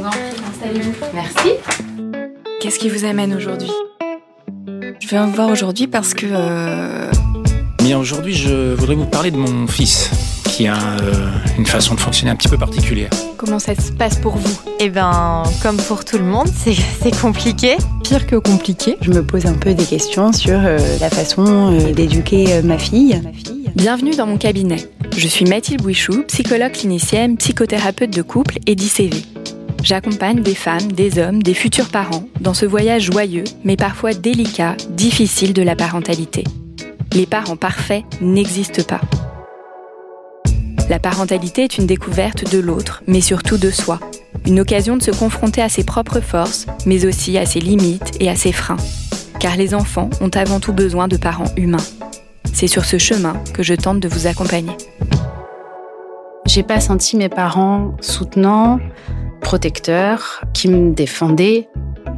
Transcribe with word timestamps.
Vous 0.00 0.06
en 0.06 0.10
prie, 0.10 0.20
installez-vous. 0.50 0.92
Merci. 1.14 1.50
Qu'est-ce 2.60 2.78
qui 2.78 2.88
vous 2.88 3.04
amène 3.04 3.34
aujourd'hui? 3.34 3.70
Je 5.00 5.08
viens 5.08 5.26
vous 5.26 5.32
voir 5.32 5.50
aujourd'hui 5.50 5.86
parce 5.86 6.14
que 6.14 6.26
euh, 6.30 7.10
Bien, 7.82 7.98
aujourd'hui, 7.98 8.34
je 8.34 8.74
voudrais 8.74 8.94
vous 8.94 9.06
parler 9.06 9.30
de 9.30 9.36
mon 9.36 9.66
fils, 9.66 10.10
qui 10.44 10.66
a 10.66 10.76
euh, 10.76 11.30
une 11.58 11.66
façon 11.66 11.94
de 11.94 12.00
fonctionner 12.00 12.30
un 12.30 12.36
petit 12.36 12.48
peu 12.48 12.58
particulière. 12.58 13.10
comment 13.36 13.58
ça 13.58 13.74
se 13.74 13.92
passe 13.92 14.16
pour 14.16 14.36
vous? 14.36 14.60
Eh 14.78 14.90
ben, 14.90 15.42
comme 15.62 15.76
pour 15.78 16.04
tout 16.04 16.18
le 16.18 16.24
monde, 16.24 16.48
c'est 16.54 16.74
c'est 16.74 17.18
compliqué. 17.20 17.76
pire 18.04 18.26
que 18.26 18.36
compliqué. 18.36 18.96
Je 19.00 19.10
me 19.10 19.24
pose 19.24 19.46
un 19.46 19.54
peu 19.54 19.74
des 19.74 19.84
questions 19.84 20.32
sur 20.32 20.58
euh, 20.58 20.78
la 21.00 21.10
façon 21.10 21.72
euh, 21.72 21.92
d'éduquer 21.92 22.54
euh, 22.54 22.62
ma 22.62 22.78
fille. 22.78 23.20
Bienvenue 23.74 24.14
dans 24.14 24.26
mon 24.26 24.36
cabinet. 24.36 24.90
Je 25.16 25.28
suis 25.28 25.44
Mathilde 25.44 25.82
Bouichou, 25.82 26.24
psychologue 26.28 26.72
clinicienne, 26.72 27.36
psychothérapeute 27.36 28.10
de 28.10 28.22
couple 28.22 28.58
et 28.66 28.74
d'ICV. 28.74 29.24
J'accompagne 29.82 30.42
des 30.42 30.54
femmes, 30.54 30.92
des 30.92 31.18
hommes, 31.18 31.42
des 31.42 31.54
futurs 31.54 31.88
parents 31.88 32.24
dans 32.40 32.52
ce 32.52 32.66
voyage 32.66 33.04
joyeux, 33.04 33.44
mais 33.64 33.76
parfois 33.76 34.12
délicat, 34.12 34.76
difficile 34.90 35.54
de 35.54 35.62
la 35.62 35.74
parentalité. 35.74 36.44
Les 37.12 37.26
parents 37.26 37.56
parfaits 37.56 38.04
n'existent 38.20 38.82
pas. 38.82 39.00
La 40.90 40.98
parentalité 40.98 41.64
est 41.64 41.78
une 41.78 41.86
découverte 41.86 42.52
de 42.52 42.58
l'autre, 42.58 43.02
mais 43.06 43.20
surtout 43.20 43.56
de 43.56 43.70
soi. 43.70 43.98
Une 44.46 44.60
occasion 44.60 44.96
de 44.96 45.02
se 45.02 45.12
confronter 45.12 45.62
à 45.62 45.68
ses 45.68 45.84
propres 45.84 46.20
forces, 46.20 46.66
mais 46.84 47.06
aussi 47.06 47.38
à 47.38 47.46
ses 47.46 47.60
limites 47.60 48.12
et 48.20 48.28
à 48.28 48.36
ses 48.36 48.52
freins. 48.52 48.76
Car 49.38 49.56
les 49.56 49.74
enfants 49.74 50.10
ont 50.20 50.30
avant 50.34 50.60
tout 50.60 50.72
besoin 50.72 51.08
de 51.08 51.16
parents 51.16 51.52
humains. 51.56 51.78
C'est 52.52 52.66
sur 52.66 52.84
ce 52.84 52.98
chemin 52.98 53.34
que 53.54 53.62
je 53.62 53.74
tente 53.74 54.00
de 54.00 54.08
vous 54.08 54.26
accompagner. 54.26 54.76
J'ai 56.46 56.64
pas 56.64 56.80
senti 56.80 57.16
mes 57.16 57.28
parents 57.28 57.96
soutenants, 58.00 58.80
protecteurs, 59.40 60.44
qui 60.54 60.68
me 60.68 60.92
défendaient. 60.92 61.68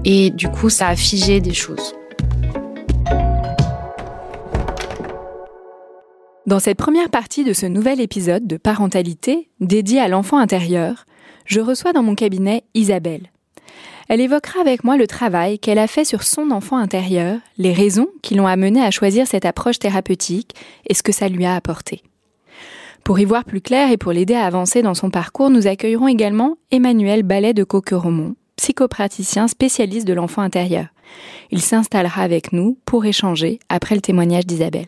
Et 0.05 0.31
du 0.31 0.49
coup, 0.49 0.69
ça 0.69 0.89
a 0.89 0.97
figé 0.97 1.41
des 1.41 1.55
choses. 1.55 1.95
Dans 6.47 6.59
cette 6.59 6.77
première 6.77 7.09
partie 7.09 7.45
de 7.45 7.53
ce 7.53 7.67
nouvel 7.67 8.01
épisode 8.01 8.47
de 8.47 8.57
parentalité 8.57 9.49
dédié 9.61 10.01
à 10.01 10.09
l'enfant 10.09 10.39
intérieur, 10.39 11.07
je 11.47 11.61
reçois 11.61 11.93
dans 11.93 12.03
mon 12.03 12.15
cabinet 12.15 12.65
Isabelle. 12.75 13.31
Elle 14.09 14.21
évoquera 14.21 14.61
avec 14.61 14.85
moi 14.85 14.97
le 14.97 15.07
travail 15.07 15.59
qu'elle 15.59 15.79
a 15.79 15.87
fait 15.87 16.05
sur 16.05 16.25
son 16.25 16.51
enfant 16.51 16.77
intérieur, 16.77 17.39
les 17.57 17.73
raisons 17.73 18.09
qui 18.23 18.35
l'ont 18.35 18.47
amenée 18.47 18.83
à 18.83 18.91
choisir 18.91 19.27
cette 19.27 19.47
approche 19.47 19.79
thérapeutique 19.79 20.55
et 20.87 20.95
ce 20.95 21.03
que 21.03 21.13
ça 21.13 21.29
lui 21.29 21.47
a 21.47 21.55
apporté. 21.55 22.03
Pour 23.05 23.19
y 23.19 23.25
voir 23.25 23.45
plus 23.45 23.61
clair 23.61 23.91
et 23.91 23.97
pour 23.97 24.13
l'aider 24.13 24.35
à 24.35 24.47
avancer 24.47 24.81
dans 24.81 24.95
son 24.95 25.11
parcours, 25.11 25.51
nous 25.51 25.67
accueillerons 25.67 26.07
également 26.07 26.57
Emmanuel 26.71 27.25
Ballet 27.25 27.53
de 27.53 27.65
Coqueromont, 27.65 28.37
psychopraticien 28.57 29.49
spécialiste 29.49 30.07
de 30.07 30.13
l'enfant 30.13 30.43
intérieur. 30.43 30.87
Il 31.51 31.61
s'installera 31.61 32.23
avec 32.23 32.53
nous 32.53 32.79
pour 32.87 33.05
échanger 33.05 33.59
après 33.69 33.97
le 33.97 34.01
témoignage 34.01 34.47
d'Isabelle. 34.47 34.87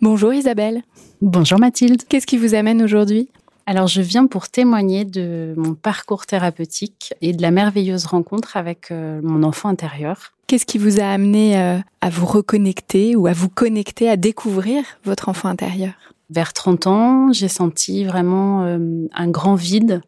Bonjour 0.00 0.32
Isabelle, 0.32 0.82
Bonjour 1.20 1.58
Mathilde. 1.58 2.02
qu'est-ce 2.08 2.26
qui 2.26 2.38
vous 2.38 2.54
amène 2.54 2.82
aujourd'hui? 2.82 3.28
Alors, 3.66 3.86
je 3.86 4.02
viens 4.02 4.26
pour 4.26 4.48
témoigner 4.48 5.04
de 5.04 5.54
mon 5.56 5.74
parcours 5.74 6.26
thérapeutique 6.26 7.14
et 7.20 7.32
de 7.32 7.42
la 7.42 7.52
merveilleuse 7.52 8.06
rencontre 8.06 8.56
avec 8.56 8.90
euh, 8.90 9.20
mon 9.22 9.44
enfant 9.44 9.68
intérieur. 9.68 10.32
Qu'est-ce 10.48 10.66
qui 10.66 10.78
vous 10.78 10.98
a 10.98 11.04
amené 11.04 11.56
euh, 11.60 11.78
à 12.00 12.10
vous 12.10 12.26
reconnecter 12.26 13.14
ou 13.14 13.28
à 13.28 13.32
vous 13.32 13.48
connecter, 13.48 14.08
à 14.08 14.16
découvrir 14.16 14.82
votre 15.04 15.28
enfant 15.28 15.48
intérieur? 15.48 15.92
Vers 16.32 16.54
30 16.54 16.86
ans, 16.86 17.32
j'ai 17.32 17.48
senti 17.48 18.04
vraiment 18.04 18.64
euh, 18.64 18.78
un 19.12 19.28
grand 19.28 19.54
vide. 19.54 20.00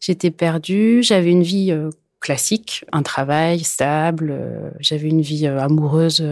J'étais 0.00 0.30
perdue, 0.30 1.02
j'avais 1.02 1.30
une 1.32 1.42
vie 1.42 1.72
euh, 1.72 1.90
classique, 2.20 2.84
un 2.92 3.02
travail 3.02 3.64
stable, 3.64 4.30
euh, 4.30 4.70
j'avais 4.78 5.08
une 5.08 5.22
vie 5.22 5.48
amoureuse 5.48 6.24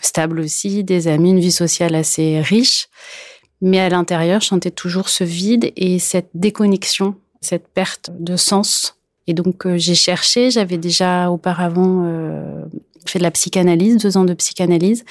stable 0.00 0.40
aussi, 0.40 0.82
des 0.82 1.06
amis, 1.06 1.30
une 1.30 1.38
vie 1.38 1.52
sociale 1.52 1.94
assez 1.94 2.40
riche. 2.40 2.88
Mais 3.60 3.78
à 3.78 3.88
l'intérieur, 3.88 4.40
je 4.40 4.48
sentais 4.48 4.72
toujours 4.72 5.08
ce 5.08 5.22
vide 5.22 5.70
et 5.76 6.00
cette 6.00 6.30
déconnexion, 6.34 7.14
cette 7.40 7.68
perte 7.68 8.10
de 8.18 8.36
sens. 8.36 8.96
Et 9.28 9.34
donc, 9.34 9.68
j'ai 9.76 9.94
cherché, 9.94 10.50
j'avais 10.50 10.78
déjà 10.78 11.30
auparavant 11.30 12.10
fait 13.06 13.20
de 13.20 13.24
la 13.24 13.30
psychanalyse, 13.30 13.98
deux 13.98 14.16
ans 14.16 14.24
de 14.24 14.34
psychanalyse, 14.34 15.04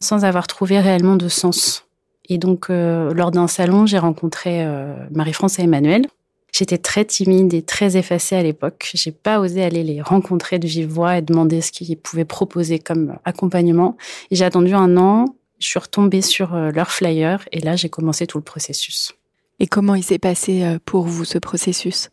sans 0.00 0.26
avoir 0.26 0.46
trouvé 0.46 0.78
réellement 0.80 1.16
de 1.16 1.28
sens. 1.28 1.87
Et 2.28 2.38
donc, 2.38 2.70
euh, 2.70 3.14
lors 3.14 3.30
d'un 3.30 3.46
salon, 3.46 3.86
j'ai 3.86 3.98
rencontré 3.98 4.64
euh, 4.64 4.94
Marie-France 5.10 5.58
et 5.58 5.62
Emmanuel. 5.62 6.06
J'étais 6.52 6.78
très 6.78 7.04
timide 7.04 7.52
et 7.54 7.62
très 7.62 7.96
effacée 7.96 8.36
à 8.36 8.42
l'époque. 8.42 8.90
J'ai 8.94 9.12
pas 9.12 9.38
osé 9.38 9.62
aller 9.62 9.84
les 9.84 10.00
rencontrer 10.00 10.58
de 10.58 10.66
vive 10.66 10.88
voix 10.88 11.18
et 11.18 11.22
demander 11.22 11.60
ce 11.60 11.70
qu'ils 11.70 11.96
pouvaient 11.96 12.24
proposer 12.24 12.78
comme 12.78 13.16
accompagnement. 13.24 13.96
J'ai 14.30 14.44
attendu 14.44 14.74
un 14.74 14.96
an. 14.96 15.26
Je 15.58 15.66
suis 15.66 15.78
retombée 15.78 16.22
sur 16.22 16.54
euh, 16.54 16.70
leur 16.70 16.90
flyer 16.90 17.44
et 17.52 17.60
là, 17.60 17.76
j'ai 17.76 17.88
commencé 17.88 18.26
tout 18.26 18.38
le 18.38 18.44
processus. 18.44 19.12
Et 19.60 19.66
comment 19.66 19.94
il 19.94 20.04
s'est 20.04 20.18
passé 20.18 20.62
euh, 20.62 20.78
pour 20.84 21.04
vous 21.06 21.24
ce 21.24 21.38
processus? 21.38 22.10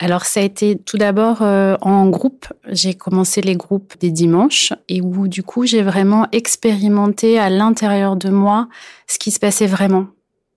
Alors, 0.00 0.26
ça 0.26 0.40
a 0.40 0.42
été 0.44 0.78
tout 0.78 0.96
d'abord 0.96 1.42
euh, 1.42 1.76
en 1.80 2.08
groupe. 2.08 2.46
J'ai 2.68 2.94
commencé 2.94 3.40
les 3.40 3.56
groupes 3.56 3.94
des 3.98 4.12
dimanches 4.12 4.72
et 4.88 5.00
où, 5.00 5.26
du 5.26 5.42
coup, 5.42 5.66
j'ai 5.66 5.82
vraiment 5.82 6.28
expérimenté 6.30 7.38
à 7.38 7.50
l'intérieur 7.50 8.16
de 8.16 8.28
moi 8.28 8.68
ce 9.08 9.18
qui 9.18 9.32
se 9.32 9.40
passait 9.40 9.66
vraiment. 9.66 10.06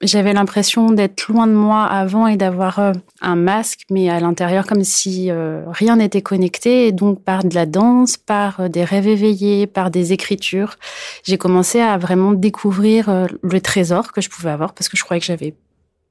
J'avais 0.04 0.34
l'impression 0.34 0.92
d'être 0.92 1.28
loin 1.28 1.46
de 1.48 1.54
moi 1.54 1.86
avant 1.86 2.28
et 2.28 2.38
d'avoir 2.38 2.80
euh, 2.80 2.92
un 3.22 3.36
masque, 3.36 3.82
mais 3.90 4.10
à 4.10 4.20
l'intérieur 4.20 4.68
comme 4.68 4.84
si 4.84 5.32
euh, 5.32 5.64
rien 5.68 5.96
n'était 5.96 6.22
connecté. 6.22 6.88
Et 6.88 6.92
donc, 6.92 7.24
par 7.24 7.44
de 7.44 7.56
la 7.56 7.66
danse, 7.66 8.18
par 8.18 8.70
des 8.70 8.84
rêves 8.84 9.08
éveillés, 9.08 9.66
par 9.66 9.90
des 9.90 10.14
écritures, 10.14 10.76
j'ai 11.24 11.40
commencé 11.40 11.80
à 11.80 11.98
vraiment 11.98 12.32
découvrir 12.32 13.28
le 13.42 13.62
trésor 13.62 14.12
que 14.12 14.22
je 14.22 14.30
pouvais 14.30 14.52
avoir 14.52 14.74
parce 14.74 14.88
que 14.88 14.98
je 14.98 15.04
croyais 15.04 15.20
que 15.20 15.26
j'avais 15.26 15.56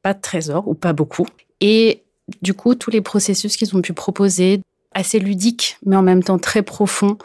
pas 0.02 0.14
de 0.14 0.20
trésor 0.20 0.66
ou 0.66 0.74
pas 0.74 0.92
beaucoup. 0.92 1.26
Et 1.60 2.02
du 2.42 2.54
coup, 2.54 2.74
tous 2.74 2.90
les 2.90 3.00
processus 3.00 3.56
qu'ils 3.56 3.76
ont 3.76 3.82
pu 3.82 3.92
proposer, 3.92 4.60
assez 4.94 5.18
ludiques, 5.18 5.76
mais 5.86 5.96
en 5.96 6.02
même 6.02 6.22
temps 6.22 6.38
très 6.38 6.62
profonds, 6.62 7.18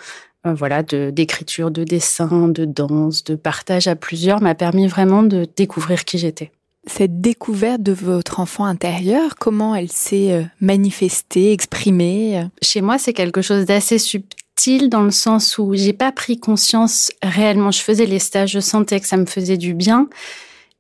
euh, 0.46 0.54
voilà, 0.54 0.84
de 0.84 1.10
d'écriture, 1.10 1.72
de 1.72 1.84
dessin, 1.84 2.48
de 2.48 2.66
danse, 2.66 3.24
de 3.24 3.36
partage 3.36 3.88
à 3.88 3.96
plusieurs, 3.96 4.42
m'a 4.42 4.56
permis 4.56 4.88
vraiment 4.88 5.24
de 5.24 5.48
découvrir 5.56 6.06
qui 6.06 6.18
j'étais. 6.18 6.52
Cette 6.88 7.20
découverte 7.20 7.82
de 7.82 7.94
votre 7.94 8.40
enfant 8.40 8.66
intérieur, 8.66 9.36
comment 9.40 9.74
elle 9.74 9.92
s'est 9.92 10.32
euh, 10.32 10.44
manifestée, 10.62 11.52
exprimée 11.52 12.40
euh? 12.40 12.44
Chez 12.62 12.82
moi, 12.82 13.00
c'est 13.00 13.14
quelque 13.14 13.42
chose 13.42 13.66
d'assez 13.66 13.98
subtil 13.98 14.90
dans 14.90 15.02
le 15.02 15.12
sens 15.12 15.58
où 15.58 15.74
j'ai 15.74 15.94
pas 15.94 16.12
pris 16.12 16.40
conscience 16.40 17.12
réellement. 17.24 17.72
Je 17.72 17.80
faisais 17.80 18.06
les 18.06 18.20
stages, 18.20 18.52
je 18.52 18.60
sentais 18.60 19.00
que 19.00 19.08
ça 19.08 19.18
me 19.18 19.26
faisait 19.26 19.58
du 19.58 19.74
bien, 19.74 20.08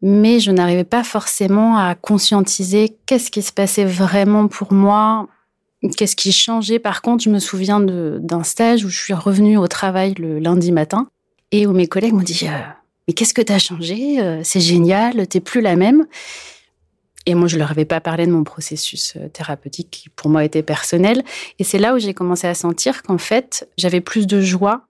mais 0.01 0.39
je 0.39 0.51
n'arrivais 0.51 0.83
pas 0.83 1.03
forcément 1.03 1.77
à 1.77 1.95
conscientiser 1.95 2.97
qu'est-ce 3.05 3.31
qui 3.31 3.41
se 3.41 3.51
passait 3.51 3.85
vraiment 3.85 4.47
pour 4.47 4.73
moi, 4.73 5.27
qu'est-ce 5.97 6.15
qui 6.15 6.31
changeait. 6.31 6.79
Par 6.79 7.01
contre, 7.01 7.23
je 7.23 7.29
me 7.29 7.39
souviens 7.39 7.79
d'un 7.79 8.43
stage 8.43 8.85
où 8.85 8.89
je 8.89 8.97
suis 8.97 9.13
revenue 9.13 9.57
au 9.57 9.67
travail 9.67 10.13
le 10.17 10.39
lundi 10.39 10.71
matin 10.71 11.07
et 11.51 11.67
où 11.67 11.71
mes 11.71 11.87
collègues 11.87 12.13
m'ont 12.13 12.21
dit 12.21 12.47
euh, 12.47 12.59
Mais 13.07 13.13
qu'est-ce 13.13 13.33
que 13.33 13.41
tu 13.41 13.53
as 13.53 13.59
changé? 13.59 14.21
Euh, 14.21 14.41
C'est 14.43 14.59
génial, 14.59 15.27
t'es 15.27 15.39
plus 15.39 15.61
la 15.61 15.75
même. 15.75 16.05
Et 17.27 17.33
moi, 17.33 17.47
je 17.47 17.57
leur 17.57 17.71
avais 17.71 17.85
pas 17.85 18.01
parlé 18.01 18.27
de 18.27 18.31
mon 18.31 18.43
processus 18.43 19.13
euh, 19.15 19.29
thérapeutique 19.29 19.89
qui, 19.89 20.09
pour 20.09 20.29
moi, 20.29 20.43
était 20.43 20.61
personnel. 20.61 21.23
Et 21.57 21.63
c'est 21.63 21.79
là 21.79 21.95
où 21.95 21.99
j'ai 21.99 22.13
commencé 22.13 22.45
à 22.45 22.53
sentir 22.53 23.01
qu'en 23.01 23.17
fait, 23.17 23.67
j'avais 23.77 24.01
plus 24.01 24.27
de 24.27 24.41
joie, 24.41 24.85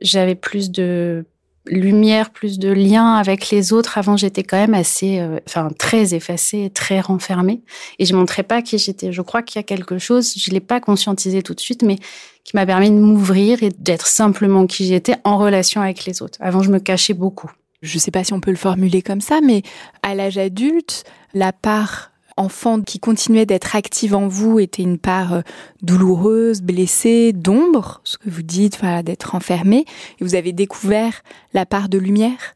j'avais 0.00 0.36
plus 0.36 0.70
de 0.70 1.24
lumière, 1.70 2.30
plus 2.30 2.58
de 2.58 2.68
lien 2.68 3.14
avec 3.14 3.50
les 3.50 3.72
autres. 3.72 3.96
Avant, 3.96 4.16
j'étais 4.16 4.42
quand 4.42 4.58
même 4.58 4.74
assez, 4.74 5.20
euh, 5.20 5.38
enfin, 5.46 5.70
très 5.78 6.14
effacée, 6.14 6.70
très 6.74 7.00
renfermée. 7.00 7.62
Et 7.98 8.04
je 8.04 8.14
montrais 8.14 8.42
pas 8.42 8.60
qui 8.62 8.78
j'étais. 8.78 9.12
Je 9.12 9.22
crois 9.22 9.42
qu'il 9.42 9.58
y 9.58 9.60
a 9.60 9.62
quelque 9.62 9.98
chose, 9.98 10.34
je 10.36 10.50
l'ai 10.50 10.60
pas 10.60 10.80
conscientisé 10.80 11.42
tout 11.42 11.54
de 11.54 11.60
suite, 11.60 11.82
mais 11.82 11.96
qui 12.44 12.56
m'a 12.56 12.66
permis 12.66 12.90
de 12.90 12.96
m'ouvrir 12.96 13.62
et 13.62 13.70
d'être 13.70 14.06
simplement 14.06 14.66
qui 14.66 14.86
j'étais 14.86 15.16
en 15.24 15.38
relation 15.38 15.80
avec 15.80 16.04
les 16.04 16.22
autres. 16.22 16.38
Avant, 16.40 16.62
je 16.62 16.70
me 16.70 16.78
cachais 16.78 17.14
beaucoup. 17.14 17.50
je 17.82 17.98
sais 17.98 18.10
pas 18.10 18.24
si 18.24 18.32
on 18.32 18.40
peut 18.40 18.50
le 18.50 18.56
formuler 18.56 19.02
comme 19.02 19.20
ça, 19.20 19.40
mais 19.42 19.62
à 20.02 20.14
l'âge 20.14 20.38
adulte, 20.38 21.04
la 21.32 21.52
part 21.52 22.09
enfant 22.40 22.80
qui 22.80 22.98
continuait 22.98 23.46
d'être 23.46 23.76
active 23.76 24.14
en 24.14 24.26
vous 24.26 24.58
était 24.58 24.82
une 24.82 24.98
part 24.98 25.34
euh, 25.34 25.40
douloureuse, 25.82 26.62
blessée, 26.62 27.32
d'ombre, 27.32 28.00
ce 28.02 28.18
que 28.18 28.30
vous 28.30 28.42
dites, 28.42 28.80
d'être 29.04 29.34
enfermé, 29.34 29.84
et 30.20 30.24
vous 30.24 30.34
avez 30.34 30.52
découvert 30.52 31.22
la 31.52 31.66
part 31.66 31.88
de 31.88 31.98
lumière? 31.98 32.54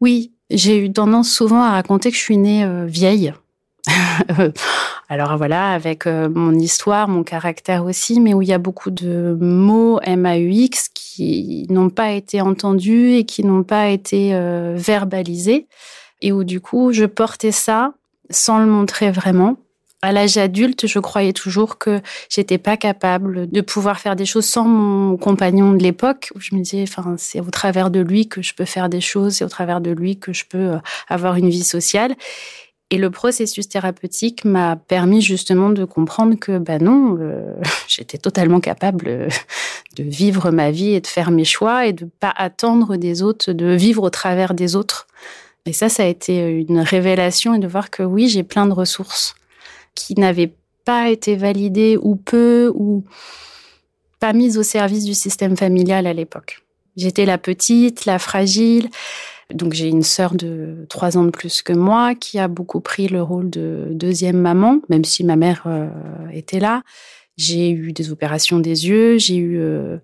Oui, 0.00 0.32
j'ai 0.50 0.78
eu 0.78 0.92
tendance 0.92 1.30
souvent 1.30 1.62
à 1.62 1.72
raconter 1.72 2.10
que 2.10 2.16
je 2.16 2.22
suis 2.22 2.38
née 2.38 2.64
euh, 2.64 2.86
vieille. 2.86 3.34
Alors 5.08 5.36
voilà, 5.36 5.72
avec 5.72 6.06
euh, 6.06 6.28
mon 6.32 6.54
histoire, 6.54 7.08
mon 7.08 7.24
caractère 7.24 7.84
aussi, 7.84 8.20
mais 8.20 8.34
où 8.34 8.40
il 8.40 8.48
y 8.48 8.52
a 8.52 8.58
beaucoup 8.58 8.90
de 8.90 9.36
mots 9.40 10.00
MAUX 10.06 10.88
qui 10.94 11.66
n'ont 11.68 11.90
pas 11.90 12.12
été 12.12 12.40
entendus 12.40 13.14
et 13.14 13.24
qui 13.24 13.44
n'ont 13.44 13.64
pas 13.64 13.88
été 13.88 14.32
verbalisés, 14.76 15.66
et 16.22 16.32
où 16.32 16.44
du 16.44 16.60
coup 16.60 16.92
je 16.92 17.04
portais 17.04 17.52
ça 17.52 17.92
sans 18.30 18.58
le 18.58 18.66
montrer 18.66 19.10
vraiment. 19.10 19.56
À 20.02 20.12
l'âge 20.12 20.36
adulte, 20.36 20.86
je 20.86 20.98
croyais 20.98 21.32
toujours 21.32 21.78
que 21.78 22.02
j'étais 22.28 22.58
pas 22.58 22.76
capable 22.76 23.50
de 23.50 23.60
pouvoir 23.62 23.98
faire 23.98 24.16
des 24.16 24.26
choses 24.26 24.44
sans 24.44 24.64
mon 24.64 25.16
compagnon 25.16 25.72
de 25.72 25.82
l'époque. 25.82 26.30
Je 26.36 26.54
me 26.54 26.60
disais, 26.60 26.82
enfin, 26.82 27.14
c'est 27.16 27.40
au 27.40 27.50
travers 27.50 27.90
de 27.90 28.00
lui 28.00 28.28
que 28.28 28.42
je 28.42 28.52
peux 28.52 28.66
faire 28.66 28.90
des 28.90 29.00
choses, 29.00 29.36
c'est 29.36 29.46
au 29.46 29.48
travers 29.48 29.80
de 29.80 29.90
lui 29.90 30.18
que 30.18 30.34
je 30.34 30.44
peux 30.44 30.74
euh, 30.74 30.78
avoir 31.08 31.36
une 31.36 31.48
vie 31.48 31.64
sociale. 31.64 32.16
Et 32.90 32.98
le 32.98 33.10
processus 33.10 33.68
thérapeutique 33.68 34.44
m'a 34.44 34.76
permis 34.76 35.22
justement 35.22 35.70
de 35.70 35.86
comprendre 35.86 36.38
que, 36.38 36.58
ben 36.58 36.82
non, 36.82 37.16
euh, 37.18 37.54
j'étais 37.88 38.18
totalement 38.18 38.60
capable 38.60 39.06
euh, 39.08 39.28
de 39.96 40.02
vivre 40.02 40.50
ma 40.50 40.70
vie 40.70 40.92
et 40.92 41.00
de 41.00 41.06
faire 41.06 41.30
mes 41.30 41.44
choix 41.46 41.86
et 41.86 41.94
de 41.94 42.04
pas 42.04 42.32
attendre 42.36 42.96
des 42.96 43.22
autres, 43.22 43.52
de 43.52 43.74
vivre 43.74 44.02
au 44.02 44.10
travers 44.10 44.52
des 44.52 44.76
autres. 44.76 45.06
Et 45.66 45.72
ça, 45.72 45.88
ça 45.88 46.02
a 46.02 46.06
été 46.06 46.64
une 46.68 46.80
révélation 46.80 47.54
et 47.54 47.58
de 47.58 47.66
voir 47.66 47.90
que 47.90 48.02
oui, 48.02 48.28
j'ai 48.28 48.42
plein 48.42 48.66
de 48.66 48.72
ressources 48.72 49.34
qui 49.94 50.14
n'avaient 50.14 50.52
pas 50.84 51.10
été 51.10 51.36
validées 51.36 51.96
ou 52.00 52.16
peu 52.16 52.70
ou 52.74 53.04
pas 54.20 54.32
mises 54.32 54.58
au 54.58 54.62
service 54.62 55.04
du 55.04 55.14
système 55.14 55.56
familial 55.56 56.06
à 56.06 56.12
l'époque. 56.12 56.60
J'étais 56.96 57.24
la 57.24 57.38
petite, 57.38 58.04
la 58.04 58.18
fragile. 58.18 58.88
Donc 59.52 59.72
j'ai 59.72 59.88
une 59.88 60.02
sœur 60.02 60.34
de 60.34 60.86
trois 60.88 61.18
ans 61.18 61.24
de 61.24 61.30
plus 61.30 61.62
que 61.62 61.72
moi 61.72 62.14
qui 62.14 62.38
a 62.38 62.48
beaucoup 62.48 62.80
pris 62.80 63.08
le 63.08 63.22
rôle 63.22 63.50
de 63.50 63.88
deuxième 63.90 64.38
maman, 64.38 64.80
même 64.88 65.04
si 65.04 65.24
ma 65.24 65.36
mère 65.36 65.64
euh, 65.66 65.88
était 66.32 66.60
là. 66.60 66.82
J'ai 67.36 67.70
eu 67.70 67.92
des 67.92 68.10
opérations 68.10 68.60
des 68.60 68.86
yeux, 68.88 69.18
j'ai 69.18 69.36
eu 69.36 69.58
euh, 69.58 69.64
euh, 69.64 69.98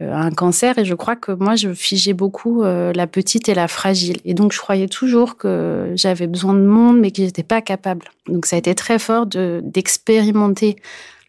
un 0.00 0.30
cancer 0.30 0.78
et 0.78 0.84
je 0.84 0.94
crois 0.94 1.16
que 1.16 1.32
moi 1.32 1.56
je 1.56 1.72
figeais 1.72 2.12
beaucoup 2.12 2.62
euh, 2.62 2.92
la 2.92 3.06
petite 3.06 3.48
et 3.48 3.54
la 3.54 3.66
fragile. 3.66 4.18
Et 4.24 4.34
donc 4.34 4.52
je 4.52 4.58
croyais 4.58 4.88
toujours 4.88 5.36
que 5.36 5.92
j'avais 5.94 6.26
besoin 6.26 6.52
de 6.52 6.60
monde 6.60 6.98
mais 6.98 7.10
que 7.10 7.22
j'étais 7.22 7.42
pas 7.42 7.62
capable. 7.62 8.10
Donc 8.26 8.44
ça 8.44 8.56
a 8.56 8.58
été 8.58 8.74
très 8.74 8.98
fort 8.98 9.26
de 9.26 9.62
d'expérimenter 9.64 10.76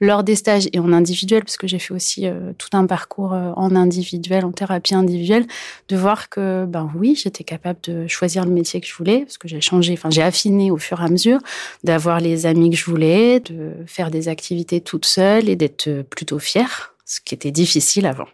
lors 0.02 0.24
des 0.24 0.36
stages 0.36 0.68
et 0.74 0.80
en 0.80 0.92
individuel 0.92 1.44
parce 1.44 1.58
que 1.58 1.66
j'ai 1.66 1.80
fait 1.80 1.94
aussi 1.94 2.28
euh, 2.28 2.52
tout 2.58 2.68
un 2.74 2.86
parcours 2.86 3.32
en 3.32 3.74
individuel 3.74 4.44
en 4.44 4.52
thérapie 4.52 4.96
individuelle 4.96 5.48
de 5.88 5.96
voir 5.96 6.28
que 6.28 6.66
ben 6.66 6.92
oui 6.94 7.16
j'étais 7.16 7.46
capable 7.46 7.80
de 7.84 8.06
choisir 8.08 8.44
le 8.44 8.52
métier 8.52 8.82
que 8.82 8.88
je 8.88 8.94
voulais 8.94 9.22
parce 9.22 9.38
que 9.38 9.48
j'ai 9.48 9.62
changé 9.62 9.94
enfin 9.94 10.10
j'ai 10.10 10.22
affiné 10.22 10.72
au 10.72 10.78
fur 10.78 11.02
et 11.02 11.06
à 11.06 11.08
mesure 11.08 11.40
d'avoir 11.86 12.20
les 12.20 12.46
amis 12.46 12.70
que 12.70 12.76
je 12.76 12.86
voulais 12.86 13.40
de 13.40 13.72
faire 13.88 14.12
des 14.12 14.28
activités 14.28 14.82
toute 14.82 15.06
seule 15.06 15.48
et 15.48 15.56
d'être 15.56 16.04
plutôt 16.10 16.38
fière 16.38 16.94
ce 17.06 17.20
qui 17.22 17.34
était 17.34 17.52
difficile 17.52 18.06
avant 18.06 18.28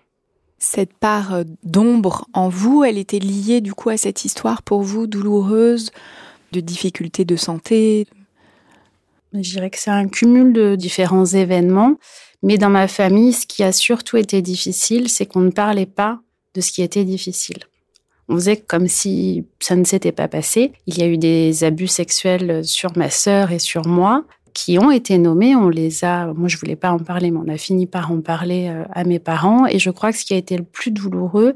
cette 0.63 0.93
part 0.93 1.33
euh, 1.33 1.43
d'ombre 1.63 2.25
en 2.33 2.49
vous, 2.49 2.83
elle 2.83 2.97
était 2.97 3.19
liée 3.19 3.61
du 3.61 3.73
coup 3.73 3.89
à 3.89 3.97
cette 3.97 4.25
histoire 4.25 4.63
pour 4.63 4.81
vous 4.81 5.07
douloureuse, 5.07 5.91
de 6.51 6.59
difficultés 6.59 7.25
de 7.25 7.35
santé? 7.35 8.07
Je 9.33 9.39
dirais 9.51 9.69
que 9.69 9.79
c'est 9.79 9.91
un 9.91 10.07
cumul 10.07 10.53
de 10.53 10.75
différents 10.75 11.25
événements. 11.25 11.95
Mais 12.43 12.57
dans 12.57 12.69
ma 12.69 12.87
famille, 12.87 13.33
ce 13.33 13.47
qui 13.47 13.63
a 13.63 13.71
surtout 13.71 14.17
été 14.17 14.41
difficile, 14.41 15.09
c'est 15.09 15.25
qu'on 15.25 15.41
ne 15.41 15.51
parlait 15.51 15.85
pas 15.85 16.19
de 16.53 16.61
ce 16.61 16.71
qui 16.71 16.81
était 16.81 17.05
difficile. 17.05 17.59
On 18.29 18.35
faisait 18.35 18.57
comme 18.57 18.87
si 18.87 19.45
ça 19.59 19.75
ne 19.75 19.83
s'était 19.83 20.11
pas 20.11 20.27
passé. 20.27 20.71
Il 20.87 20.97
y 20.97 21.01
a 21.01 21.07
eu 21.07 21.17
des 21.17 21.63
abus 21.63 21.87
sexuels 21.87 22.63
sur 22.63 22.95
ma 22.97 23.09
sœur 23.09 23.51
et 23.51 23.59
sur 23.59 23.87
moi 23.87 24.23
qui 24.53 24.77
ont 24.77 24.91
été 24.91 25.17
nommés, 25.17 25.55
on 25.55 25.69
les 25.69 26.03
a, 26.05 26.27
moi 26.33 26.47
je 26.47 26.57
voulais 26.57 26.75
pas 26.75 26.91
en 26.91 26.99
parler, 26.99 27.31
mais 27.31 27.39
on 27.43 27.47
a 27.47 27.57
fini 27.57 27.87
par 27.87 28.11
en 28.11 28.21
parler 28.21 28.69
euh, 28.69 28.83
à 28.91 29.03
mes 29.03 29.19
parents. 29.19 29.65
Et 29.65 29.79
je 29.79 29.89
crois 29.89 30.11
que 30.11 30.17
ce 30.17 30.25
qui 30.25 30.33
a 30.33 30.37
été 30.37 30.57
le 30.57 30.63
plus 30.63 30.91
douloureux, 30.91 31.55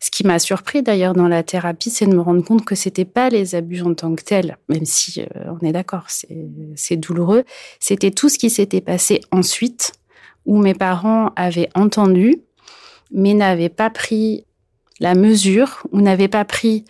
ce 0.00 0.10
qui 0.10 0.26
m'a 0.26 0.38
surpris 0.38 0.82
d'ailleurs 0.82 1.14
dans 1.14 1.28
la 1.28 1.42
thérapie, 1.42 1.90
c'est 1.90 2.06
de 2.06 2.14
me 2.14 2.20
rendre 2.20 2.44
compte 2.44 2.64
que 2.64 2.74
c'était 2.74 3.06
pas 3.06 3.30
les 3.30 3.54
abus 3.54 3.82
en 3.82 3.94
tant 3.94 4.14
que 4.14 4.22
tels, 4.22 4.58
même 4.68 4.84
si 4.84 5.22
euh, 5.22 5.52
on 5.60 5.66
est 5.66 5.72
d'accord, 5.72 6.04
c'est 6.08 6.96
douloureux. 6.96 7.44
C'était 7.80 8.10
tout 8.10 8.28
ce 8.28 8.38
qui 8.38 8.50
s'était 8.50 8.82
passé 8.82 9.22
ensuite, 9.30 9.92
où 10.44 10.58
mes 10.58 10.74
parents 10.74 11.30
avaient 11.36 11.70
entendu, 11.74 12.42
mais 13.10 13.32
n'avaient 13.32 13.70
pas 13.70 13.88
pris 13.88 14.44
la 15.00 15.14
mesure, 15.14 15.86
ou 15.92 16.02
n'avaient 16.02 16.28
pas 16.28 16.44
pris 16.44 16.84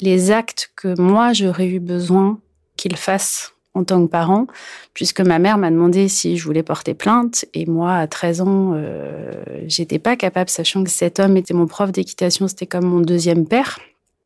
les 0.00 0.30
actes 0.30 0.72
que 0.76 0.98
moi 0.98 1.34
j'aurais 1.34 1.68
eu 1.68 1.78
besoin 1.78 2.40
qu'ils 2.76 2.96
fassent 2.96 3.52
en 3.74 3.84
tant 3.84 4.04
que 4.04 4.10
parent, 4.10 4.46
puisque 4.94 5.20
ma 5.20 5.38
mère 5.38 5.56
m'a 5.56 5.70
demandé 5.70 6.08
si 6.08 6.36
je 6.36 6.44
voulais 6.44 6.62
porter 6.62 6.94
plainte. 6.94 7.44
Et 7.54 7.66
moi, 7.66 7.94
à 7.94 8.06
13 8.06 8.40
ans, 8.40 8.72
euh, 8.74 9.32
j'étais 9.66 9.98
pas 9.98 10.16
capable, 10.16 10.50
sachant 10.50 10.82
que 10.82 10.90
cet 10.90 11.20
homme 11.20 11.36
était 11.36 11.54
mon 11.54 11.66
prof 11.66 11.92
d'équitation, 11.92 12.48
c'était 12.48 12.66
comme 12.66 12.86
mon 12.86 13.00
deuxième 13.00 13.46
père. 13.46 13.78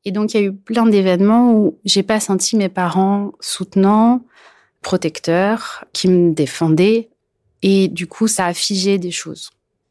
Et 0.07 0.13
donc, 0.13 0.35
il 0.35 0.41
y 0.41 0.45
a 0.45 0.47
eu 0.47 0.53
plein 0.53 0.87
d'événements 0.87 1.53
où 1.53 1.79
j'ai 1.85 2.03
pas 2.03 2.21
senti 2.21 2.57
mes 2.57 2.69
parents 2.69 3.33
soutenants, 3.41 4.23
protecteurs, 4.83 5.85
qui 5.93 6.09
me 6.09 6.33
défendaient. 6.33 7.09
Et 7.63 7.89
du 7.89 8.07
coup, 8.07 8.29
ça 8.29 8.47
a 8.47 8.55
figé 8.55 8.99
des 8.99 9.11
choses. 9.11 9.51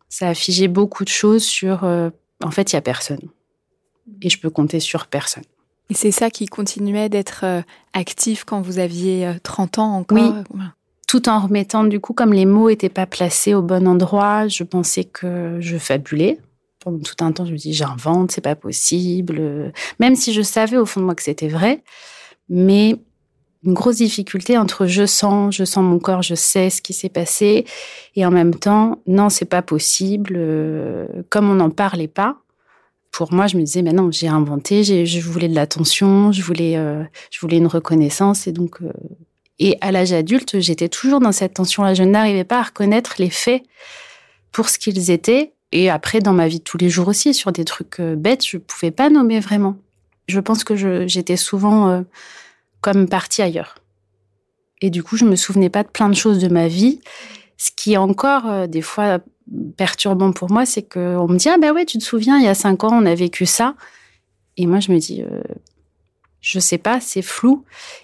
Ça 0.10 0.30
a 0.30 0.34
figé 0.36 0.68
beaucoup 0.68 1.04
de 1.04 1.10
choses 1.10 1.44
sur, 1.44 1.84
euh, 1.84 2.10
en 2.44 2.52
fait, 2.52 2.72
il 2.72 2.76
y 2.76 2.78
a 2.78 2.82
personne. 2.82 3.22
Et 4.22 4.30
je 4.30 4.40
peux 4.40 4.50
compter 4.50 4.80
sur 4.80 5.08
personne. 5.08 5.44
Et 5.90 5.94
c'est 5.94 6.12
ça 6.12 6.30
qui 6.30 6.46
continuait 6.46 7.10
d'être 7.10 7.42
euh, 7.44 7.62
actif 7.94 8.46
quand 8.46 8.62
vous 8.62 8.80
aviez 8.80 9.32
30 9.44 9.78
euh, 9.78 9.82
ans 9.82 9.96
encore? 9.98 10.18
Oui. 10.54 10.62
Tout 11.08 11.30
en 11.30 11.40
remettant, 11.42 11.84
du 11.84 12.00
coup, 12.00 12.14
comme 12.14 12.34
les 12.34 12.46
mots 12.46 12.70
n'étaient 12.70 12.90
pas 12.90 13.06
placés 13.06 13.54
au 13.54 13.62
bon 13.62 13.88
endroit, 13.88 14.48
je 14.48 14.64
pensais 14.64 15.04
que 15.04 15.58
je 15.60 15.78
fabulais. 15.78 16.40
Pendant 16.80 17.00
tout 17.00 17.16
un 17.22 17.32
temps, 17.32 17.46
je 17.46 17.52
me 17.52 17.58
dis, 17.58 17.74
j'invente, 17.74 18.32
c'est 18.32 18.42
pas 18.42 18.56
possible. 18.56 19.72
Même 20.00 20.16
si 20.16 20.34
je 20.34 20.42
savais 20.42 20.78
au 20.78 20.86
fond 20.86 21.02
de 21.02 21.06
moi 21.06 21.14
que 21.14 21.22
c'était 21.22 21.50
vrai. 21.50 21.84
Mais 22.50 22.98
une 23.66 23.74
grosse 23.74 23.98
difficulté 23.98 24.58
entre 24.58 24.86
je 24.86 25.06
sens, 25.06 25.56
je 25.56 25.64
sens 25.64 25.84
mon 25.84 26.00
corps, 26.00 26.22
je 26.22 26.36
sais 26.36 26.70
ce 26.70 26.82
qui 26.82 26.94
s'est 26.94 27.10
passé, 27.10 27.66
et 28.16 28.26
en 28.26 28.32
même 28.32 28.54
temps, 28.54 29.02
non, 29.08 29.30
c'est 29.30 29.46
pas 29.46 29.62
possible. 29.62 30.34
Euh, 30.36 31.08
comme 31.30 31.50
on 31.50 31.56
n'en 31.56 31.70
parlait 31.70 32.08
pas, 32.08 32.38
pour 33.14 33.32
moi, 33.32 33.46
je 33.46 33.58
me 33.58 33.62
disais, 33.62 33.84
mais 33.84 33.94
non, 33.94 34.12
j'ai 34.12 34.28
inventé, 34.28 34.84
je 34.84 35.22
voulais 35.22 35.48
de 35.48 35.54
l'attention, 35.54 36.32
je 36.32 36.42
voulais, 36.42 36.78
euh, 36.78 37.04
je 37.30 37.40
voulais 37.40 37.58
une 37.58 37.68
reconnaissance, 37.68 38.48
et 38.48 38.52
donc, 38.52 38.82
euh, 38.82 38.92
et 39.60 39.78
à 39.82 39.92
l'âge 39.92 40.12
adulte, 40.12 40.60
j'étais 40.60 40.90
toujours 40.90 41.20
dans 41.20 41.32
cette 41.32 41.54
tension-là. 41.54 41.94
Je 41.94 42.02
n'arrivais 42.02 42.44
pas 42.44 42.60
à 42.60 42.64
reconnaître 42.64 43.14
les 43.20 43.30
faits 43.30 43.62
pour 44.52 44.68
ce 44.68 44.80
qu'ils 44.80 45.12
étaient. 45.12 45.54
Et 45.72 45.92
après, 45.92 46.22
dans 46.22 46.34
ma 46.34 46.48
vie 46.48 46.58
de 46.58 46.64
tous 46.64 46.80
les 46.80 46.90
jours 46.90 47.08
aussi, 47.08 47.36
sur 47.36 47.52
des 47.52 47.66
trucs 47.66 48.00
euh, 48.00 48.16
bêtes, 48.16 48.46
je 48.46 48.58
pouvais 48.58 48.92
pas 48.92 49.12
nommer 49.12 49.40
vraiment. 49.40 49.78
Je 50.28 50.40
pense 50.40 50.64
que 50.64 51.06
j'étais 51.08 51.38
souvent 51.38 52.04
comme 52.80 53.10
partie 53.10 53.42
ailleurs. 53.42 53.76
Et 54.82 54.90
du 54.90 55.04
coup, 55.04 55.18
je 55.18 55.26
me 55.26 55.36
souvenais 55.36 55.70
pas 55.70 55.84
de 55.84 55.90
plein 55.90 56.08
de 56.08 56.16
choses 56.16 56.40
de 56.40 56.48
ma 56.48 56.70
vie, 56.70 57.02
ce 57.58 57.72
qui 57.76 57.98
encore 57.98 58.70
des 58.70 58.82
fois 58.82 59.20
perturbant 59.78 60.32
pour 60.32 60.52
moi, 60.52 60.66
c'est 60.66 60.84
qu'on 60.84 61.28
me 61.28 61.38
dit 61.38 61.50
Ah, 61.50 61.58
ben 61.60 61.74
ouais, 61.74 61.86
tu 61.86 61.98
te 61.98 62.04
souviens, 62.04 62.38
il 62.38 62.46
y 62.46 62.48
a 62.48 62.56
cinq 62.56 62.84
ans, 62.84 62.92
on 62.94 63.06
a 63.06 63.16
vécu 63.16 63.46
ça. 63.46 63.76
Et 64.58 64.68
moi, 64.68 64.80
je 64.80 64.92
me 64.92 65.00
dis 65.00 65.22
euh, 65.22 65.42
Je 66.42 66.60
sais 66.60 66.78
pas, 66.78 67.00
c'est 67.00 67.22
flou, 67.22 67.64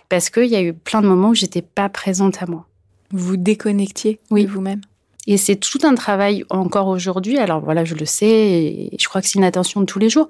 parce 0.09 0.29
qu'il 0.29 0.47
y 0.47 0.55
a 0.55 0.61
eu 0.61 0.73
plein 0.73 1.01
de 1.01 1.07
moments 1.07 1.29
où 1.29 1.35
j'étais 1.35 1.61
pas 1.61 1.89
présente 1.89 2.41
à 2.41 2.45
moi. 2.45 2.67
Vous 3.11 3.37
déconnectiez 3.37 4.19
oui. 4.31 4.45
vous-même? 4.45 4.81
Et 5.27 5.37
c'est 5.37 5.57
tout 5.57 5.79
un 5.83 5.93
travail 5.93 6.43
encore 6.49 6.87
aujourd'hui. 6.87 7.37
Alors 7.37 7.61
voilà, 7.61 7.85
je 7.85 7.93
le 7.93 8.05
sais, 8.05 8.27
et 8.27 8.95
je 8.99 9.07
crois 9.07 9.21
que 9.21 9.27
c'est 9.27 9.37
une 9.37 9.43
attention 9.43 9.81
de 9.81 9.85
tous 9.85 9.99
les 9.99 10.09
jours. 10.09 10.27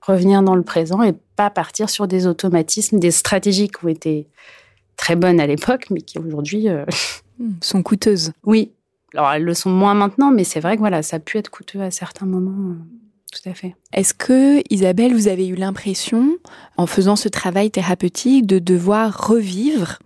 Revenir 0.00 0.42
dans 0.42 0.54
le 0.54 0.62
présent 0.62 1.02
et 1.02 1.12
pas 1.36 1.50
partir 1.50 1.88
sur 1.88 2.08
des 2.08 2.26
automatismes, 2.26 2.98
des 2.98 3.10
stratégies 3.10 3.68
qui 3.68 3.84
ont 3.84 3.88
été 3.88 4.26
très 4.96 5.14
bonnes 5.14 5.40
à 5.40 5.46
l'époque, 5.46 5.86
mais 5.90 6.00
qui 6.00 6.18
aujourd'hui 6.18 6.68
euh, 6.68 6.84
sont 7.60 7.82
coûteuses. 7.82 8.32
Oui, 8.44 8.72
alors, 9.14 9.32
elles 9.32 9.42
le 9.42 9.54
sont 9.54 9.70
moins 9.70 9.94
maintenant, 9.94 10.30
mais 10.30 10.44
c'est 10.44 10.60
vrai 10.60 10.76
que 10.76 10.80
voilà, 10.80 11.02
ça 11.02 11.16
a 11.16 11.20
pu 11.20 11.38
être 11.38 11.50
coûteux 11.50 11.80
à 11.80 11.90
certains 11.90 12.26
moments. 12.26 12.70
Euh, 12.70 12.76
tout 13.32 13.48
à 13.48 13.54
fait. 13.54 13.74
Est-ce 13.92 14.14
que, 14.14 14.62
Isabelle, 14.70 15.14
vous 15.14 15.28
avez 15.28 15.48
eu 15.48 15.54
l'impression, 15.54 16.36
en 16.76 16.86
faisant 16.86 17.16
ce 17.16 17.28
travail 17.28 17.70
thérapeutique, 17.70 18.46
de 18.46 18.58
devoir 18.58 19.28
revivre 19.28 19.98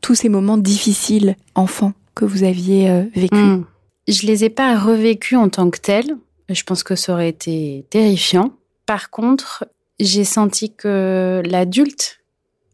tous 0.00 0.14
ces 0.14 0.28
moments 0.28 0.58
difficiles, 0.58 1.36
enfants, 1.54 1.92
que 2.14 2.24
vous 2.24 2.44
aviez 2.44 2.90
euh, 2.90 3.04
vécus? 3.14 3.38
Hmm. 3.38 3.64
Je 4.08 4.26
les 4.26 4.44
ai 4.44 4.50
pas 4.50 4.78
revécus 4.78 5.38
en 5.38 5.48
tant 5.48 5.68
que 5.70 5.80
tels. 5.80 6.16
Je 6.48 6.62
pense 6.62 6.84
que 6.84 6.94
ça 6.94 7.12
aurait 7.12 7.28
été 7.28 7.86
terrifiant. 7.90 8.52
Par 8.86 9.10
contre, 9.10 9.64
j'ai 9.98 10.24
senti 10.24 10.72
que 10.72 11.42
l'adulte 11.44 12.20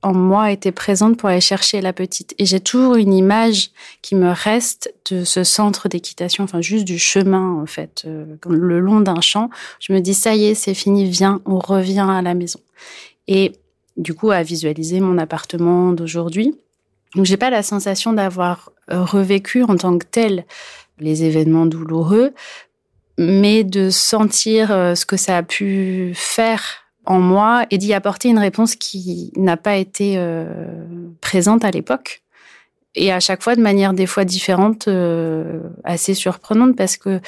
en 0.02 0.12
moi 0.14 0.50
était 0.50 0.72
présente 0.72 1.16
pour 1.16 1.28
aller 1.28 1.40
chercher 1.40 1.80
la 1.80 1.92
petite. 1.92 2.34
Et 2.38 2.46
j'ai 2.46 2.60
toujours 2.60 2.96
une 2.96 3.14
image 3.14 3.70
qui 4.02 4.14
me 4.14 4.30
reste 4.30 4.92
de 5.10 5.24
ce 5.24 5.44
centre 5.44 5.88
d'équitation, 5.88 6.44
enfin 6.44 6.60
juste 6.60 6.84
du 6.84 6.98
chemin 6.98 7.60
en 7.60 7.66
fait, 7.66 8.02
euh, 8.06 8.24
le 8.48 8.80
long 8.80 9.00
d'un 9.00 9.20
champ. 9.20 9.48
Je 9.80 9.92
me 9.92 10.00
dis 10.00 10.14
ça 10.14 10.34
y 10.34 10.46
est, 10.46 10.54
c'est 10.54 10.74
fini, 10.74 11.08
viens, 11.08 11.40
on 11.46 11.58
revient 11.58 12.06
à 12.08 12.20
la 12.22 12.34
maison. 12.34 12.60
Et 13.28 13.52
du 13.96 14.14
coup, 14.14 14.30
à 14.30 14.42
visualiser 14.42 15.00
mon 15.00 15.18
appartement 15.18 15.92
d'aujourd'hui. 15.92 16.54
Donc 17.14 17.26
j'ai 17.26 17.36
pas 17.36 17.50
la 17.50 17.62
sensation 17.62 18.12
d'avoir 18.12 18.72
euh, 18.90 19.04
revécu 19.04 19.62
en 19.62 19.76
tant 19.76 19.98
que 19.98 20.06
tel 20.10 20.46
les 20.98 21.24
événements 21.24 21.66
douloureux, 21.66 22.32
mais 23.18 23.64
de 23.64 23.90
sentir 23.90 24.72
euh, 24.72 24.94
ce 24.94 25.04
que 25.04 25.16
ça 25.16 25.36
a 25.36 25.42
pu 25.42 26.12
faire 26.14 26.81
en 27.04 27.20
moi 27.20 27.66
et 27.70 27.78
d'y 27.78 27.94
apporter 27.94 28.28
une 28.28 28.38
réponse 28.38 28.76
qui 28.76 29.32
n'a 29.36 29.56
pas 29.56 29.76
été 29.76 30.14
euh, 30.16 30.46
présente 31.20 31.64
à 31.64 31.70
l'époque. 31.70 32.22
Et 32.94 33.10
à 33.10 33.20
chaque 33.20 33.42
fois 33.42 33.56
de 33.56 33.62
manière 33.62 33.94
des 33.94 34.06
fois 34.06 34.24
différente, 34.24 34.88
euh, 34.88 35.60
assez 35.84 36.14
surprenante 36.14 36.76
parce 36.76 36.96
que 36.96 37.20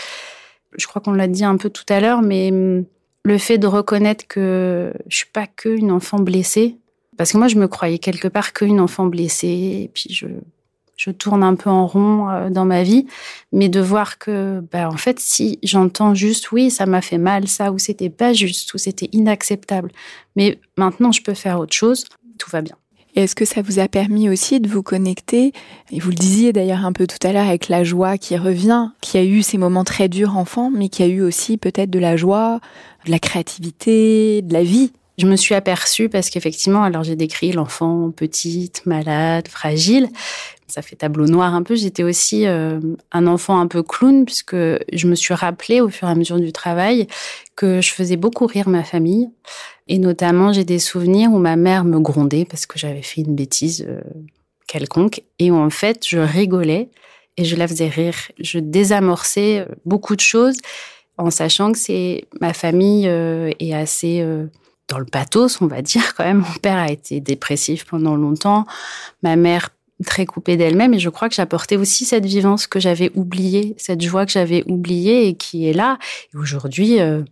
je 0.76 0.86
crois 0.86 1.00
qu'on 1.00 1.12
l'a 1.12 1.28
dit 1.28 1.44
un 1.44 1.56
peu 1.56 1.70
tout 1.70 1.86
à 1.88 2.00
l'heure, 2.00 2.22
mais 2.22 2.50
hum, 2.50 2.84
le 3.24 3.38
fait 3.38 3.58
de 3.58 3.66
reconnaître 3.66 4.26
que 4.26 4.92
je 5.08 5.16
suis 5.16 5.30
pas 5.32 5.46
qu'une 5.46 5.90
enfant 5.90 6.18
blessée, 6.18 6.76
parce 7.16 7.32
que 7.32 7.38
moi 7.38 7.48
je 7.48 7.56
me 7.56 7.68
croyais 7.68 7.98
quelque 7.98 8.28
part 8.28 8.52
qu'une 8.52 8.80
enfant 8.80 9.06
blessée, 9.06 9.84
et 9.84 9.90
puis 9.92 10.12
je 10.12 10.26
je 10.96 11.10
tourne 11.10 11.42
un 11.42 11.54
peu 11.54 11.70
en 11.70 11.86
rond 11.86 12.30
euh, 12.30 12.50
dans 12.50 12.64
ma 12.64 12.82
vie, 12.82 13.06
mais 13.52 13.68
de 13.68 13.80
voir 13.80 14.18
que, 14.18 14.62
bah, 14.72 14.88
en 14.88 14.96
fait, 14.96 15.18
si 15.20 15.58
j'entends 15.62 16.14
juste, 16.14 16.52
oui, 16.52 16.70
ça 16.70 16.86
m'a 16.86 17.00
fait 17.00 17.18
mal, 17.18 17.48
ça, 17.48 17.72
ou 17.72 17.78
c'était 17.78 18.10
pas 18.10 18.32
juste, 18.32 18.74
ou 18.74 18.78
c'était 18.78 19.08
inacceptable, 19.12 19.90
mais 20.36 20.58
maintenant 20.76 21.12
je 21.12 21.22
peux 21.22 21.34
faire 21.34 21.58
autre 21.58 21.74
chose, 21.74 22.04
tout 22.38 22.50
va 22.50 22.62
bien. 22.62 22.76
Est-ce 23.14 23.36
que 23.36 23.44
ça 23.44 23.62
vous 23.62 23.78
a 23.78 23.86
permis 23.86 24.28
aussi 24.28 24.58
de 24.58 24.68
vous 24.68 24.82
connecter 24.82 25.52
Et 25.92 26.00
vous 26.00 26.10
le 26.10 26.16
disiez 26.16 26.52
d'ailleurs 26.52 26.84
un 26.84 26.92
peu 26.92 27.06
tout 27.06 27.24
à 27.24 27.32
l'heure 27.32 27.46
avec 27.46 27.68
la 27.68 27.84
joie 27.84 28.18
qui 28.18 28.36
revient, 28.36 28.88
qui 29.00 29.18
a 29.18 29.24
eu 29.24 29.42
ces 29.42 29.56
moments 29.56 29.84
très 29.84 30.08
durs 30.08 30.36
enfant, 30.36 30.68
mais 30.74 30.88
qui 30.88 31.04
a 31.04 31.06
eu 31.06 31.22
aussi 31.22 31.56
peut-être 31.56 31.90
de 31.90 32.00
la 32.00 32.16
joie, 32.16 32.58
de 33.06 33.12
la 33.12 33.20
créativité, 33.20 34.42
de 34.42 34.52
la 34.52 34.64
vie. 34.64 34.90
Je 35.16 35.26
me 35.26 35.36
suis 35.36 35.54
aperçue 35.54 36.08
parce 36.08 36.28
qu'effectivement, 36.28 36.82
alors 36.82 37.04
j'ai 37.04 37.14
décrit 37.14 37.52
l'enfant 37.52 38.10
petite, 38.10 38.84
malade, 38.84 39.46
fragile, 39.46 40.08
ça 40.66 40.82
fait 40.82 40.96
tableau 40.96 41.26
noir 41.26 41.54
un 41.54 41.62
peu. 41.62 41.76
J'étais 41.76 42.02
aussi 42.02 42.46
euh, 42.46 42.80
un 43.12 43.26
enfant 43.28 43.60
un 43.60 43.68
peu 43.68 43.84
clown 43.84 44.24
puisque 44.24 44.56
je 44.56 45.06
me 45.06 45.14
suis 45.14 45.32
rappelé 45.34 45.80
au 45.80 45.88
fur 45.88 46.08
et 46.08 46.10
à 46.10 46.14
mesure 46.16 46.40
du 46.40 46.52
travail 46.52 47.06
que 47.54 47.80
je 47.80 47.92
faisais 47.92 48.16
beaucoup 48.16 48.46
rire 48.46 48.68
ma 48.68 48.82
famille. 48.82 49.28
Et 49.86 49.98
notamment, 49.98 50.52
j'ai 50.52 50.64
des 50.64 50.80
souvenirs 50.80 51.32
où 51.32 51.38
ma 51.38 51.54
mère 51.54 51.84
me 51.84 52.00
grondait 52.00 52.44
parce 52.44 52.66
que 52.66 52.78
j'avais 52.78 53.02
fait 53.02 53.20
une 53.20 53.36
bêtise 53.36 53.86
euh, 53.88 54.00
quelconque. 54.66 55.22
Et 55.38 55.52
où 55.52 55.56
en 55.56 55.70
fait, 55.70 56.04
je 56.08 56.18
rigolais 56.18 56.88
et 57.36 57.44
je 57.44 57.54
la 57.54 57.68
faisais 57.68 57.88
rire. 57.88 58.16
Je 58.40 58.58
désamorçais 58.58 59.60
euh, 59.60 59.66
beaucoup 59.84 60.16
de 60.16 60.20
choses 60.20 60.56
en 61.18 61.30
sachant 61.30 61.70
que 61.70 61.78
c'est 61.78 62.24
ma 62.40 62.52
famille 62.52 63.06
est 63.06 63.72
assez 63.72 64.20
dans 64.88 64.98
le 64.98 65.04
pathos, 65.04 65.60
on 65.60 65.66
va 65.66 65.82
dire 65.82 66.14
quand 66.14 66.24
même. 66.24 66.38
Mon 66.38 66.58
père 66.60 66.76
a 66.76 66.90
été 66.90 67.20
dépressif 67.20 67.84
pendant 67.84 68.16
longtemps. 68.16 68.66
Ma 69.22 69.36
mère 69.36 69.70
très 70.04 70.26
coupée 70.26 70.56
d'elle-même 70.56 70.94
et 70.94 70.98
je 70.98 71.08
crois 71.08 71.28
que 71.28 71.34
j'apportais 71.34 71.76
aussi 71.76 72.04
cette 72.04 72.26
vivance 72.26 72.66
que 72.66 72.80
j'avais 72.80 73.10
oubliée, 73.14 73.74
cette 73.78 74.02
joie 74.02 74.26
que 74.26 74.32
j'avais 74.32 74.64
oubliée 74.66 75.28
et 75.28 75.34
qui 75.34 75.68
est 75.68 75.72
là. 75.72 75.98
Et 76.32 76.36
aujourd'hui, 76.36 77.00
euh, 77.00 77.22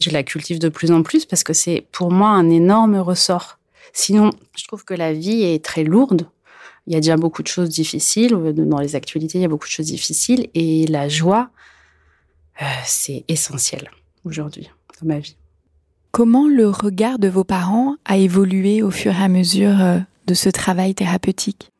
je 0.00 0.10
la 0.10 0.22
cultive 0.22 0.58
de 0.58 0.68
plus 0.68 0.92
en 0.92 1.02
plus 1.02 1.26
parce 1.26 1.44
que 1.44 1.52
c'est 1.52 1.86
pour 1.92 2.10
moi 2.10 2.28
un 2.28 2.48
énorme 2.50 2.96
ressort. 2.96 3.58
Sinon, 3.92 4.30
je 4.56 4.64
trouve 4.66 4.84
que 4.84 4.94
la 4.94 5.12
vie 5.12 5.42
est 5.42 5.64
très 5.64 5.84
lourde. 5.84 6.28
Il 6.86 6.94
y 6.94 6.96
a 6.96 7.00
déjà 7.00 7.16
beaucoup 7.16 7.42
de 7.42 7.48
choses 7.48 7.68
difficiles. 7.68 8.30
Dans 8.30 8.80
les 8.80 8.96
actualités, 8.96 9.38
il 9.38 9.42
y 9.42 9.44
a 9.44 9.48
beaucoup 9.48 9.66
de 9.66 9.72
choses 9.72 9.86
difficiles. 9.86 10.48
Et 10.54 10.86
la 10.86 11.08
joie, 11.08 11.50
euh, 12.60 12.64
c'est 12.84 13.24
essentiel 13.28 13.90
aujourd'hui 14.24 14.70
dans 15.00 15.06
ma 15.06 15.18
vie. 15.18 15.36
Comment 16.12 16.46
le 16.46 16.68
regard 16.68 17.18
de 17.18 17.28
vos 17.28 17.42
parents 17.42 17.96
a 18.04 18.18
évolué 18.18 18.82
au 18.82 18.90
fur 18.90 19.12
et 19.12 19.22
à 19.22 19.28
mesure 19.28 19.80
euh, 19.80 19.98
de 20.26 20.34
ce 20.34 20.50
travail 20.50 20.94
thérapeutique? 20.94 21.72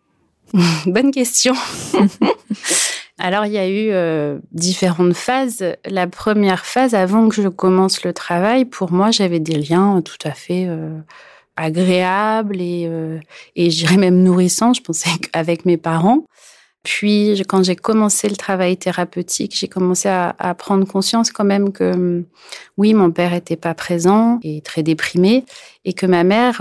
Bonne 0.86 1.10
question. 1.10 1.54
Alors, 3.18 3.46
il 3.46 3.52
y 3.52 3.58
a 3.58 3.68
eu 3.68 3.90
euh, 3.92 4.38
différentes 4.52 5.14
phases. 5.14 5.64
La 5.84 6.06
première 6.06 6.66
phase, 6.66 6.94
avant 6.94 7.28
que 7.28 7.40
je 7.40 7.48
commence 7.48 8.04
le 8.04 8.12
travail, 8.12 8.64
pour 8.64 8.90
moi, 8.90 9.10
j'avais 9.10 9.38
des 9.38 9.58
liens 9.58 10.00
tout 10.02 10.18
à 10.24 10.32
fait 10.32 10.66
euh, 10.66 10.98
agréables 11.56 12.60
et, 12.60 12.86
euh, 12.88 13.20
et 13.54 13.70
je 13.70 13.96
même 13.96 14.22
nourrissants, 14.22 14.74
je 14.74 14.80
pensais, 14.80 15.10
avec 15.32 15.66
mes 15.66 15.76
parents. 15.76 16.24
Puis, 16.82 17.42
quand 17.48 17.62
j'ai 17.62 17.76
commencé 17.76 18.28
le 18.28 18.36
travail 18.36 18.76
thérapeutique, 18.76 19.56
j'ai 19.56 19.68
commencé 19.68 20.08
à, 20.08 20.34
à, 20.38 20.54
prendre 20.54 20.86
conscience 20.86 21.30
quand 21.30 21.44
même 21.44 21.72
que, 21.72 22.24
oui, 22.76 22.92
mon 22.94 23.10
père 23.12 23.34
était 23.34 23.56
pas 23.56 23.74
présent 23.74 24.40
et 24.42 24.60
très 24.62 24.82
déprimé, 24.82 25.44
et 25.84 25.92
que 25.92 26.06
ma 26.06 26.24
mère 26.24 26.60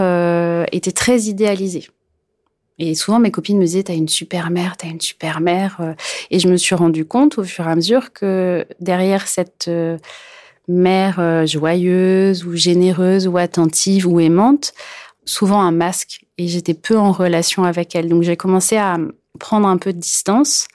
était 0.72 0.92
très 0.92 1.22
idéalisée. 1.22 1.88
Et 2.84 2.96
souvent, 2.96 3.20
mes 3.20 3.30
copines 3.30 3.60
me 3.60 3.66
disaient, 3.66 3.84
t'as 3.84 3.94
une 3.94 4.10
super 4.10 4.50
mère, 4.50 4.76
t'as 4.76 4.88
une 4.88 5.00
super 5.00 5.40
mère. 5.40 5.78
Euh. 5.82 5.94
Et 6.32 6.40
je 6.40 6.48
me 6.48 6.58
suis 6.58 6.74
rendu 6.74 7.06
compte 7.06 7.38
au 7.38 7.44
fur 7.44 7.68
et 7.68 7.72
à 7.72 7.76
mesure 7.76 8.12
que 8.12 8.66
derrière 8.80 9.28
cette 9.28 9.68
euh, 9.68 10.00
mère 10.68 11.20
euh, 11.20 11.46
joyeuse 11.46 12.44
ou 12.44 12.56
généreuse 12.56 13.28
ou 13.28 13.38
attentive 13.38 14.08
ou 14.08 14.20
aimante, 14.20 14.74
souvent 15.26 15.62
un 15.62 15.72
masque. 15.72 16.26
Et 16.40 16.48
j'étais 16.48 16.74
peu 16.74 16.98
en 16.98 17.12
relation 17.12 17.66
avec 17.66 17.96
elle. 17.96 18.10
Donc 18.10 18.24
j'ai 18.24 18.36
commencé 18.36 18.78
à 18.78 18.98
prendre 19.40 19.68
un 19.68 19.78
peu 19.78 19.94
de 19.94 20.00
distance, 20.00 20.68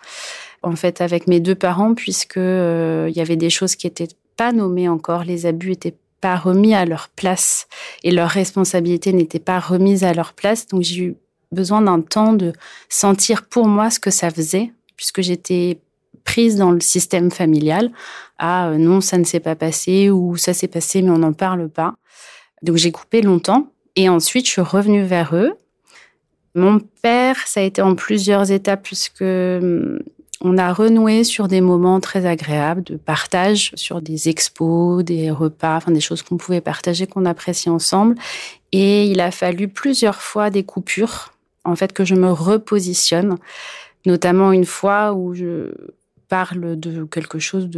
en 0.63 0.77
fait, 0.77 1.01
avec 1.01 1.27
mes 1.27 1.41
deux 1.41 1.55
parents, 1.55 1.95
puisque 1.95 2.37
il 2.37 3.13
y 3.15 3.21
avait 3.21 3.37
des 3.37 3.51
choses 3.51 3.77
qui 3.77 3.87
étaient 3.87 4.09
pas 4.37 4.53
nommées 4.53 4.89
encore. 4.89 5.25
Les 5.25 5.47
abus 5.47 5.73
étaient 5.73 5.97
pas 6.21 6.37
remis 6.37 6.75
à 6.75 6.85
leur 6.85 7.09
place 7.09 7.69
et 8.03 8.11
leurs 8.11 8.31
responsabilités 8.31 9.13
n'étaient 9.13 9.39
pas 9.39 9.61
remises 9.61 10.05
à 10.05 10.13
leur 10.15 10.33
place. 10.33 10.67
Donc 10.67 10.83
j'ai 10.83 11.03
eu 11.03 11.17
besoin 11.53 11.81
d'un 11.83 12.01
temps 12.01 12.33
de 12.33 12.53
sentir 12.89 13.47
pour 13.47 13.67
moi 13.67 13.91
ce 13.91 14.01
que 14.01 14.11
ça 14.11 14.31
faisait, 14.31 14.73
puisque 14.97 15.23
j'étais 15.23 15.81
prise 16.25 16.57
dans 16.57 16.73
le 16.73 16.81
système 16.81 17.31
familial. 17.31 17.91
Ah 18.39 18.73
non, 18.77 19.01
ça 19.01 19.19
ne 19.19 19.25
s'est 19.25 19.41
pas 19.41 19.55
passé 19.55 20.11
ou 20.11 20.37
ça 20.37 20.53
s'est 20.53 20.69
passé 20.69 21.03
mais 21.03 21.11
on 21.11 21.19
n'en 21.19 21.33
parle 21.33 21.69
pas. 21.69 21.95
Donc 22.63 22.77
j'ai 22.77 22.93
coupé 22.93 23.23
longtemps 23.23 23.69
et 23.95 24.09
ensuite 24.09 24.47
je 24.47 24.53
suis 24.53 24.63
revenue 24.63 25.05
vers 25.05 25.35
eux. 25.35 25.55
Mon 26.57 26.81
père, 27.03 27.37
ça 27.47 27.61
a 27.61 27.63
été 27.65 27.83
en 27.83 27.95
plusieurs 27.95 28.51
étapes 28.51 28.83
puisque 28.83 29.21
hum, 29.21 29.99
on 30.41 30.57
a 30.57 30.73
renoué 30.73 31.23
sur 31.23 31.49
des 31.49 31.61
moments 31.61 32.01
très 32.01 32.25
agréables 32.25 32.83
de 32.83 32.97
partage, 32.97 33.73
sur 33.75 34.01
des 34.01 34.31
expos, 34.31 35.05
des 35.05 35.31
repas, 35.31 35.77
enfin 35.77 35.93
des 35.93 36.01
choses 36.01 36.23
qu'on 36.23 36.39
pouvait 36.39 36.63
partager, 36.63 37.07
qu'on 37.07 37.27
appréciait 37.27 37.71
ensemble. 37.71 38.15
Et 38.73 39.05
il 39.05 39.21
a 39.21 39.31
fallu 39.31 39.69
plusieurs 39.69 40.23
fois 40.23 40.49
des 40.49 40.65
coupures 40.65 41.35
en 41.65 41.77
fait 41.77 41.93
que 41.93 42.07
je 42.07 42.15
me 42.15 42.33
repositionne, 42.33 43.37
notamment 44.07 44.51
une 44.51 44.65
fois 44.65 45.13
où 45.13 45.35
je 45.35 45.75
parle 46.29 46.81
de 46.81 47.05
quelque 47.05 47.39
chose 47.39 47.69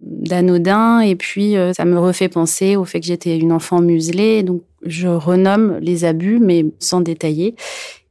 d'anodin 0.00 1.00
et 1.00 1.14
puis 1.14 1.56
euh, 1.56 1.72
ça 1.72 1.84
me 1.84 1.98
refait 2.00 2.28
penser 2.28 2.74
au 2.74 2.84
fait 2.84 3.00
que 3.00 3.06
j'étais 3.06 3.38
une 3.38 3.52
enfant 3.52 3.80
muselée 3.80 4.42
donc 4.42 4.62
je 4.84 5.08
renomme 5.08 5.78
les 5.80 6.04
abus 6.04 6.38
mais 6.38 6.66
sans 6.80 7.00
détailler 7.00 7.54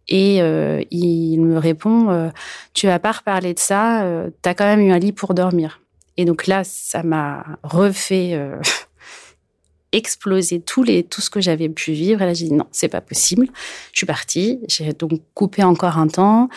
et 0.07 0.41
euh, 0.41 0.81
il 0.91 1.39
me 1.39 1.57
répond 1.57 2.09
euh, 2.09 2.29
tu 2.73 2.87
vas 2.87 2.99
pas 2.99 3.11
reparler 3.11 3.53
de 3.53 3.59
ça 3.59 4.05
tu 4.41 4.49
as 4.49 4.53
quand 4.53 4.65
même 4.65 4.81
eu 4.81 4.91
un 4.91 4.99
lit 4.99 5.13
pour 5.13 5.33
dormir 5.33 5.81
et 6.17 6.25
donc 6.25 6.47
là 6.47 6.63
ça 6.63 7.03
m'a 7.03 7.45
refait 7.63 8.37
explosé 9.93 10.59
tous 10.59 10.83
les, 10.83 11.03
tout 11.03 11.21
ce 11.21 11.29
que 11.29 11.39
j'avais 11.39 11.69
pu 11.69 11.93
vivre. 11.93 12.21
Et 12.21 12.25
là, 12.25 12.33
j'ai 12.33 12.47
dit 12.47 12.53
non, 12.53 12.65
c'est 12.71 12.89
pas 12.89 12.99
possible. 12.99 13.47
Je 13.93 13.99
suis 13.99 14.05
partie. 14.05 14.59
J'ai 14.67 14.91
donc 14.91 15.21
coupé 15.33 15.63
encore 15.63 15.97
un 15.97 16.07
temps. 16.07 16.49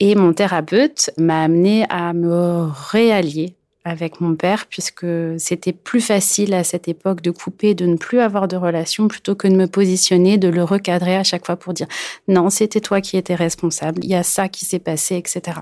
Et 0.00 0.14
mon 0.14 0.32
thérapeute 0.32 1.10
m'a 1.18 1.42
amené 1.42 1.84
à 1.90 2.12
me 2.12 2.68
réallier 2.90 3.56
avec 3.84 4.20
mon 4.20 4.34
père, 4.34 4.66
puisque 4.66 5.06
c'était 5.38 5.72
plus 5.74 6.00
facile 6.00 6.54
à 6.54 6.64
cette 6.64 6.88
époque 6.88 7.20
de 7.20 7.30
couper, 7.30 7.74
de 7.74 7.86
ne 7.86 7.96
plus 7.96 8.20
avoir 8.20 8.48
de 8.48 8.56
relation, 8.56 9.08
plutôt 9.08 9.34
que 9.34 9.46
de 9.46 9.54
me 9.54 9.66
positionner, 9.66 10.38
de 10.38 10.48
le 10.48 10.64
recadrer 10.64 11.16
à 11.16 11.24
chaque 11.24 11.44
fois 11.44 11.56
pour 11.56 11.74
dire 11.74 11.86
non, 12.26 12.48
c'était 12.48 12.80
toi 12.80 13.00
qui 13.00 13.16
étais 13.16 13.34
responsable, 13.34 14.02
il 14.02 14.10
y 14.10 14.14
a 14.14 14.22
ça 14.22 14.48
qui 14.48 14.64
s'est 14.64 14.78
passé, 14.78 15.16
etc. 15.16 15.60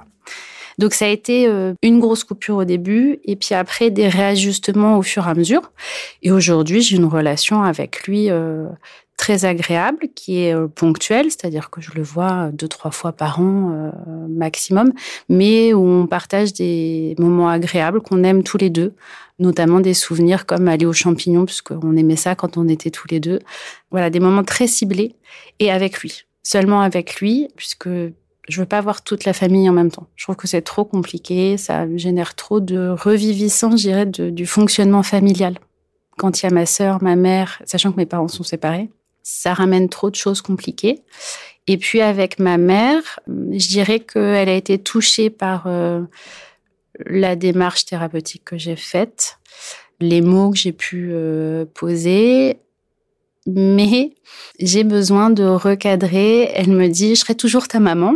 Donc 0.78 0.94
ça 0.94 1.06
a 1.06 1.08
été 1.08 1.46
euh, 1.46 1.74
une 1.82 2.00
grosse 2.00 2.24
coupure 2.24 2.56
au 2.56 2.64
début 2.64 3.18
et 3.24 3.36
puis 3.36 3.54
après 3.54 3.90
des 3.90 4.08
réajustements 4.08 4.96
au 4.96 5.02
fur 5.02 5.26
et 5.26 5.30
à 5.30 5.34
mesure. 5.34 5.72
Et 6.22 6.30
aujourd'hui, 6.30 6.80
j'ai 6.80 6.96
une 6.96 7.04
relation 7.04 7.62
avec 7.62 8.04
lui 8.06 8.30
euh, 8.30 8.66
très 9.16 9.44
agréable, 9.44 10.08
qui 10.14 10.40
est 10.40 10.54
euh, 10.54 10.66
ponctuel, 10.66 11.26
c'est-à-dire 11.26 11.70
que 11.70 11.80
je 11.80 11.92
le 11.94 12.02
vois 12.02 12.50
deux, 12.52 12.66
trois 12.66 12.90
fois 12.90 13.12
par 13.12 13.40
an 13.40 13.70
euh, 13.72 13.90
maximum, 14.28 14.92
mais 15.28 15.72
où 15.72 15.86
on 15.86 16.06
partage 16.06 16.52
des 16.52 17.14
moments 17.18 17.48
agréables 17.48 18.00
qu'on 18.00 18.24
aime 18.24 18.42
tous 18.42 18.58
les 18.58 18.70
deux, 18.70 18.94
notamment 19.38 19.80
des 19.80 19.94
souvenirs 19.94 20.44
comme 20.44 20.66
aller 20.66 20.86
aux 20.86 20.92
champignons, 20.92 21.44
puisqu'on 21.44 21.96
aimait 21.96 22.16
ça 22.16 22.34
quand 22.34 22.56
on 22.56 22.66
était 22.68 22.90
tous 22.90 23.06
les 23.08 23.20
deux. 23.20 23.38
Voilà, 23.90 24.10
des 24.10 24.20
moments 24.20 24.44
très 24.44 24.66
ciblés 24.66 25.14
et 25.60 25.70
avec 25.70 26.00
lui. 26.00 26.24
Seulement 26.42 26.80
avec 26.80 27.20
lui, 27.20 27.48
puisque 27.56 27.88
je 28.48 28.60
veux 28.60 28.66
pas 28.66 28.80
voir 28.80 29.02
toute 29.02 29.24
la 29.24 29.32
famille 29.32 29.68
en 29.68 29.72
même 29.72 29.90
temps. 29.90 30.08
Je 30.16 30.24
trouve 30.24 30.36
que 30.36 30.48
c'est 30.48 30.62
trop 30.62 30.84
compliqué, 30.84 31.56
ça 31.56 31.86
génère 31.96 32.34
trop 32.34 32.58
de 32.58 32.88
reviviscence, 32.88 33.82
je 33.82 33.88
dirais, 33.88 34.06
du 34.06 34.46
fonctionnement 34.46 35.04
familial. 35.04 35.58
Quand 36.18 36.42
il 36.42 36.46
y 36.46 36.48
a 36.48 36.52
ma 36.52 36.66
sœur, 36.66 37.02
ma 37.02 37.14
mère, 37.16 37.62
sachant 37.64 37.92
que 37.92 37.96
mes 37.96 38.06
parents 38.06 38.28
sont 38.28 38.42
séparés, 38.42 38.90
ça 39.22 39.54
ramène 39.54 39.88
trop 39.88 40.10
de 40.10 40.16
choses 40.16 40.42
compliquées. 40.42 41.02
Et 41.66 41.78
puis 41.78 42.00
avec 42.00 42.38
ma 42.38 42.58
mère, 42.58 43.20
je 43.28 43.68
dirais 43.68 44.00
qu'elle 44.00 44.48
a 44.48 44.54
été 44.54 44.78
touchée 44.78 45.30
par 45.30 45.66
euh, 45.66 46.02
la 47.06 47.36
démarche 47.36 47.84
thérapeutique 47.84 48.44
que 48.44 48.58
j'ai 48.58 48.76
faite, 48.76 49.38
les 50.00 50.20
mots 50.20 50.50
que 50.50 50.58
j'ai 50.58 50.72
pu 50.72 51.10
euh, 51.12 51.64
poser, 51.72 52.58
mais 53.46 54.14
j'ai 54.58 54.84
besoin 54.84 55.30
de 55.30 55.44
recadrer. 55.44 56.50
Elle 56.54 56.70
me 56.70 56.88
dit, 56.88 57.14
je 57.14 57.20
serai 57.20 57.34
toujours 57.34 57.68
ta 57.68 57.80
maman. 57.80 58.14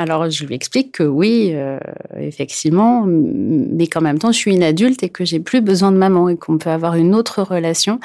Alors 0.00 0.30
je 0.30 0.46
lui 0.46 0.54
explique 0.54 0.92
que 0.92 1.02
oui, 1.02 1.50
euh, 1.52 1.78
effectivement, 2.16 3.04
mais 3.06 3.86
qu'en 3.86 4.00
même 4.00 4.18
temps 4.18 4.32
je 4.32 4.38
suis 4.38 4.50
une 4.50 4.62
adulte 4.62 5.02
et 5.02 5.10
que 5.10 5.26
j'ai 5.26 5.40
plus 5.40 5.60
besoin 5.60 5.92
de 5.92 5.98
maman 5.98 6.30
et 6.30 6.38
qu'on 6.38 6.56
peut 6.56 6.70
avoir 6.70 6.94
une 6.94 7.14
autre 7.14 7.42
relation. 7.42 8.00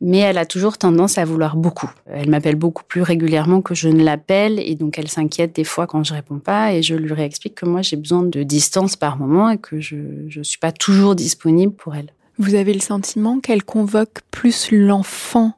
Mais 0.00 0.18
elle 0.18 0.38
a 0.38 0.44
toujours 0.44 0.76
tendance 0.76 1.18
à 1.18 1.24
vouloir 1.24 1.54
beaucoup. 1.54 1.88
Elle 2.06 2.30
m'appelle 2.30 2.56
beaucoup 2.56 2.82
plus 2.82 3.02
régulièrement 3.02 3.62
que 3.62 3.76
je 3.76 3.88
ne 3.88 4.02
l'appelle 4.02 4.58
et 4.58 4.74
donc 4.74 4.98
elle 4.98 5.06
s'inquiète 5.06 5.54
des 5.54 5.62
fois 5.62 5.86
quand 5.86 6.02
je 6.02 6.14
réponds 6.14 6.40
pas 6.40 6.72
et 6.72 6.82
je 6.82 6.96
lui 6.96 7.12
réexplique 7.12 7.54
que 7.54 7.64
moi 7.64 7.80
j'ai 7.80 7.96
besoin 7.96 8.24
de 8.24 8.42
distance 8.42 8.96
par 8.96 9.16
moment 9.16 9.48
et 9.48 9.58
que 9.58 9.78
je 9.78 9.96
ne 10.36 10.42
suis 10.42 10.58
pas 10.58 10.72
toujours 10.72 11.14
disponible 11.14 11.72
pour 11.72 11.94
elle. 11.94 12.10
Vous 12.38 12.56
avez 12.56 12.74
le 12.74 12.80
sentiment 12.80 13.38
qu'elle 13.38 13.62
convoque 13.62 14.18
plus 14.32 14.72
l'enfant 14.72 15.52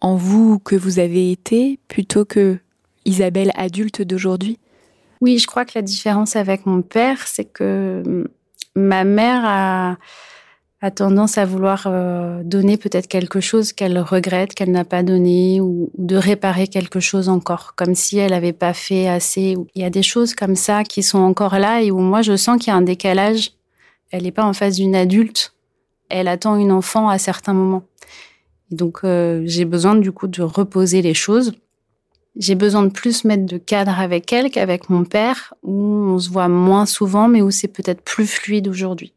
en 0.00 0.14
vous 0.14 0.60
que 0.60 0.76
vous 0.76 1.00
avez 1.00 1.32
été 1.32 1.80
plutôt 1.88 2.24
que 2.24 2.58
Isabelle 3.06 3.50
adulte 3.56 4.02
d'aujourd'hui? 4.02 4.58
Oui, 5.24 5.38
je 5.38 5.46
crois 5.46 5.64
que 5.64 5.72
la 5.74 5.80
différence 5.80 6.36
avec 6.36 6.66
mon 6.66 6.82
père, 6.82 7.26
c'est 7.26 7.46
que 7.46 8.02
hum, 8.04 8.28
ma 8.76 9.04
mère 9.04 9.42
a, 9.44 9.96
tendance 10.94 11.38
à 11.38 11.46
vouloir 11.46 11.84
euh, 11.86 12.42
donner 12.44 12.76
peut-être 12.76 13.06
quelque 13.08 13.40
chose 13.40 13.72
qu'elle 13.72 13.98
regrette, 13.98 14.52
qu'elle 14.52 14.70
n'a 14.70 14.84
pas 14.84 15.02
donné, 15.02 15.62
ou, 15.62 15.90
de 15.96 16.14
réparer 16.14 16.68
quelque 16.68 17.00
chose 17.00 17.30
encore, 17.30 17.74
comme 17.74 17.94
si 17.94 18.18
elle 18.18 18.32
n'avait 18.32 18.52
pas 18.52 18.74
fait 18.74 19.08
assez. 19.08 19.56
Il 19.74 19.80
y 19.80 19.86
a 19.86 19.88
des 19.88 20.02
choses 20.02 20.34
comme 20.34 20.56
ça 20.56 20.84
qui 20.84 21.02
sont 21.02 21.20
encore 21.20 21.58
là 21.58 21.80
et 21.80 21.90
où 21.90 22.00
moi 22.00 22.20
je 22.20 22.36
sens 22.36 22.58
qu'il 22.58 22.70
y 22.70 22.74
a 22.74 22.76
un 22.76 22.82
décalage. 22.82 23.52
Elle 24.10 24.24
n'est 24.24 24.30
pas 24.30 24.44
en 24.44 24.52
face 24.52 24.76
d'une 24.76 24.94
adulte, 24.94 25.54
elle 26.10 26.28
attend 26.28 26.56
une 26.56 26.70
enfant 26.70 27.08
à 27.08 27.16
certains 27.16 27.54
moments. 27.54 27.84
Et 28.70 28.74
donc 28.74 28.98
euh, 29.04 29.42
j'ai 29.46 29.64
besoin 29.64 29.94
du 29.94 30.12
coup 30.12 30.26
de 30.26 30.42
reposer 30.42 31.00
les 31.00 31.14
choses 31.14 31.54
j'ai 32.36 32.54
besoin 32.54 32.82
de 32.82 32.88
plus 32.88 33.24
mettre 33.24 33.46
de 33.46 33.58
cadre 33.58 33.98
avec 33.98 34.32
elle 34.32 34.50
qu'avec 34.50 34.90
mon 34.90 35.04
père, 35.04 35.54
où 35.62 35.74
on 35.74 36.18
se 36.18 36.30
voit 36.30 36.48
moins 36.48 36.86
souvent, 36.86 37.28
mais 37.28 37.42
où 37.42 37.50
c'est 37.50 37.68
peut-être 37.68 38.02
plus 38.02 38.26
fluide 38.26 38.66
aujourd'hui, 38.68 39.12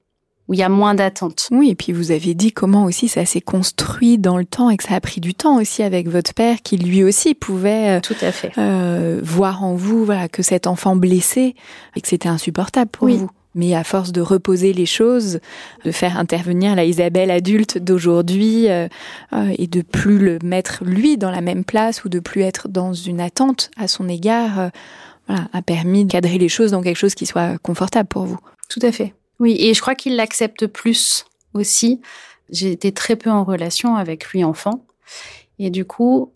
où 0.48 0.54
il 0.54 0.60
y 0.60 0.64
a 0.64 0.70
moins 0.70 0.94
d'attentes. 0.94 1.48
Oui, 1.52 1.72
et 1.72 1.76
puis 1.76 1.94
vous 1.94 2.12
avez 2.12 2.34
dit 2.34 2.52
comment 2.52 2.86
aussi 2.86 3.08
ça 3.08 3.26
s'est 3.26 3.42
construit 3.42 4.18
dans 4.18 4.38
le 4.38 4.46
temps 4.46 4.70
et 4.70 4.78
que 4.78 4.84
ça 4.84 4.96
a 4.96 5.02
pris 5.02 5.20
du 5.20 5.34
temps 5.34 5.60
aussi 5.60 5.82
avec 5.82 6.08
votre 6.08 6.34
père, 6.34 6.58
qui 6.62 6.78
lui 6.78 7.04
aussi 7.04 7.34
pouvait 7.34 7.98
euh, 7.98 8.00
Tout 8.02 8.16
à 8.22 8.32
fait. 8.32 8.52
Euh, 8.58 9.20
voir 9.24 9.64
en 9.64 9.76
vous 9.76 10.06
voilà 10.06 10.28
que 10.28 10.44
cet 10.44 10.68
enfant 10.68 10.96
blessé 10.96 11.56
et 11.96 12.02
que 12.02 12.08
c'était 12.08 12.30
insupportable 12.30 12.92
pour 12.92 13.08
vous. 13.08 13.30
Mais 13.58 13.74
à 13.74 13.84
force 13.84 14.12
de 14.12 14.22
reposer 14.22 14.72
les 14.72 14.86
choses, 14.86 15.40
de 15.84 15.92
faire 15.92 16.18
intervenir 16.18 16.76
la 16.76 16.86
Isabelle 16.86 17.32
adulte 17.32 17.80
d'aujourd'hui 17.80 18.70
euh, 18.70 18.88
euh, 19.34 19.52
et 19.58 19.66
de 19.66 19.82
plus 19.82 20.20
le 20.20 20.38
mettre 20.44 20.84
lui 20.86 21.18
dans 21.18 21.32
la 21.32 21.42
même 21.42 21.66
place 21.66 22.06
ou 22.06 22.10
de 22.10 22.20
plus 22.20 22.42
être 22.42 22.70
dans 22.70 22.94
une 22.94 23.20
attente 23.20 23.72
à 23.76 23.88
son 23.88 24.08
égard, 24.08 24.60
euh, 24.60 24.70
voilà, 25.28 25.50
a 25.54 25.62
permis 25.64 26.06
de 26.06 26.12
cadrer 26.12 26.38
les 26.38 26.50
choses 26.50 26.72
dans 26.72 26.84
quelque 26.84 26.98
chose 26.98 27.16
qui 27.16 27.26
soit 27.26 27.58
confortable 27.58 28.08
pour 28.08 28.26
vous. 28.26 28.38
Tout 28.70 28.80
à 28.84 28.92
fait. 28.92 29.16
Oui, 29.40 29.58
et 29.60 29.74
je 29.74 29.82
crois 29.82 29.96
qu'il 29.96 30.16
l'accepte 30.16 30.68
plus 30.68 31.26
aussi. 31.56 32.00
J'ai 32.52 32.72
été 32.72 32.92
très 32.92 33.16
peu 33.16 33.32
en 33.32 33.44
relation 33.44 33.96
avec 33.96 34.28
lui 34.28 34.44
enfant. 34.44 34.86
Et 35.58 35.72
du 35.72 35.84
coup, 35.84 36.32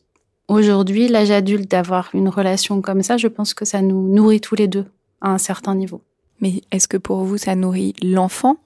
aujourd'hui, 0.48 1.08
l'âge 1.08 1.32
adulte 1.32 1.70
d'avoir 1.70 2.10
une 2.14 2.30
relation 2.30 2.82
comme 2.82 3.04
ça, 3.04 3.18
je 3.18 3.28
pense 3.28 3.54
que 3.54 3.66
ça 3.66 3.82
nous 3.82 4.08
nourrit 4.08 4.42
tous 4.42 4.56
les 4.56 4.68
deux 4.68 4.86
à 5.22 5.30
un 5.30 5.38
certain 5.38 5.76
niveau. 5.76 6.02
Mais 6.42 6.62
est-ce 6.72 6.88
que 6.88 6.98
pour 6.98 7.24
vous, 7.24 7.38
ça 7.38 7.56
nourrit 7.56 7.94
l'enfant 8.02 8.58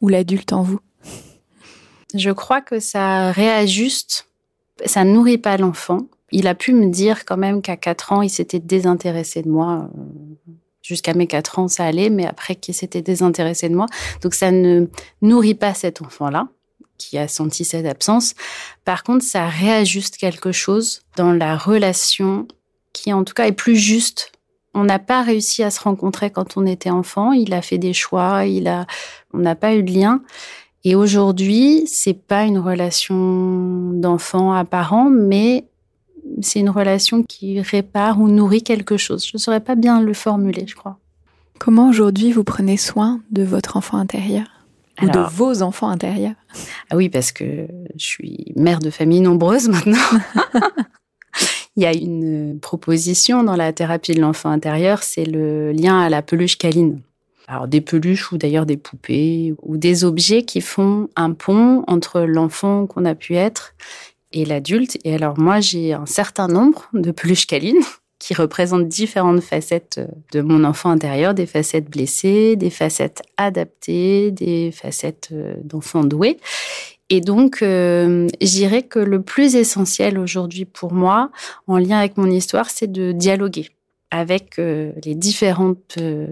ou 0.00 0.08
l'adulte 0.08 0.52
en 0.52 0.62
vous? 0.62 0.80
Je 2.14 2.30
crois 2.30 2.60
que 2.60 2.80
ça 2.80 3.32
réajuste. 3.32 4.26
Ça 4.84 5.04
nourrit 5.04 5.38
pas 5.38 5.56
l'enfant. 5.56 6.08
Il 6.30 6.46
a 6.46 6.54
pu 6.54 6.72
me 6.72 6.90
dire 6.90 7.24
quand 7.24 7.36
même 7.36 7.62
qu'à 7.62 7.76
4 7.76 8.12
ans, 8.12 8.22
il 8.22 8.30
s'était 8.30 8.58
désintéressé 8.58 9.42
de 9.42 9.48
moi. 9.48 9.88
Jusqu'à 10.82 11.14
mes 11.14 11.26
4 11.26 11.58
ans, 11.60 11.68
ça 11.68 11.84
allait, 11.84 12.10
mais 12.10 12.26
après 12.26 12.56
qu'il 12.56 12.74
s'était 12.74 13.02
désintéressé 13.02 13.68
de 13.68 13.76
moi. 13.76 13.86
Donc 14.20 14.34
ça 14.34 14.50
ne 14.50 14.86
nourrit 15.20 15.54
pas 15.54 15.74
cet 15.74 16.02
enfant-là 16.02 16.48
qui 16.98 17.18
a 17.18 17.28
senti 17.28 17.64
cette 17.64 17.86
absence. 17.86 18.34
Par 18.84 19.02
contre, 19.04 19.24
ça 19.24 19.48
réajuste 19.48 20.16
quelque 20.16 20.52
chose 20.52 21.02
dans 21.16 21.32
la 21.32 21.56
relation 21.56 22.46
qui, 22.92 23.12
en 23.12 23.24
tout 23.24 23.34
cas, 23.34 23.46
est 23.46 23.52
plus 23.52 23.76
juste 23.76 24.32
on 24.74 24.84
n'a 24.84 24.98
pas 24.98 25.22
réussi 25.22 25.62
à 25.62 25.70
se 25.70 25.80
rencontrer 25.80 26.30
quand 26.30 26.56
on 26.56 26.66
était 26.66 26.90
enfant. 26.90 27.32
Il 27.32 27.52
a 27.54 27.62
fait 27.62 27.78
des 27.78 27.92
choix, 27.92 28.46
il 28.46 28.68
a, 28.68 28.86
on 29.32 29.38
n'a 29.38 29.54
pas 29.54 29.74
eu 29.74 29.82
de 29.82 29.92
lien. 29.92 30.22
Et 30.84 30.94
aujourd'hui, 30.94 31.84
c'est 31.86 32.14
pas 32.14 32.44
une 32.44 32.58
relation 32.58 33.90
d'enfant 33.92 34.52
à 34.52 34.64
parent, 34.64 35.10
mais 35.10 35.64
c'est 36.40 36.60
une 36.60 36.70
relation 36.70 37.22
qui 37.22 37.60
répare 37.60 38.20
ou 38.20 38.28
nourrit 38.28 38.62
quelque 38.62 38.96
chose. 38.96 39.24
Je 39.26 39.32
ne 39.34 39.38
saurais 39.38 39.60
pas 39.60 39.74
bien 39.74 40.00
le 40.00 40.14
formuler, 40.14 40.64
je 40.66 40.74
crois. 40.74 40.98
Comment 41.58 41.88
aujourd'hui 41.88 42.32
vous 42.32 42.42
prenez 42.42 42.76
soin 42.76 43.20
de 43.30 43.44
votre 43.44 43.76
enfant 43.76 43.98
intérieur 43.98 44.46
ou 45.00 45.06
de 45.06 45.20
vos 45.20 45.62
enfants 45.62 45.88
intérieurs? 45.88 46.34
Ah 46.90 46.96
oui, 46.96 47.08
parce 47.08 47.30
que 47.30 47.68
je 47.96 48.04
suis 48.04 48.52
mère 48.56 48.80
de 48.80 48.90
famille 48.90 49.20
nombreuse 49.20 49.68
maintenant. 49.68 49.98
Il 51.76 51.82
y 51.82 51.86
a 51.86 51.94
une 51.94 52.58
proposition 52.60 53.42
dans 53.42 53.56
la 53.56 53.72
thérapie 53.72 54.12
de 54.12 54.20
l'enfant 54.20 54.50
intérieur, 54.50 55.02
c'est 55.02 55.24
le 55.24 55.72
lien 55.72 56.00
à 56.00 56.10
la 56.10 56.20
peluche 56.20 56.58
câline. 56.58 57.00
Alors 57.48 57.66
des 57.66 57.80
peluches 57.80 58.30
ou 58.32 58.38
d'ailleurs 58.38 58.66
des 58.66 58.76
poupées 58.76 59.54
ou 59.62 59.76
des 59.76 60.04
objets 60.04 60.42
qui 60.42 60.60
font 60.60 61.08
un 61.16 61.32
pont 61.32 61.82
entre 61.86 62.20
l'enfant 62.20 62.86
qu'on 62.86 63.04
a 63.04 63.14
pu 63.14 63.34
être 63.34 63.74
et 64.32 64.44
l'adulte. 64.44 64.98
Et 65.04 65.14
alors 65.14 65.38
moi, 65.38 65.60
j'ai 65.60 65.92
un 65.92 66.06
certain 66.06 66.46
nombre 66.46 66.88
de 66.92 67.10
peluches 67.10 67.46
câlines 67.46 67.82
qui 68.18 68.34
représentent 68.34 68.86
différentes 68.86 69.40
facettes 69.40 70.00
de 70.32 70.40
mon 70.42 70.62
enfant 70.64 70.90
intérieur, 70.90 71.34
des 71.34 71.46
facettes 71.46 71.90
blessées, 71.90 72.54
des 72.54 72.70
facettes 72.70 73.22
adaptées, 73.36 74.30
des 74.30 74.70
facettes 74.70 75.30
euh, 75.32 75.54
d'enfant 75.64 76.04
doué. 76.04 76.38
Et 77.14 77.20
donc, 77.20 77.60
euh, 77.60 78.26
je 78.40 78.46
dirais 78.46 78.84
que 78.84 78.98
le 78.98 79.20
plus 79.20 79.54
essentiel 79.54 80.18
aujourd'hui 80.18 80.64
pour 80.64 80.94
moi, 80.94 81.30
en 81.66 81.76
lien 81.76 81.98
avec 81.98 82.16
mon 82.16 82.24
histoire, 82.30 82.70
c'est 82.70 82.90
de 82.90 83.12
dialoguer 83.12 83.68
avec 84.10 84.58
euh, 84.58 84.92
les 85.04 85.14
différentes 85.14 85.96
euh, 85.98 86.26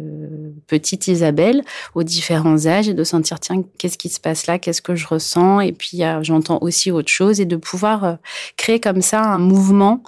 petites 0.69 1.07
Isabelle 1.07 1.63
aux 1.95 2.03
différents 2.03 2.67
âges 2.67 2.89
et 2.89 2.95
de 2.95 3.05
sentir 3.05 3.41
tiens 3.41 3.63
qu'est-ce 3.77 3.99
qui 3.99 4.09
se 4.09 4.21
passe 4.21 4.47
là 4.47 4.59
qu'est-ce 4.59 4.81
que 4.81 4.95
je 4.95 5.07
ressens? 5.07 5.61
Et 5.61 5.73
puis 5.73 6.01
j'entends 6.23 6.59
aussi 6.63 6.91
autre 6.91 7.11
chose 7.11 7.43
et 7.43 7.47
de 7.47 7.57
pouvoir 7.57 8.17
créer 8.57 8.81
comme 8.81 9.03
ça 9.03 9.23
un 9.23 9.39
mouvement 9.39 10.03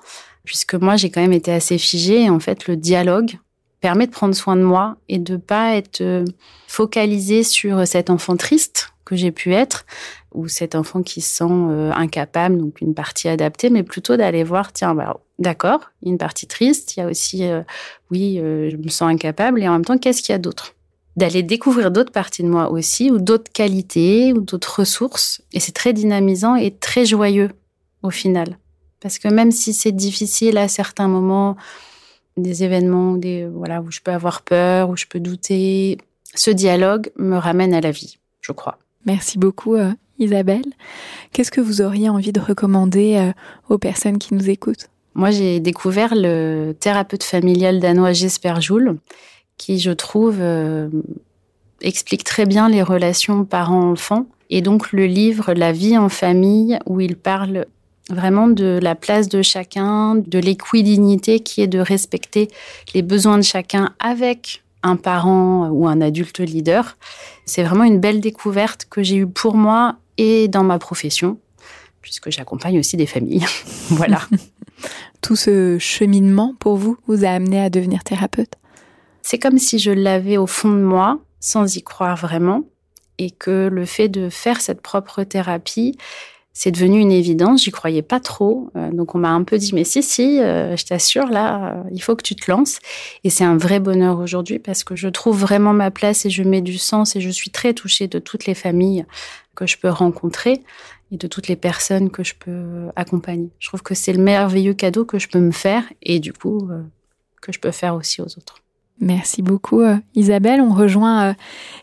puisque 0.44 0.74
moi 0.74 0.96
j'ai 0.96 1.10
quand 1.10 1.20
même 1.20 1.34
été 1.34 1.52
assez 1.52 1.76
figée. 1.76 2.22
Et 2.22 2.30
en 2.30 2.40
fait 2.40 2.66
le 2.66 2.76
dialogue 2.76 3.32
permet 3.82 4.06
de 4.06 4.12
prendre 4.12 4.34
soin 4.34 4.56
de 4.56 4.62
moi 4.62 4.96
et 5.10 5.18
de 5.18 5.36
pas 5.36 5.74
être 5.74 6.24
focalisé 6.66 7.42
sur 7.42 7.86
cet 7.86 8.08
enfant 8.08 8.36
triste 8.36 8.91
que 9.12 9.18
j'ai 9.18 9.30
pu 9.30 9.52
être, 9.52 9.84
ou 10.32 10.48
cet 10.48 10.74
enfant 10.74 11.02
qui 11.02 11.20
se 11.20 11.36
sent 11.36 11.44
euh, 11.50 11.92
incapable, 11.92 12.56
donc 12.56 12.80
une 12.80 12.94
partie 12.94 13.28
adaptée, 13.28 13.68
mais 13.68 13.82
plutôt 13.82 14.16
d'aller 14.16 14.42
voir, 14.42 14.72
tiens, 14.72 14.94
bah, 14.94 15.20
d'accord, 15.38 15.92
il 16.00 16.08
y 16.08 16.10
a 16.10 16.12
une 16.12 16.18
partie 16.18 16.46
triste, 16.46 16.96
il 16.96 17.00
y 17.00 17.02
a 17.02 17.06
aussi, 17.06 17.44
euh, 17.44 17.62
oui, 18.10 18.38
euh, 18.38 18.70
je 18.70 18.76
me 18.76 18.88
sens 18.88 19.10
incapable, 19.10 19.62
et 19.62 19.68
en 19.68 19.72
même 19.72 19.84
temps, 19.84 19.98
qu'est-ce 19.98 20.22
qu'il 20.22 20.32
y 20.32 20.36
a 20.36 20.38
d'autre? 20.38 20.74
D'aller 21.16 21.42
découvrir 21.42 21.90
d'autres 21.90 22.12
parties 22.12 22.42
de 22.42 22.48
moi 22.48 22.70
aussi, 22.70 23.10
ou 23.10 23.18
d'autres 23.18 23.52
qualités, 23.52 24.32
ou 24.32 24.40
d'autres 24.40 24.80
ressources, 24.80 25.42
et 25.52 25.60
c'est 25.60 25.72
très 25.72 25.92
dynamisant 25.92 26.56
et 26.56 26.70
très 26.70 27.04
joyeux 27.04 27.50
au 28.02 28.10
final. 28.10 28.56
Parce 29.00 29.18
que 29.18 29.28
même 29.28 29.50
si 29.50 29.74
c'est 29.74 29.92
difficile 29.92 30.56
à 30.56 30.68
certains 30.68 31.08
moments, 31.08 31.56
des 32.38 32.64
événements 32.64 33.12
des, 33.16 33.46
voilà, 33.46 33.82
où 33.82 33.90
je 33.90 34.00
peux 34.00 34.12
avoir 34.12 34.40
peur, 34.40 34.88
où 34.88 34.96
je 34.96 35.04
peux 35.04 35.20
douter, 35.20 35.98
ce 36.34 36.50
dialogue 36.50 37.10
me 37.18 37.36
ramène 37.36 37.74
à 37.74 37.82
la 37.82 37.90
vie, 37.90 38.18
je 38.40 38.52
crois. 38.52 38.78
Merci 39.04 39.38
beaucoup, 39.38 39.76
Isabelle. 40.18 40.64
Qu'est-ce 41.32 41.50
que 41.50 41.60
vous 41.60 41.80
auriez 41.82 42.08
envie 42.08 42.32
de 42.32 42.40
recommander 42.40 43.16
euh, 43.16 43.32
aux 43.68 43.78
personnes 43.78 44.18
qui 44.18 44.34
nous 44.34 44.48
écoutent? 44.48 44.88
Moi, 45.14 45.30
j'ai 45.30 45.60
découvert 45.60 46.14
le 46.14 46.74
thérapeute 46.78 47.24
familial 47.24 47.80
danois 47.80 48.12
Jesper 48.12 48.54
Joule, 48.60 48.98
qui, 49.58 49.78
je 49.78 49.90
trouve, 49.90 50.38
euh, 50.40 50.88
explique 51.80 52.24
très 52.24 52.46
bien 52.46 52.68
les 52.68 52.82
relations 52.82 53.44
parents-enfants. 53.44 54.26
Et 54.48 54.62
donc, 54.62 54.92
le 54.92 55.06
livre 55.06 55.52
La 55.54 55.72
vie 55.72 55.98
en 55.98 56.08
famille, 56.08 56.78
où 56.86 57.00
il 57.00 57.16
parle 57.16 57.66
vraiment 58.08 58.48
de 58.48 58.78
la 58.82 58.94
place 58.94 59.28
de 59.28 59.42
chacun, 59.42 60.14
de 60.14 60.38
l'équidignité 60.38 61.40
qui 61.40 61.62
est 61.62 61.66
de 61.66 61.78
respecter 61.78 62.48
les 62.94 63.02
besoins 63.02 63.38
de 63.38 63.42
chacun 63.42 63.94
avec 64.00 64.61
un 64.82 64.96
parent 64.96 65.68
ou 65.68 65.86
un 65.86 66.00
adulte 66.00 66.40
leader. 66.40 66.96
C'est 67.44 67.62
vraiment 67.62 67.84
une 67.84 68.00
belle 68.00 68.20
découverte 68.20 68.86
que 68.88 69.02
j'ai 69.02 69.16
eue 69.16 69.26
pour 69.26 69.54
moi 69.54 69.96
et 70.18 70.48
dans 70.48 70.64
ma 70.64 70.78
profession, 70.78 71.38
puisque 72.00 72.30
j'accompagne 72.30 72.78
aussi 72.78 72.96
des 72.96 73.06
familles. 73.06 73.46
voilà. 73.88 74.20
Tout 75.20 75.36
ce 75.36 75.78
cheminement 75.78 76.54
pour 76.58 76.76
vous 76.76 76.96
vous 77.06 77.24
a 77.24 77.28
amené 77.28 77.60
à 77.60 77.70
devenir 77.70 78.02
thérapeute? 78.04 78.54
C'est 79.22 79.38
comme 79.38 79.58
si 79.58 79.78
je 79.78 79.92
l'avais 79.92 80.36
au 80.36 80.48
fond 80.48 80.70
de 80.70 80.82
moi, 80.82 81.20
sans 81.38 81.76
y 81.76 81.82
croire 81.82 82.16
vraiment, 82.16 82.64
et 83.18 83.30
que 83.30 83.68
le 83.70 83.84
fait 83.84 84.08
de 84.08 84.28
faire 84.28 84.60
cette 84.60 84.80
propre 84.80 85.22
thérapie, 85.22 85.96
c'est 86.54 86.70
devenu 86.70 87.00
une 87.00 87.12
évidence. 87.12 87.64
J'y 87.64 87.70
croyais 87.70 88.02
pas 88.02 88.20
trop. 88.20 88.70
Euh, 88.76 88.90
donc 88.90 89.14
on 89.14 89.18
m'a 89.18 89.30
un 89.30 89.42
peu 89.42 89.58
dit 89.58 89.74
mais 89.74 89.84
si 89.84 90.02
si, 90.02 90.40
euh, 90.40 90.76
je 90.76 90.84
t'assure 90.84 91.26
là, 91.26 91.76
euh, 91.76 91.82
il 91.92 92.02
faut 92.02 92.14
que 92.14 92.22
tu 92.22 92.34
te 92.36 92.50
lances. 92.50 92.78
Et 93.24 93.30
c'est 93.30 93.44
un 93.44 93.56
vrai 93.56 93.80
bonheur 93.80 94.18
aujourd'hui 94.18 94.58
parce 94.58 94.84
que 94.84 94.94
je 94.94 95.08
trouve 95.08 95.38
vraiment 95.38 95.72
ma 95.72 95.90
place 95.90 96.26
et 96.26 96.30
je 96.30 96.42
mets 96.42 96.60
du 96.60 96.78
sens 96.78 97.16
et 97.16 97.20
je 97.20 97.30
suis 97.30 97.50
très 97.50 97.72
touchée 97.72 98.06
de 98.06 98.18
toutes 98.18 98.46
les 98.46 98.54
familles 98.54 99.06
que 99.54 99.66
je 99.66 99.78
peux 99.78 99.88
rencontrer 99.88 100.62
et 101.10 101.16
de 101.16 101.26
toutes 101.26 101.48
les 101.48 101.56
personnes 101.56 102.10
que 102.10 102.24
je 102.24 102.34
peux 102.38 102.88
accompagner. 102.96 103.50
Je 103.58 103.68
trouve 103.68 103.82
que 103.82 103.94
c'est 103.94 104.12
le 104.12 104.22
merveilleux 104.22 104.74
cadeau 104.74 105.04
que 105.04 105.18
je 105.18 105.28
peux 105.28 105.40
me 105.40 105.52
faire 105.52 105.84
et 106.02 106.20
du 106.20 106.32
coup 106.32 106.68
que 107.42 107.52
je 107.52 107.58
peux 107.58 107.70
faire 107.70 107.94
aussi 107.94 108.22
aux 108.22 108.38
autres. 108.38 108.62
Merci 109.00 109.42
beaucoup 109.42 109.82
Isabelle. 110.14 110.60
On 110.62 110.72
rejoint 110.72 111.34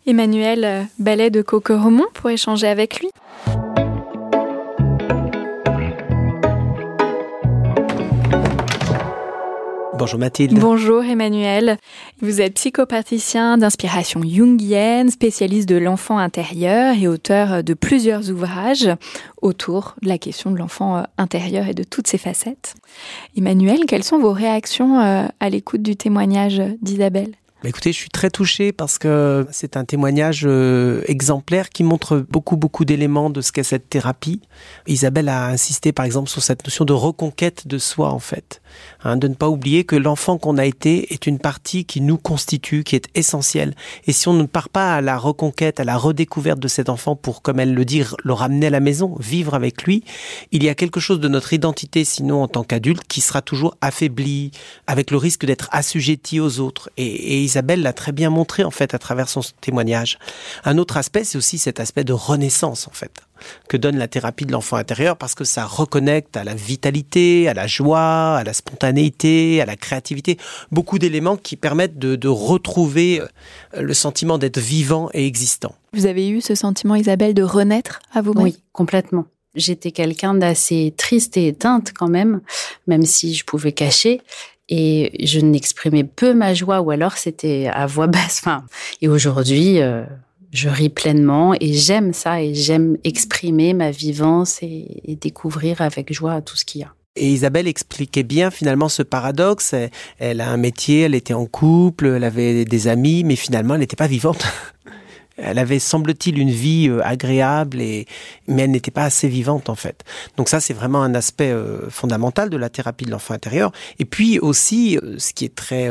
Emmanuel 0.07 0.87
Ballet 0.97 1.29
de 1.29 1.43
Coqueromont 1.43 2.07
pour 2.13 2.29
échanger 2.31 2.67
avec 2.67 2.99
lui. 3.01 3.09
Bonjour 9.99 10.17
Mathilde. 10.17 10.57
Bonjour 10.57 11.03
Emmanuel. 11.03 11.77
Vous 12.21 12.39
êtes 12.39 12.53
psychopathicien 12.53 13.57
d'inspiration 13.57 14.21
jungienne, 14.23 15.09
spécialiste 15.09 15.67
de 15.67 15.75
l'enfant 15.75 16.17
intérieur 16.17 16.95
et 16.97 17.09
auteur 17.09 17.65
de 17.65 17.73
plusieurs 17.73 18.31
ouvrages 18.31 18.89
autour 19.41 19.95
de 20.01 20.07
la 20.07 20.17
question 20.17 20.51
de 20.51 20.57
l'enfant 20.57 20.99
euh, 20.99 21.03
intérieur 21.17 21.67
et 21.67 21.73
de 21.73 21.83
toutes 21.83 22.07
ses 22.07 22.17
facettes. 22.17 22.75
Emmanuel, 23.35 23.81
quelles 23.89 24.05
sont 24.05 24.19
vos 24.19 24.31
réactions 24.31 25.01
euh, 25.01 25.25
à 25.41 25.49
l'écoute 25.49 25.81
du 25.81 25.97
témoignage 25.97 26.61
d'Isabelle? 26.81 27.33
Bah, 27.61 27.67
écoutez, 27.67 27.91
je 27.91 27.97
suis 27.97 28.09
très 28.09 28.29
touché 28.29 28.71
parce 28.71 28.97
que 28.97 29.45
c'est 29.51 29.75
un 29.75 29.83
témoignage 29.83 30.43
euh, 30.45 31.01
exemplaire 31.07 31.69
qui 31.69 31.83
montre 31.83 32.25
beaucoup, 32.29 32.55
beaucoup 32.55 32.85
d'éléments 32.85 33.29
de 33.29 33.41
ce 33.41 33.51
qu'est 33.51 33.63
cette 33.63 33.89
thérapie. 33.89 34.39
Isabelle 34.87 35.27
a 35.27 35.47
insisté, 35.47 35.91
par 35.91 36.05
exemple, 36.05 36.29
sur 36.29 36.41
cette 36.41 36.63
notion 36.65 36.85
de 36.85 36.93
reconquête 36.93 37.67
de 37.67 37.77
soi, 37.77 38.11
en 38.11 38.19
fait. 38.19 38.61
Hein, 39.03 39.17
de 39.17 39.27
ne 39.27 39.33
pas 39.33 39.49
oublier 39.49 39.83
que 39.83 39.97
l'enfant 39.97 40.37
qu'on 40.37 40.57
a 40.57 40.65
été 40.65 41.13
est 41.13 41.27
une 41.27 41.37
partie 41.37 41.83
qui 41.83 41.99
nous 41.99 42.17
constitue, 42.17 42.85
qui 42.85 42.95
est 42.95 43.09
essentielle. 43.13 43.75
Et 44.05 44.13
si 44.13 44.29
on 44.29 44.33
ne 44.33 44.45
part 44.45 44.69
pas 44.69 44.95
à 44.95 45.01
la 45.01 45.17
reconquête, 45.17 45.81
à 45.81 45.83
la 45.83 45.97
redécouverte 45.97 46.59
de 46.59 46.69
cet 46.69 46.87
enfant 46.87 47.17
pour, 47.17 47.41
comme 47.41 47.59
elle 47.59 47.73
le 47.73 47.83
dit, 47.83 48.03
le 48.23 48.33
ramener 48.33 48.67
à 48.67 48.69
la 48.69 48.79
maison, 48.79 49.17
vivre 49.19 49.53
avec 49.53 49.83
lui, 49.83 50.05
il 50.53 50.63
y 50.63 50.69
a 50.69 50.75
quelque 50.75 51.01
chose 51.01 51.19
de 51.19 51.27
notre 51.27 51.51
identité, 51.51 52.05
sinon 52.05 52.41
en 52.41 52.47
tant 52.47 52.63
qu'adulte, 52.63 53.03
qui 53.07 53.19
sera 53.19 53.41
toujours 53.41 53.75
affaibli, 53.81 54.51
avec 54.87 55.11
le 55.11 55.17
risque 55.17 55.45
d'être 55.45 55.67
assujetti 55.73 56.39
aux 56.39 56.61
autres. 56.61 56.89
Isabelle 57.49 57.81
l'a 57.81 57.93
très 57.93 58.11
bien 58.11 58.29
montré 58.29 58.63
en 58.63 58.71
fait 58.71 58.93
à 58.93 58.99
travers 58.99 59.27
son 59.27 59.41
témoignage. 59.61 60.19
Un 60.63 60.77
autre 60.77 60.97
aspect, 60.97 61.23
c'est 61.23 61.37
aussi 61.37 61.57
cet 61.57 61.79
aspect 61.79 62.03
de 62.03 62.13
renaissance 62.13 62.87
en 62.87 62.91
fait 62.91 63.11
que 63.67 63.77
donne 63.77 63.97
la 63.97 64.07
thérapie 64.07 64.45
de 64.45 64.51
l'enfant 64.51 64.75
intérieur 64.75 65.17
parce 65.17 65.33
que 65.33 65.45
ça 65.45 65.65
reconnecte 65.65 66.35
à 66.37 66.43
la 66.43 66.53
vitalité, 66.53 67.47
à 67.47 67.53
la 67.53 67.67
joie, 67.67 68.37
à 68.37 68.43
la 68.43 68.53
spontanéité, 68.53 69.61
à 69.61 69.65
la 69.65 69.75
créativité, 69.75 70.37
beaucoup 70.71 70.99
d'éléments 70.99 71.37
qui 71.37 71.55
permettent 71.55 71.97
de, 71.97 72.15
de, 72.15 72.27
retrouver 72.27 73.21
euh, 73.21 73.81
le 73.81 73.93
sentiment 73.93 74.37
d'être 74.37 74.59
vivant 74.59 75.09
et 75.13 75.25
existant. 75.25 75.73
Vous 75.93 76.05
avez 76.05 76.29
eu 76.29 76.41
ce 76.41 76.53
sentiment, 76.53 76.95
Isabelle, 76.95 77.33
de 77.33 77.43
renaître 77.43 78.01
à 78.13 78.21
vous-même? 78.21 78.43
Oui, 78.43 78.57
complètement. 78.73 79.25
J'étais 79.55 79.91
quelqu'un 79.91 80.35
d'assez 80.35 80.93
triste 80.95 81.35
et 81.37 81.47
éteinte 81.47 81.93
quand 81.97 82.09
même, 82.09 82.41
même 82.87 83.05
si 83.05 83.33
je 83.33 83.45
pouvais 83.45 83.71
cacher 83.71 84.21
et 84.69 85.11
je 85.25 85.39
n'exprimais 85.39 86.03
peu 86.03 86.33
ma 86.33 86.53
joie 86.53 86.81
ou 86.81 86.91
alors 86.91 87.17
c'était 87.17 87.69
à 87.73 87.87
voix 87.87 88.07
basse. 88.07 88.43
Et 89.01 89.07
aujourd'hui, 89.07 89.81
euh, 89.81 90.03
je 90.51 90.69
ris 90.69 90.89
pleinement 90.89 91.53
et 91.59 91.73
j'aime 91.73 92.13
ça 92.13 92.41
et 92.41 92.53
j'aime 92.53 92.97
exprimer 93.03 93.73
ma 93.73 93.91
vivance 93.91 94.59
et, 94.61 95.17
découvrir 95.19 95.81
avec 95.81 96.13
joie 96.13 96.41
tout 96.41 96.55
ce 96.55 96.65
qu'il 96.65 96.81
y 96.81 96.83
a. 96.83 96.93
Et 97.15 97.27
Isabelle 97.27 97.67
expliquait 97.67 98.23
bien 98.23 98.51
finalement 98.51 98.87
ce 98.87 99.01
paradoxe. 99.01 99.75
Elle 100.19 100.39
a 100.39 100.49
un 100.49 100.57
métier, 100.57 101.01
elle 101.01 101.15
était 101.15 101.33
en 101.33 101.47
couple, 101.47 102.05
elle 102.05 102.23
avait 102.23 102.63
des 102.63 102.87
amis, 102.87 103.23
mais 103.23 103.35
finalement 103.35 103.73
elle 103.73 103.81
n'était 103.81 103.95
pas 103.95 104.07
vivante. 104.07 104.45
Elle 105.41 105.59
avait, 105.59 105.79
semble-t-il, 105.79 106.37
une 106.37 106.51
vie 106.51 106.87
euh, 106.89 107.01
agréable, 107.03 107.81
et, 107.81 108.05
mais 108.47 108.63
elle 108.63 108.71
n'était 108.71 108.91
pas 108.91 109.03
assez 109.03 109.27
vivante 109.27 109.69
en 109.69 109.75
fait. 109.75 110.03
Donc 110.37 110.49
ça, 110.49 110.59
c'est 110.59 110.73
vraiment 110.73 111.01
un 111.01 111.15
aspect 111.15 111.51
euh, 111.51 111.89
fondamental 111.89 112.49
de 112.49 112.57
la 112.57 112.69
thérapie 112.69 113.05
de 113.05 113.11
l'enfant 113.11 113.33
intérieur. 113.33 113.71
Et 113.99 114.05
puis 114.05 114.39
aussi, 114.39 114.97
euh, 114.97 115.15
ce 115.17 115.33
qui 115.33 115.45
est 115.45 115.55
très 115.55 115.89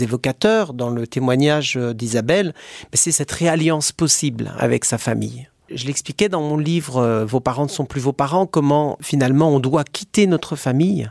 évocateur 0.00 0.74
dans 0.74 0.90
le 0.90 1.06
témoignage 1.06 1.76
d'Isabelle, 1.76 2.54
ben, 2.92 2.94
c'est 2.94 3.12
cette 3.12 3.32
réalliance 3.32 3.92
possible 3.92 4.52
avec 4.58 4.84
sa 4.84 4.98
famille 4.98 5.48
je 5.74 5.86
l'expliquais 5.86 6.28
dans 6.28 6.40
mon 6.40 6.56
livre 6.56 6.98
euh, 6.98 7.24
Vos 7.24 7.40
parents 7.40 7.64
ne 7.64 7.70
sont 7.70 7.84
plus 7.84 8.00
vos 8.00 8.12
parents, 8.12 8.46
comment 8.46 8.98
finalement 9.00 9.50
on 9.50 9.60
doit 9.60 9.84
quitter 9.84 10.26
notre 10.26 10.56
famille. 10.56 11.10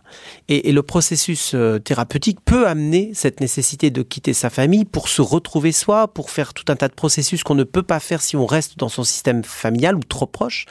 Et, 0.49 0.71
le 0.71 0.81
processus 0.81 1.51
euh, 1.53 1.79
thérapeutique 1.79 2.39
peut 2.43 2.67
amener 2.67 3.11
cette 3.13 3.39
nécessité 3.39 3.91
de 3.91 4.01
quitter 4.01 4.33
sa 4.33 4.49
famille 4.49 4.85
pour 4.85 5.07
se 5.07 5.21
retrouver 5.21 5.71
soi, 5.71 6.07
pour 6.07 6.29
faire 6.29 6.53
tout 6.53 6.65
un 6.69 6.75
tas 6.75 6.87
de 6.87 6.93
processus 6.93 7.43
qu'on 7.43 7.55
ne 7.55 7.63
peut 7.63 7.83
pas 7.83 7.99
faire 7.99 8.21
si 8.21 8.35
on 8.35 8.45
reste 8.45 8.77
dans 8.77 8.89
son 8.89 9.03
système 9.03 9.43
familial 9.43 9.95
ou 9.95 10.03
trop 10.03 10.25
proche. 10.25 10.65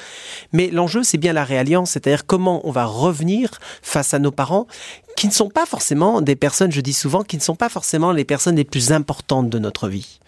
Mais 0.53 0.71
l'enjeu, 0.71 1.03
c'est 1.03 1.19
bien 1.19 1.33
la 1.33 1.45
réalliance, 1.45 1.91
c'est-à-dire 1.91 2.27
comment 2.27 2.67
on 2.67 2.73
va 2.73 2.85
revenir 2.85 3.61
face 3.83 4.15
à 4.15 4.19
nos 4.19 4.33
parents 4.33 4.67
qui 5.16 5.27
ne 5.27 5.33
sont 5.33 5.48
pas 5.48 5.66
forcément 5.66 6.20
des 6.20 6.37
personnes, 6.37 6.72
je 6.72 6.81
dis 6.81 6.92
souvent, 6.92 7.22
qui 7.22 7.37
ne 7.37 7.42
sont 7.42 7.57
pas 7.57 7.68
forcément 7.68 8.12
les 8.12 8.25
personnes 8.25 8.57
les 8.57 8.64
plus 8.64 8.92
importantes 8.92 9.51
de 9.51 9.59
notre 9.59 9.88
vie. 9.88 10.20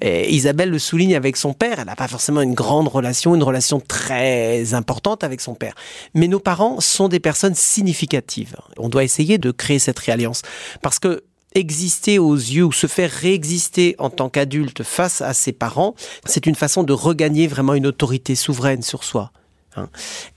Et 0.00 0.32
Isabelle 0.34 0.70
le 0.70 0.78
souligne 0.78 1.14
avec 1.14 1.36
son 1.36 1.52
père, 1.52 1.78
elle 1.78 1.86
n'a 1.86 1.96
pas 1.96 2.08
forcément 2.08 2.40
une 2.40 2.54
grande 2.54 2.88
relation, 2.88 3.34
une 3.34 3.42
relation 3.42 3.80
très 3.80 4.74
importante 4.74 5.24
avec 5.24 5.40
son 5.40 5.54
père. 5.54 5.74
Mais 6.14 6.28
nos 6.28 6.40
parents 6.40 6.80
sont 6.80 7.08
des 7.08 7.20
personnes 7.20 7.54
significatives. 7.54 8.56
On 8.76 8.88
doit 8.88 9.04
essayer 9.04 9.38
de 9.38 9.50
créer 9.50 9.78
cette 9.78 9.98
réalliance. 9.98 10.42
Parce 10.82 10.98
que 10.98 11.22
exister 11.54 12.18
aux 12.18 12.34
yeux 12.34 12.64
ou 12.64 12.72
se 12.72 12.86
faire 12.86 13.10
réexister 13.10 13.94
en 13.98 14.10
tant 14.10 14.28
qu'adulte 14.28 14.82
face 14.82 15.20
à 15.20 15.32
ses 15.34 15.52
parents, 15.52 15.94
c'est 16.26 16.46
une 16.46 16.56
façon 16.56 16.82
de 16.82 16.92
regagner 16.92 17.46
vraiment 17.46 17.74
une 17.74 17.86
autorité 17.86 18.34
souveraine 18.34 18.82
sur 18.82 19.04
soi. 19.04 19.30
Hein. 19.76 19.88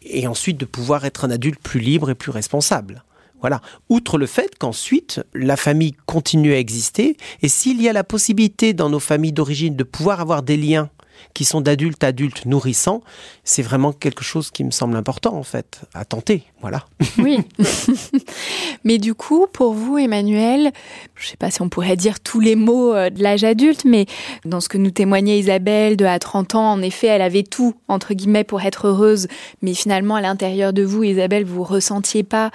Et 0.01 0.27
ensuite 0.27 0.57
de 0.57 0.65
pouvoir 0.65 1.05
être 1.05 1.25
un 1.25 1.31
adulte 1.31 1.59
plus 1.59 1.79
libre 1.79 2.09
et 2.09 2.15
plus 2.15 2.31
responsable. 2.31 3.03
Voilà. 3.41 3.61
Outre 3.89 4.17
le 4.17 4.25
fait 4.25 4.57
qu'ensuite, 4.57 5.21
la 5.33 5.57
famille 5.57 5.93
continue 6.05 6.53
à 6.53 6.59
exister, 6.59 7.17
et 7.41 7.47
s'il 7.47 7.81
y 7.81 7.89
a 7.89 7.93
la 7.93 8.03
possibilité 8.03 8.73
dans 8.73 8.89
nos 8.89 8.99
familles 8.99 9.33
d'origine 9.33 9.75
de 9.75 9.83
pouvoir 9.83 10.21
avoir 10.21 10.43
des 10.43 10.57
liens 10.57 10.89
qui 11.33 11.45
sont 11.45 11.61
d'adultes 11.61 12.03
à 12.03 12.07
adultes 12.07 12.45
nourrissants, 12.45 13.01
c'est 13.43 13.61
vraiment 13.61 13.93
quelque 13.93 14.23
chose 14.23 14.49
qui 14.49 14.63
me 14.63 14.71
semble 14.71 14.95
important 14.95 15.35
en 15.35 15.43
fait, 15.43 15.81
à 15.93 16.05
tenter. 16.05 16.43
Voilà. 16.61 16.85
Oui. 17.19 17.39
mais 18.83 18.97
du 18.97 19.13
coup, 19.13 19.45
pour 19.51 19.73
vous, 19.73 19.97
Emmanuel, 19.97 20.71
je 21.15 21.25
ne 21.25 21.29
sais 21.29 21.37
pas 21.37 21.51
si 21.51 21.61
on 21.61 21.69
pourrait 21.69 21.95
dire 21.95 22.19
tous 22.19 22.39
les 22.39 22.55
mots 22.55 22.93
euh, 22.93 23.09
de 23.09 23.21
l'âge 23.21 23.43
adulte, 23.43 23.85
mais 23.85 24.05
dans 24.45 24.61
ce 24.61 24.69
que 24.69 24.77
nous 24.77 24.91
témoignait 24.91 25.37
Isabelle 25.37 25.97
de 25.97 26.05
à 26.05 26.19
30 26.19 26.55
ans, 26.55 26.71
en 26.71 26.81
effet, 26.81 27.07
elle 27.07 27.21
avait 27.21 27.43
tout, 27.43 27.75
entre 27.87 28.13
guillemets, 28.13 28.43
pour 28.43 28.61
être 28.61 28.87
heureuse, 28.87 29.27
mais 29.61 29.73
finalement, 29.73 30.15
à 30.15 30.21
l'intérieur 30.21 30.73
de 30.73 30.83
vous, 30.83 31.03
Isabelle, 31.03 31.45
vous 31.45 31.63
ressentiez 31.63 32.23
pas 32.23 32.51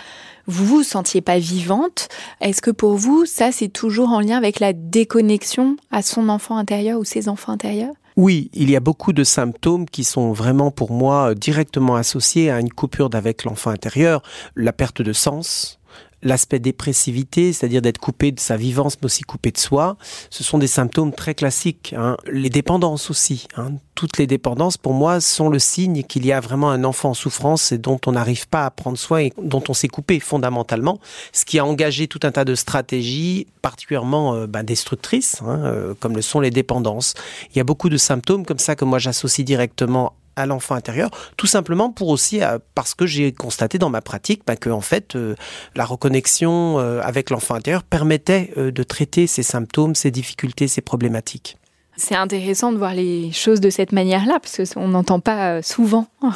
vous 0.49 0.67
vous 0.67 0.83
sentiez 0.83 1.21
pas 1.21 1.39
vivante. 1.39 2.09
Est-ce 2.41 2.61
que 2.61 2.73
pour 2.73 2.97
vous, 2.97 3.27
ça, 3.27 3.53
c'est 3.53 3.69
toujours 3.69 4.09
en 4.09 4.21
lien 4.21 4.37
avec 4.37 4.59
la 4.59 4.73
déconnexion 4.73 5.77
à 5.93 6.03
son 6.03 6.29
enfant 6.29 6.57
intérieur 6.57 6.99
ou 6.99 7.05
ses 7.05 7.29
enfants 7.29 7.53
intérieurs? 7.53 7.95
Oui, 8.17 8.51
il 8.53 8.71
y 8.71 8.77
a 8.77 8.81
beaucoup 8.81 9.13
de 9.13 9.25
symptômes 9.25 9.87
qui 9.87 10.05
sont 10.05 10.33
vraiment 10.33 10.71
pour 10.71 10.91
moi 10.91 11.35
directement 11.35 11.97
associés 11.97 12.51
à 12.51 12.61
une 12.61 12.71
coupure 12.71 13.11
d'avec 13.11 13.45
l'enfant 13.45 13.71
intérieur, 13.71 14.23
la 14.57 14.73
perte 14.73 15.03
de 15.03 15.13
sens, 15.13 15.81
l'aspect 16.23 16.59
dépressivité, 16.59 17.53
c'est-à-dire 17.53 17.83
d'être 17.83 17.99
coupé 17.99 18.33
de 18.33 18.41
sa 18.41 18.57
vivance, 18.57 18.97
mais 19.01 19.07
aussi 19.07 19.23
coupé 19.23 19.51
de 19.51 19.59
soi, 19.59 19.97
ce 20.31 20.45
sont 20.45 20.59
des 20.59 20.67
symptômes 20.67 21.13
très 21.13 21.35
classiques. 21.35 21.95
Hein. 21.97 22.17
Les 22.31 22.51
dépendances 22.51 23.11
aussi. 23.11 23.47
Hein. 23.57 23.73
Toutes 23.95 24.19
les 24.19 24.27
dépendances, 24.27 24.77
pour 24.77 24.95
moi, 24.95 25.21
sont 25.21 25.49
le 25.49 25.59
signe 25.59 26.03
qu'il 26.03 26.25
y 26.25 26.33
a 26.33 26.41
vraiment 26.41 26.71
un 26.71 26.85
enfant 26.85 27.11
en 27.11 27.15
souffrance 27.15 27.73
et 27.73 27.79
dont 27.79 28.01
on 28.07 28.13
n'arrive 28.13 28.49
pas 28.49 28.67
à 28.67 28.71
prendre 28.71 28.99
soin 28.99 29.21
et 29.21 29.33
dont 29.41 29.63
on 29.69 29.75
s'est 29.75 29.89
coupé 29.89 30.21
fondamentalement, 30.21 30.99
ce 31.33 31.45
qui 31.45 31.59
a 31.59 31.65
engagé 31.65 32.09
tout 32.09 32.21
un 32.23 32.31
tas 32.31 32.45
de 32.45 32.55
stratégies 32.55 33.47
particulièrement 33.61 34.35
euh, 34.35 34.47
ben, 34.47 34.63
destructrices, 34.63 35.41
hein, 35.43 35.61
euh, 35.65 35.95
comme 35.99 36.17
le 36.17 36.23
sont 36.23 36.41
les 36.41 36.51
dépendances. 36.51 37.15
Il 37.51 37.59
y 37.59 37.61
a 37.61 37.65
beaucoup 37.65 37.89
de 37.89 37.97
symptômes 37.97 38.45
comme 38.45 38.59
ça 38.59 38.77
que 38.77 38.85
moi 38.85 38.99
j'associe 38.99 39.45
directement 39.45 40.15
à 40.37 40.47
l'enfant 40.47 40.75
intérieur, 40.75 41.11
tout 41.37 41.47
simplement 41.47 41.91
pour 41.91 42.09
aussi 42.09 42.43
euh, 42.43 42.59
parce 42.75 42.95
que 42.95 43.07
j'ai 43.07 43.33
constaté 43.33 43.79
dans 43.79 43.91
ma 43.91 44.01
pratique 44.01 44.43
bah, 44.47 44.57
que 44.57 44.71
en 44.71 44.81
fait 44.81 45.17
euh, 45.17 45.35
la 45.75 45.85
reconnexion 45.85 46.79
euh, 46.79 47.01
avec 47.03 47.31
l'enfant 47.31 47.55
intérieur 47.55 47.83
permettait 47.83 48.53
de 48.57 48.83
traiter 48.83 49.27
ces 49.27 49.43
symptômes, 49.43 49.95
ces 49.95 50.11
difficultés, 50.11 50.69
ces 50.69 50.81
problématiques. 50.81 51.57
C'est 51.97 52.15
intéressant 52.15 52.73
de 52.73 52.79
voir 52.79 52.95
les 52.95 53.33
choses 53.33 53.61
de 53.61 53.69
cette 53.69 53.93
manière-là, 53.93 54.41
parce 54.41 54.73
qu'on 54.73 54.89
n'entend 54.89 55.21
pas 55.21 55.51
euh, 55.51 55.63
souvent 55.63 56.07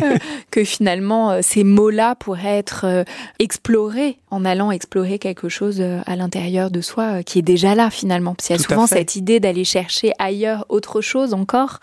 que 0.50 0.62
finalement 0.62 1.30
euh, 1.30 1.40
ces 1.42 1.64
mots-là 1.64 2.14
pourraient 2.16 2.58
être 2.58 2.84
euh, 2.84 3.04
explorés 3.38 4.18
en 4.30 4.44
allant 4.44 4.70
explorer 4.70 5.18
quelque 5.18 5.48
chose 5.48 5.80
à 5.80 6.16
l'intérieur 6.16 6.70
de 6.70 6.80
soi 6.80 7.22
qui 7.22 7.38
est 7.38 7.42
déjà 7.42 7.74
là 7.74 7.88
finalement. 7.88 8.34
Parce 8.34 8.48
qu'il 8.48 8.56
y 8.56 8.58
a 8.58 8.62
souvent 8.62 8.86
cette 8.86 9.16
idée 9.16 9.40
d'aller 9.40 9.64
chercher 9.64 10.12
ailleurs 10.18 10.66
autre 10.68 11.00
chose 11.00 11.32
encore, 11.32 11.80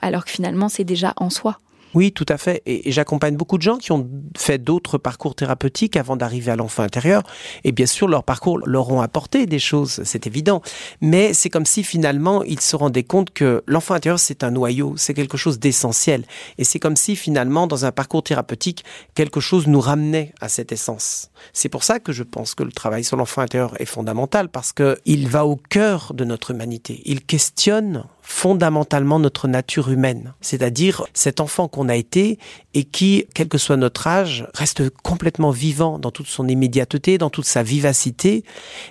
alors 0.00 0.24
que 0.24 0.30
finalement 0.30 0.68
c'est 0.68 0.84
déjà 0.84 1.12
en 1.16 1.30
soi. 1.30 1.58
Oui, 1.94 2.12
tout 2.12 2.26
à 2.28 2.38
fait. 2.38 2.62
Et, 2.66 2.90
j'accompagne 2.90 3.36
beaucoup 3.36 3.56
de 3.56 3.62
gens 3.62 3.78
qui 3.78 3.92
ont 3.92 4.08
fait 4.36 4.58
d'autres 4.58 4.98
parcours 4.98 5.34
thérapeutiques 5.34 5.96
avant 5.96 6.16
d'arriver 6.16 6.50
à 6.50 6.56
l'enfant 6.56 6.82
intérieur. 6.82 7.22
Et 7.62 7.72
bien 7.72 7.86
sûr, 7.86 8.08
leur 8.08 8.24
parcours 8.24 8.58
leur 8.66 8.90
ont 8.90 9.00
apporté 9.00 9.46
des 9.46 9.58
choses, 9.58 10.00
c'est 10.04 10.26
évident. 10.26 10.62
Mais 11.00 11.32
c'est 11.34 11.50
comme 11.50 11.66
si 11.66 11.84
finalement, 11.84 12.42
ils 12.42 12.60
se 12.60 12.76
rendaient 12.76 13.04
compte 13.04 13.30
que 13.30 13.62
l'enfant 13.66 13.94
intérieur, 13.94 14.18
c'est 14.18 14.42
un 14.44 14.50
noyau, 14.50 14.94
c'est 14.96 15.14
quelque 15.14 15.36
chose 15.36 15.58
d'essentiel. 15.58 16.24
Et 16.58 16.64
c'est 16.64 16.78
comme 16.78 16.96
si 16.96 17.16
finalement, 17.16 17.66
dans 17.66 17.84
un 17.84 17.92
parcours 17.92 18.22
thérapeutique, 18.22 18.84
quelque 19.14 19.40
chose 19.40 19.66
nous 19.66 19.80
ramenait 19.80 20.34
à 20.40 20.48
cette 20.48 20.72
essence. 20.72 21.30
C'est 21.52 21.68
pour 21.68 21.84
ça 21.84 22.00
que 22.00 22.12
je 22.12 22.22
pense 22.22 22.54
que 22.54 22.62
le 22.62 22.72
travail 22.72 23.04
sur 23.04 23.16
l'enfant 23.16 23.42
intérieur 23.42 23.80
est 23.80 23.84
fondamental, 23.84 24.48
parce 24.48 24.72
qu'il 24.72 25.28
va 25.28 25.46
au 25.46 25.56
cœur 25.56 26.12
de 26.14 26.24
notre 26.24 26.50
humanité. 26.50 27.02
Il 27.04 27.24
questionne 27.24 28.04
fondamentalement 28.26 29.18
notre 29.18 29.48
nature 29.48 29.90
humaine, 29.90 30.32
c'est-à-dire 30.40 31.04
cet 31.12 31.40
enfant 31.40 31.68
qu'on 31.68 31.90
a 31.90 31.94
été 31.94 32.38
et 32.72 32.84
qui, 32.84 33.26
quel 33.34 33.48
que 33.48 33.58
soit 33.58 33.76
notre 33.76 34.06
âge, 34.06 34.48
reste 34.54 34.88
complètement 35.02 35.50
vivant 35.50 35.98
dans 35.98 36.10
toute 36.10 36.26
son 36.26 36.48
immédiateté, 36.48 37.18
dans 37.18 37.28
toute 37.28 37.44
sa 37.44 37.62
vivacité, 37.62 38.42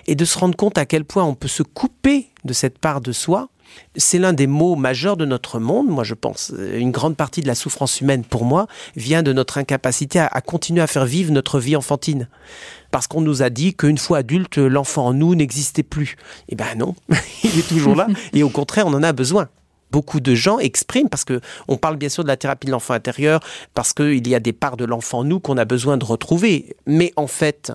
et 0.06 0.14
de 0.14 0.24
se 0.24 0.38
rendre 0.38 0.56
compte 0.56 0.78
à 0.78 0.86
quel 0.86 1.04
point 1.04 1.24
on 1.24 1.34
peut 1.34 1.48
se 1.48 1.64
couper 1.64 2.28
de 2.44 2.52
cette 2.52 2.78
part 2.78 3.00
de 3.00 3.10
soi 3.10 3.48
c'est 3.96 4.18
l'un 4.18 4.32
des 4.32 4.46
mots 4.46 4.76
majeurs 4.76 5.16
de 5.16 5.24
notre 5.24 5.58
monde, 5.58 5.88
moi 5.88 6.04
je 6.04 6.14
pense. 6.14 6.52
Une 6.74 6.90
grande 6.90 7.16
partie 7.16 7.40
de 7.40 7.46
la 7.46 7.54
souffrance 7.54 8.00
humaine, 8.00 8.24
pour 8.24 8.44
moi, 8.44 8.66
vient 8.96 9.22
de 9.22 9.32
notre 9.32 9.58
incapacité 9.58 10.18
à, 10.18 10.40
continuer 10.40 10.82
à 10.82 10.86
faire 10.86 11.06
vivre 11.06 11.32
notre 11.32 11.58
vie 11.58 11.76
enfantine 11.76 12.28
parce 12.94 13.08
qu'on 13.08 13.22
nous 13.22 13.42
a 13.42 13.50
dit 13.50 13.74
qu'une 13.74 13.98
fois 13.98 14.18
adulte, 14.18 14.56
l'enfant 14.56 15.06
en 15.06 15.14
nous 15.14 15.34
n'existait 15.34 15.82
plus. 15.82 16.14
Eh 16.48 16.54
ben 16.54 16.78
non, 16.78 16.94
il 17.42 17.58
est 17.58 17.66
toujours 17.68 17.96
là, 17.96 18.06
et 18.32 18.44
au 18.44 18.50
contraire, 18.50 18.86
on 18.86 18.94
en 18.94 19.02
a 19.02 19.12
besoin 19.12 19.48
beaucoup 19.94 20.18
de 20.18 20.34
gens 20.34 20.58
expriment, 20.58 21.08
parce 21.08 21.22
que 21.22 21.40
on 21.68 21.76
parle 21.76 21.96
bien 21.96 22.08
sûr 22.08 22.24
de 22.24 22.28
la 22.28 22.36
thérapie 22.36 22.66
de 22.66 22.72
l'enfant 22.72 22.94
intérieur, 22.94 23.38
parce 23.74 23.92
qu'il 23.92 24.26
y 24.26 24.34
a 24.34 24.40
des 24.40 24.52
parts 24.52 24.76
de 24.76 24.84
l'enfant 24.84 25.22
nous 25.22 25.38
qu'on 25.38 25.56
a 25.56 25.64
besoin 25.64 25.96
de 25.96 26.04
retrouver. 26.04 26.74
Mais 26.84 27.12
en 27.14 27.28
fait, 27.28 27.70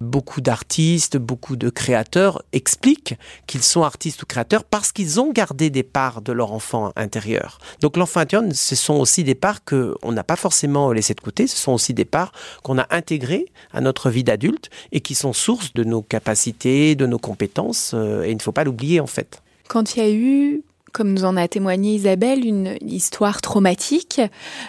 beaucoup 0.00 0.40
d'artistes, 0.40 1.18
beaucoup 1.18 1.56
de 1.56 1.68
créateurs 1.68 2.42
expliquent 2.54 3.16
qu'ils 3.46 3.62
sont 3.62 3.82
artistes 3.82 4.22
ou 4.22 4.26
créateurs 4.26 4.64
parce 4.64 4.92
qu'ils 4.92 5.20
ont 5.20 5.30
gardé 5.30 5.68
des 5.68 5.82
parts 5.82 6.22
de 6.22 6.32
leur 6.32 6.52
enfant 6.52 6.90
intérieur. 6.96 7.58
Donc 7.82 7.98
l'enfant 7.98 8.20
intérieur, 8.20 8.48
ce 8.54 8.74
sont 8.74 8.94
aussi 8.94 9.22
des 9.22 9.34
parts 9.34 9.62
qu'on 9.62 10.12
n'a 10.12 10.24
pas 10.24 10.36
forcément 10.36 10.90
laissées 10.92 11.12
de 11.12 11.20
côté, 11.20 11.46
ce 11.46 11.58
sont 11.58 11.72
aussi 11.72 11.92
des 11.92 12.06
parts 12.06 12.32
qu'on 12.62 12.78
a 12.78 12.86
intégrées 12.88 13.44
à 13.74 13.82
notre 13.82 14.08
vie 14.08 14.24
d'adulte 14.24 14.70
et 14.92 15.02
qui 15.02 15.14
sont 15.14 15.34
source 15.34 15.74
de 15.74 15.84
nos 15.84 16.00
capacités, 16.00 16.94
de 16.94 17.04
nos 17.04 17.18
compétences, 17.18 17.92
euh, 17.92 18.22
et 18.22 18.30
il 18.30 18.36
ne 18.38 18.42
faut 18.42 18.52
pas 18.52 18.64
l'oublier 18.64 19.00
en 19.00 19.06
fait. 19.06 19.42
Quand 19.68 19.96
il 19.96 20.02
y 20.02 20.06
a 20.06 20.10
eu 20.10 20.62
comme 20.92 21.12
nous 21.12 21.24
en 21.24 21.36
a 21.36 21.48
témoigné 21.48 21.94
Isabelle, 21.94 22.44
une 22.44 22.76
histoire 22.82 23.40
traumatique, 23.40 24.20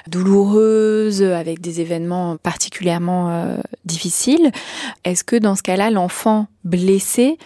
douloureuse, 0.07 1.23
avec 1.23 1.61
des 1.61 1.81
événements 1.81 2.37
particulièrement 2.37 3.29
euh, 3.29 3.57
difficiles. 3.85 4.51
Est-ce 5.03 5.23
que 5.23 5.35
dans 5.35 5.55
ce 5.55 5.63
cas-là, 5.63 5.89
l'enfant 5.89 6.47
blessé 6.63 7.37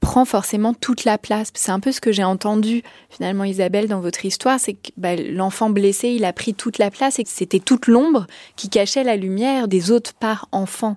prend 0.00 0.24
forcément 0.24 0.74
toute 0.74 1.04
la 1.04 1.18
place? 1.18 1.50
C'est 1.54 1.72
un 1.72 1.80
peu 1.80 1.92
ce 1.92 2.00
que 2.00 2.12
j'ai 2.12 2.24
entendu 2.24 2.82
finalement 3.10 3.44
Isabelle 3.44 3.88
dans 3.88 4.00
votre 4.00 4.24
histoire, 4.24 4.60
c'est 4.60 4.74
que 4.74 4.90
bah, 4.96 5.16
l'enfant 5.16 5.70
blessé, 5.70 6.08
il 6.08 6.24
a 6.24 6.32
pris 6.32 6.54
toute 6.54 6.78
la 6.78 6.90
place 6.90 7.18
et 7.18 7.24
que 7.24 7.30
c'était 7.30 7.60
toute 7.60 7.86
l'ombre 7.86 8.26
qui 8.56 8.68
cachait 8.68 9.04
la 9.04 9.16
lumière 9.16 9.68
des 9.68 9.90
autres 9.90 10.14
parts 10.14 10.48
enfants, 10.52 10.96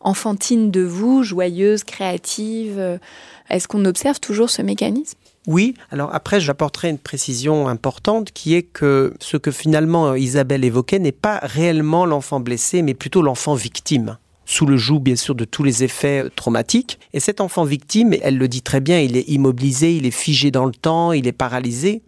enfantines 0.00 0.70
de 0.70 0.82
vous, 0.82 1.22
joyeuses, 1.22 1.84
créatives. 1.84 2.98
Est-ce 3.50 3.68
qu'on 3.68 3.84
observe 3.84 4.20
toujours 4.20 4.50
ce 4.50 4.62
mécanisme? 4.62 5.17
Oui, 5.48 5.72
alors 5.90 6.14
après 6.14 6.40
j'apporterai 6.40 6.90
une 6.90 6.98
précision 6.98 7.68
importante 7.68 8.32
qui 8.32 8.54
est 8.54 8.62
que 8.62 9.14
ce 9.18 9.38
que 9.38 9.50
finalement 9.50 10.14
Isabelle 10.14 10.62
évoquait 10.62 10.98
n'est 10.98 11.10
pas 11.10 11.40
réellement 11.42 12.04
l'enfant 12.04 12.38
blessé, 12.38 12.82
mais 12.82 12.92
plutôt 12.92 13.22
l'enfant 13.22 13.54
victime 13.54 14.18
sous 14.44 14.66
le 14.66 14.76
joug 14.76 15.00
bien 15.00 15.16
sûr 15.16 15.34
de 15.34 15.46
tous 15.46 15.62
les 15.62 15.84
effets 15.84 16.24
traumatiques. 16.36 16.98
Et 17.14 17.20
cet 17.20 17.40
enfant 17.40 17.64
victime, 17.64 18.14
elle 18.20 18.36
le 18.36 18.46
dit 18.46 18.60
très 18.60 18.80
bien, 18.80 19.00
il 19.00 19.16
est 19.16 19.28
immobilisé, 19.28 19.96
il 19.96 20.04
est 20.04 20.10
figé 20.10 20.50
dans 20.50 20.66
le 20.66 20.72
temps, 20.72 21.12
il 21.12 21.26
est 21.26 21.32
paralysé. 21.32 22.02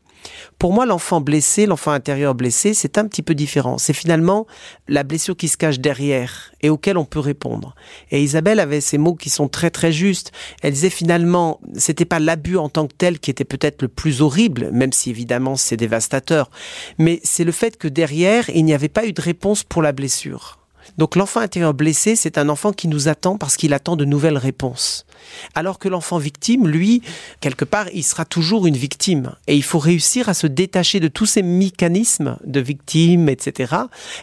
Pour 0.59 0.73
moi, 0.73 0.87
l'enfant 0.87 1.21
blessé, 1.21 1.67
l'enfant 1.67 1.93
intérieur 1.93 2.35
blessé, 2.35 2.75
c'est 2.75 2.99
un 2.99 3.07
petit 3.07 3.23
peu 3.23 3.35
différent. 3.35 3.79
C'est 3.79 3.93
finalement 3.93 4.47
la 4.89 5.03
blessure 5.03 5.37
qui 5.37 5.49
se 5.49 5.57
cache 5.57 5.81
derrière 5.81 6.53
et 6.61 6.69
auquel 6.69 6.99
on 6.99 7.05
peut 7.05 7.21
répondre. 7.21 7.75
Et 8.11 8.23
Isabelle 8.23 8.61
avait 8.61 8.81
ces 8.81 8.99
mots 8.99 9.15
qui 9.15 9.31
sont 9.31 9.49
très 9.49 9.71
très 9.71 9.93
justes. 9.93 10.33
Elle 10.63 10.75
disait 10.75 10.91
finalement, 10.91 11.61
c'était 11.77 12.05
pas 12.05 12.19
l'abus 12.19 12.59
en 12.59 12.69
tant 12.69 12.87
que 12.87 12.95
tel 12.97 13.19
qui 13.19 13.31
était 13.31 13.45
peut-être 13.45 13.83
le 13.83 13.89
plus 13.89 14.21
horrible, 14.21 14.71
même 14.73 14.93
si 14.93 15.11
évidemment 15.11 15.57
c'est 15.57 15.77
dévastateur, 15.77 16.51
mais 16.99 17.21
c'est 17.25 17.45
le 17.45 17.53
fait 17.53 17.77
que 17.77 17.89
derrière, 17.89 18.51
il 18.51 18.65
n'y 18.65 18.75
avait 18.75 18.89
pas 18.89 19.07
eu 19.07 19.13
de 19.13 19.21
réponse 19.21 19.63
pour 19.63 19.83
la 19.83 19.93
blessure. 19.93 20.59
Donc 20.99 21.17
l'enfant 21.17 21.41
intérieur 21.41 21.75
blessé, 21.75 22.17
c'est 22.17 22.39
un 22.39 22.49
enfant 22.49 22.73
qui 22.73 22.89
nous 22.89 23.09
attend 23.09 23.39
parce 23.39 23.57
qu'il 23.57 23.73
attend 23.73 23.97
de 23.97 24.05
nouvelles 24.05 24.39
réponses. 24.39 25.07
Alors 25.55 25.79
que 25.79 25.89
l'enfant 25.89 26.19
victime, 26.19 26.69
lui, 26.69 27.03
quelque 27.41 27.65
part, 27.65 27.87
il 27.93 28.03
sera 28.03 28.25
toujours 28.25 28.67
une 28.67 28.77
victime. 28.77 29.33
Et 29.47 29.57
il 29.57 29.63
faut 29.63 29.79
réussir 29.79 30.29
à 30.29 30.35
se 30.35 30.47
détacher 30.47 31.01
de 31.01 31.09
tous 31.09 31.27
ces 31.27 31.43
mécanismes 31.43 32.37
de 32.45 32.61
victime, 32.61 33.29
etc. 33.29 33.75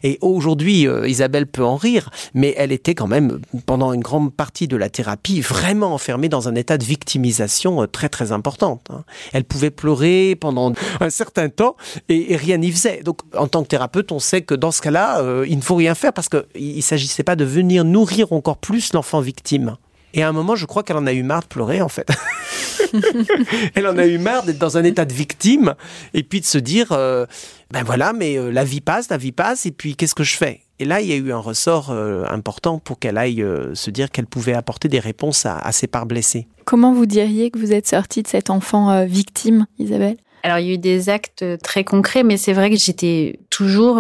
Et 0.04 0.18
aujourd'hui, 0.22 0.88
euh, 0.88 1.08
Isabelle 1.08 1.48
peut 1.48 1.66
en 1.66 1.76
rire, 1.76 2.10
mais 2.34 2.54
elle 2.58 2.72
était 2.72 2.96
quand 2.96 3.08
même, 3.08 3.40
pendant 3.66 3.94
une 3.94 4.02
grande 4.02 4.34
partie 4.34 4.68
de 4.68 4.78
la 4.78 4.90
thérapie, 4.90 5.42
vraiment 5.42 5.94
enfermée 5.94 6.30
dans 6.30 6.48
un 6.48 6.56
état 6.56 6.78
de 6.78 6.84
victimisation 6.84 7.84
euh, 7.84 7.88
très 7.88 8.10
très 8.10 8.32
importante. 8.32 8.88
Hein. 8.90 9.04
Elle 9.34 9.44
pouvait 9.44 9.72
pleurer 9.72 10.36
pendant 10.40 10.74
un 11.00 11.10
certain 11.10 11.50
temps 11.50 11.76
et, 12.10 12.36
rien 12.36 12.58
n'y 12.58 12.72
faisait. 12.72 13.02
Donc, 13.04 13.22
en 13.36 13.48
tant 13.48 13.64
que 13.64 13.68
thérapeute, 13.68 14.12
on 14.12 14.20
sait 14.20 14.42
que 14.42 14.54
dans 14.54 14.72
ce 14.72 14.82
cas-là, 14.82 15.22
euh, 15.22 15.46
il 15.48 15.58
ne 15.58 15.62
faut 15.62 15.76
rien 15.76 15.96
faire 15.96 16.14
parce 16.14 16.30
qu'il 16.30 16.76
ne 16.76 16.82
s'agissait 16.82 17.24
pas 17.24 17.36
de 17.36 17.46
venir 17.46 17.84
nourrir 17.84 18.32
encore 18.34 18.58
plus 18.58 18.94
l'enfant 18.94 19.22
victime. 19.22 19.78
Et 20.14 20.24
à 20.24 20.30
un 20.30 20.32
moment, 20.32 20.56
je 20.56 20.66
crois 20.66 20.84
qu'elle 20.84 20.98
en 20.98 21.08
a 21.08 21.14
eu 21.14 21.24
marre 21.24 21.42
de 21.42 21.48
pleurer, 21.48 21.82
en 21.82 21.90
fait. 21.90 22.10
elle 23.76 23.88
en 23.88 23.98
a 23.98 24.06
eu 24.06 24.18
marre 24.18 24.44
d'être 24.44 24.58
dans 24.58 24.78
un 24.78 24.84
état 24.84 25.06
de 25.06 25.14
victime 25.14 25.76
et 26.14 26.24
puis 26.24 26.40
de 26.40 26.46
se 26.46 26.58
dire, 26.58 26.92
euh, 26.92 27.26
ben 27.72 27.84
voilà, 27.84 28.14
mais 28.14 28.38
euh, 28.38 28.52
la 28.52 28.64
vie 28.64 28.82
passe, 28.82 29.10
la 29.10 29.18
vie 29.18 29.32
passe, 29.32 29.66
et 29.66 29.72
puis 29.72 29.96
qu'est-ce 29.96 30.16
que 30.16 30.24
je 30.24 30.38
fais? 30.38 30.62
Et 30.80 30.86
là, 30.86 31.02
il 31.02 31.08
y 31.08 31.14
a 31.14 31.16
eu 31.16 31.32
un 31.32 31.40
ressort 31.40 31.90
euh, 31.90 32.24
important 32.30 32.80
pour 32.80 33.00
qu'elle 33.00 33.18
aille 33.18 33.44
se 33.74 33.90
dire 33.90 34.12
qu'elle 34.12 34.28
pouvait 34.28 34.54
apporter 34.54 34.88
des 34.88 35.00
réponses 35.00 35.46
à, 35.46 35.58
à, 35.58 35.72
ses 35.72 35.88
parts 35.88 36.06
blessées. 36.06 36.48
Comment 36.66 36.94
vous 36.94 37.06
diriez 37.06 37.50
que 37.50 37.58
vous 37.58 37.74
êtes 37.74 37.88
sortie 37.88 38.22
de 38.22 38.28
cet 38.28 38.50
enfant 38.50 39.06
victime, 39.06 39.66
Isabelle? 39.80 40.18
Alors, 40.44 40.60
il 40.60 40.68
y 40.68 40.72
a 40.72 40.74
eu 40.76 40.78
des 40.78 41.10
actes 41.10 41.44
très 41.64 41.84
concrets, 41.84 42.24
mais 42.24 42.38
c'est 42.38 42.54
vrai 42.54 42.70
que 42.70 42.78
j'étais 42.78 43.40
toujours 43.50 43.98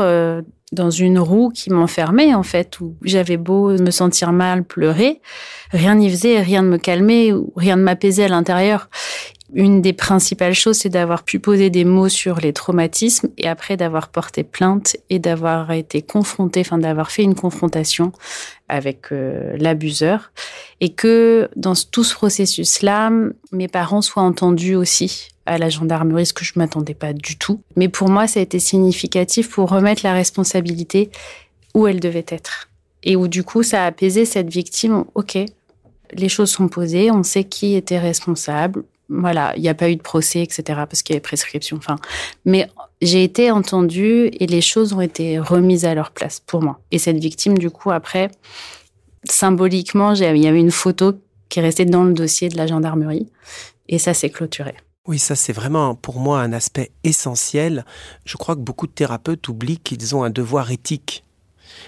dans 0.71 0.89
une 0.89 1.19
roue 1.19 1.49
qui 1.49 1.69
m'enfermait 1.69 2.33
en 2.33 2.43
fait, 2.43 2.79
où 2.81 2.95
j'avais 3.03 3.37
beau 3.37 3.69
me 3.69 3.91
sentir 3.91 4.33
mal, 4.33 4.63
pleurer, 4.63 5.21
rien 5.71 5.95
n'y 5.95 6.09
faisait, 6.09 6.41
rien 6.41 6.61
ne 6.61 6.69
me 6.69 6.77
calmait, 6.77 7.31
rien 7.55 7.77
ne 7.77 7.83
m'apaisait 7.83 8.25
à 8.25 8.27
l'intérieur. 8.27 8.89
Une 9.53 9.81
des 9.81 9.93
principales 9.93 10.53
choses, 10.53 10.79
c'est 10.79 10.89
d'avoir 10.89 11.23
pu 11.23 11.39
poser 11.39 11.69
des 11.69 11.85
mots 11.85 12.09
sur 12.09 12.41
les 12.41 12.51
traumatismes 12.51 13.29
et 13.37 13.47
après 13.47 13.77
d'avoir 13.77 14.09
porté 14.09 14.43
plainte 14.43 14.97
et 15.09 15.19
d'avoir 15.19 15.71
été 15.71 16.01
confronté, 16.01 16.59
enfin 16.59 16.77
d'avoir 16.77 17.11
fait 17.11 17.23
une 17.23 17.35
confrontation 17.35 18.11
avec 18.67 19.13
euh, 19.13 19.55
l'abuseur 19.57 20.33
et 20.81 20.93
que 20.93 21.47
dans 21.55 21.75
tout 21.75 22.03
ce 22.03 22.13
processus-là, 22.13 23.09
mes 23.53 23.69
parents 23.69 24.01
soient 24.01 24.23
entendus 24.23 24.75
aussi 24.75 25.29
à 25.47 25.57
la 25.57 25.69
gendarmerie, 25.69 26.25
ce 26.25 26.33
que 26.33 26.45
je 26.45 26.53
m'attendais 26.57 26.93
pas 26.93 27.13
du 27.13 27.37
tout. 27.37 27.61
Mais 27.75 27.87
pour 27.89 28.09
moi, 28.09 28.27
ça 28.27 28.39
a 28.39 28.43
été 28.43 28.59
significatif 28.59 29.49
pour 29.49 29.69
remettre 29.69 30.01
la 30.03 30.13
responsabilité 30.13 31.09
où 31.73 31.87
elle 31.87 31.99
devait 31.99 32.25
être. 32.27 32.69
Et 33.03 33.15
où 33.15 33.27
du 33.27 33.43
coup, 33.43 33.63
ça 33.63 33.83
a 33.83 33.87
apaisé 33.87 34.25
cette 34.25 34.49
victime. 34.49 35.05
Ok, 35.15 35.37
les 36.13 36.29
choses 36.29 36.51
sont 36.51 36.67
posées, 36.67 37.11
on 37.11 37.23
sait 37.23 37.45
qui 37.45 37.75
était 37.75 37.99
responsable. 37.99 38.83
Voilà, 39.09 39.53
il 39.55 39.61
n'y 39.61 39.69
a 39.69 39.73
pas 39.73 39.89
eu 39.89 39.95
de 39.95 40.01
procès, 40.01 40.43
etc. 40.43 40.63
parce 40.67 41.01
qu'il 41.01 41.13
y 41.13 41.15
avait 41.15 41.21
prescription. 41.21 41.77
Enfin, 41.77 41.95
mais 42.43 42.67
j'ai 43.01 43.23
été 43.23 43.51
entendue 43.51 44.29
et 44.37 44.47
les 44.47 44.61
choses 44.61 44.91
ont 44.91 45.01
été 45.01 45.39
remises 45.39 45.85
à 45.85 45.95
leur 45.95 46.11
place 46.11 46.41
pour 46.45 46.61
moi. 46.61 46.79
Et 46.91 46.99
cette 46.99 47.17
victime, 47.17 47.57
du 47.57 47.69
coup, 47.69 47.91
après, 47.91 48.29
symboliquement, 49.23 50.13
il 50.13 50.21
y 50.21 50.47
avait 50.47 50.59
une 50.59 50.71
photo 50.71 51.13
qui 51.47 51.59
est 51.59 51.61
restée 51.61 51.85
dans 51.85 52.03
le 52.03 52.13
dossier 52.13 52.49
de 52.49 52.57
la 52.57 52.67
gendarmerie 52.67 53.27
et 53.87 53.99
ça 53.99 54.13
s'est 54.13 54.29
clôturé. 54.29 54.75
Oui, 55.07 55.19
ça 55.19 55.37
c'est 55.37 55.53
vraiment 55.53 55.95
pour 55.95 56.19
moi 56.19 56.41
un 56.41 56.51
aspect 56.51 56.91
essentiel. 57.05 57.85
Je 58.25 58.35
crois 58.35 58.55
que 58.55 58.61
beaucoup 58.61 58.87
de 58.87 58.91
thérapeutes 58.91 59.47
oublient 59.47 59.79
qu'ils 59.79 60.15
ont 60.17 60.23
un 60.23 60.29
devoir 60.29 60.69
éthique. 60.71 61.23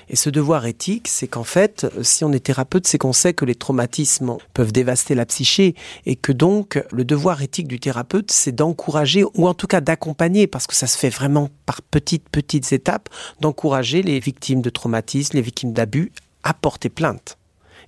Et 0.08 0.15
ce 0.15 0.29
devoir 0.29 0.65
éthique, 0.65 1.08
c'est 1.10 1.27
qu'en 1.27 1.43
fait, 1.43 1.86
si 2.01 2.23
on 2.23 2.32
est 2.32 2.39
thérapeute, 2.39 2.88
c'est 2.88 2.97
qu'on 2.97 3.12
sait 3.12 3.34
que 3.34 3.43
les 3.43 3.55
traumatismes 3.55 4.38
peuvent 4.53 4.71
dévaster 4.71 5.15
la 5.15 5.25
psyché 5.25 5.75
et 6.05 6.15
que 6.15 6.32
donc 6.32 6.82
le 6.91 7.03
devoir 7.03 7.41
éthique 7.41 7.67
du 7.67 7.79
thérapeute, 7.79 8.32
c'est 8.32 8.53
d'encourager 8.53 9.25
ou 9.34 9.47
en 9.47 9.53
tout 9.53 9.67
cas 9.67 9.82
d'accompagner, 9.82 10.47
parce 10.47 10.67
que 10.67 10.75
ça 10.75 10.88
se 10.88 10.97
fait 10.97 11.10
vraiment 11.10 11.49
par 11.65 11.82
petites, 11.82 12.29
petites 12.29 12.71
étapes, 12.71 13.10
d'encourager 13.41 14.01
les 14.01 14.19
victimes 14.19 14.62
de 14.62 14.69
traumatismes, 14.69 15.36
les 15.36 15.41
victimes 15.41 15.73
d'abus 15.73 16.12
à 16.43 16.53
porter 16.53 16.89
plainte. 16.89 17.38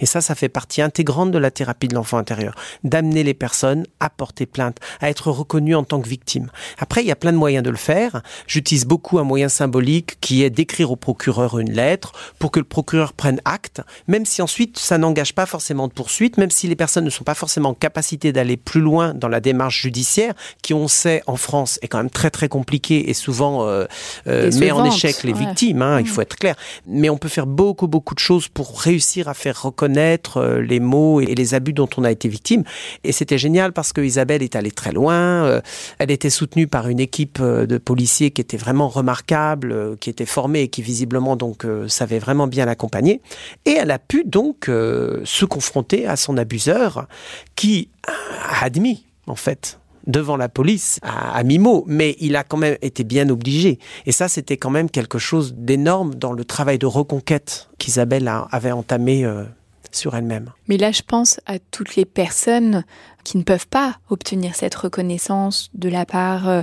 Et 0.01 0.05
ça, 0.07 0.19
ça 0.19 0.35
fait 0.35 0.49
partie 0.49 0.81
intégrante 0.81 1.31
de 1.31 1.37
la 1.37 1.51
thérapie 1.51 1.87
de 1.87 1.95
l'enfant 1.95 2.17
intérieur, 2.17 2.55
d'amener 2.83 3.23
les 3.23 3.35
personnes 3.35 3.85
à 3.99 4.09
porter 4.09 4.47
plainte, 4.47 4.77
à 4.99 5.09
être 5.09 5.31
reconnues 5.31 5.75
en 5.75 5.83
tant 5.83 6.01
que 6.01 6.09
victimes. 6.09 6.49
Après, 6.79 7.01
il 7.01 7.07
y 7.07 7.11
a 7.11 7.15
plein 7.15 7.31
de 7.31 7.37
moyens 7.37 7.63
de 7.63 7.69
le 7.69 7.77
faire. 7.77 8.23
J'utilise 8.47 8.85
beaucoup 8.85 9.19
un 9.19 9.23
moyen 9.23 9.47
symbolique 9.47 10.19
qui 10.19 10.43
est 10.43 10.49
d'écrire 10.49 10.91
au 10.91 10.95
procureur 10.95 11.59
une 11.59 11.71
lettre 11.71 12.13
pour 12.39 12.51
que 12.51 12.59
le 12.59 12.65
procureur 12.65 13.13
prenne 13.13 13.39
acte, 13.45 13.81
même 14.07 14.25
si 14.25 14.41
ensuite 14.41 14.79
ça 14.79 14.97
n'engage 14.97 15.35
pas 15.35 15.45
forcément 15.45 15.87
de 15.87 15.93
poursuite, 15.93 16.37
même 16.37 16.51
si 16.51 16.67
les 16.67 16.75
personnes 16.75 17.05
ne 17.05 17.09
sont 17.09 17.23
pas 17.23 17.35
forcément 17.35 17.69
en 17.69 17.73
capacité 17.75 18.31
d'aller 18.31 18.57
plus 18.57 18.81
loin 18.81 19.13
dans 19.13 19.27
la 19.27 19.39
démarche 19.39 19.81
judiciaire, 19.81 20.33
qui 20.63 20.73
on 20.73 20.87
sait 20.87 21.21
en 21.27 21.35
France 21.35 21.77
est 21.83 21.87
quand 21.87 21.99
même 21.99 22.09
très 22.09 22.31
très 22.31 22.49
compliqué 22.49 23.09
et 23.09 23.13
souvent 23.13 23.67
euh, 23.67 23.85
euh, 24.27 24.51
met 24.59 24.71
en 24.71 24.83
échec 24.83 25.23
les 25.23 25.33
victimes, 25.33 25.83
hein, 25.83 25.99
il 25.99 26.07
faut 26.07 26.21
être 26.21 26.35
clair. 26.35 26.55
Mais 26.87 27.09
on 27.09 27.17
peut 27.17 27.29
faire 27.29 27.45
beaucoup 27.45 27.87
beaucoup 27.87 28.15
de 28.15 28.19
choses 28.19 28.47
pour 28.47 28.81
réussir 28.81 29.27
à 29.27 29.35
faire 29.35 29.61
reconnaître 29.61 29.90
euh, 29.97 30.61
les 30.61 30.79
mots 30.79 31.21
et 31.21 31.35
les 31.35 31.53
abus 31.53 31.73
dont 31.73 31.89
on 31.97 32.03
a 32.03 32.11
été 32.11 32.27
victime. 32.27 32.63
Et 33.03 33.11
c'était 33.11 33.37
génial 33.37 33.73
parce 33.73 33.93
que 33.93 34.01
Isabelle 34.01 34.43
est 34.43 34.55
allée 34.55 34.71
très 34.71 34.91
loin. 34.91 35.45
Euh, 35.45 35.61
elle 35.99 36.11
était 36.11 36.29
soutenue 36.29 36.67
par 36.67 36.87
une 36.87 36.99
équipe 36.99 37.39
euh, 37.41 37.65
de 37.65 37.77
policiers 37.77 38.31
qui 38.31 38.41
était 38.41 38.57
vraiment 38.57 38.87
remarquable, 38.87 39.97
qui 39.97 40.09
était 40.09 40.25
formée 40.25 40.61
et 40.61 40.67
qui 40.67 40.81
visiblement 40.81 41.35
donc 41.35 41.65
savait 41.87 42.19
vraiment 42.19 42.47
bien 42.47 42.65
l'accompagner. 42.65 43.21
Et 43.65 43.71
elle 43.71 43.91
a 43.91 43.99
pu 43.99 44.23
donc 44.25 44.65
se 44.65 45.45
confronter 45.45 46.05
à 46.07 46.15
son 46.15 46.37
abuseur 46.37 47.07
qui 47.55 47.89
a 48.07 48.65
admis 48.65 49.05
en 49.27 49.35
fait 49.35 49.79
devant 50.07 50.37
la 50.37 50.49
police 50.49 50.99
à, 51.03 51.35
à 51.35 51.43
mi-mot, 51.43 51.83
mais 51.87 52.15
il 52.19 52.35
a 52.35 52.43
quand 52.43 52.57
même 52.57 52.77
été 52.81 53.03
bien 53.03 53.29
obligé. 53.29 53.79
Et 54.05 54.11
ça, 54.11 54.27
c'était 54.27 54.57
quand 54.57 54.69
même 54.69 54.89
quelque 54.89 55.19
chose 55.19 55.53
d'énorme 55.55 56.15
dans 56.15 56.33
le 56.33 56.43
travail 56.43 56.77
de 56.77 56.85
reconquête 56.85 57.69
qu'Isabelle 57.77 58.31
avait 58.51 58.71
entamé 58.71 59.25
sur 59.95 60.15
elle-même. 60.15 60.51
Mais 60.67 60.77
là, 60.77 60.91
je 60.91 61.01
pense 61.01 61.39
à 61.45 61.59
toutes 61.59 61.95
les 61.95 62.05
personnes 62.05 62.83
qui 63.23 63.37
ne 63.37 63.43
peuvent 63.43 63.67
pas 63.67 63.97
obtenir 64.09 64.55
cette 64.55 64.75
reconnaissance 64.75 65.69
de 65.73 65.89
la 65.89 66.05
part 66.05 66.49
euh, 66.49 66.61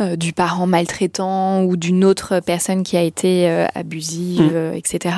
euh, 0.00 0.16
du 0.16 0.32
parent 0.32 0.66
maltraitant 0.66 1.64
ou 1.64 1.76
d'une 1.76 2.04
autre 2.04 2.40
personne 2.40 2.82
qui 2.82 2.96
a 2.96 3.02
été 3.02 3.48
euh, 3.48 3.66
abusive, 3.74 4.54
mmh. 4.54 4.74
etc. 4.74 5.16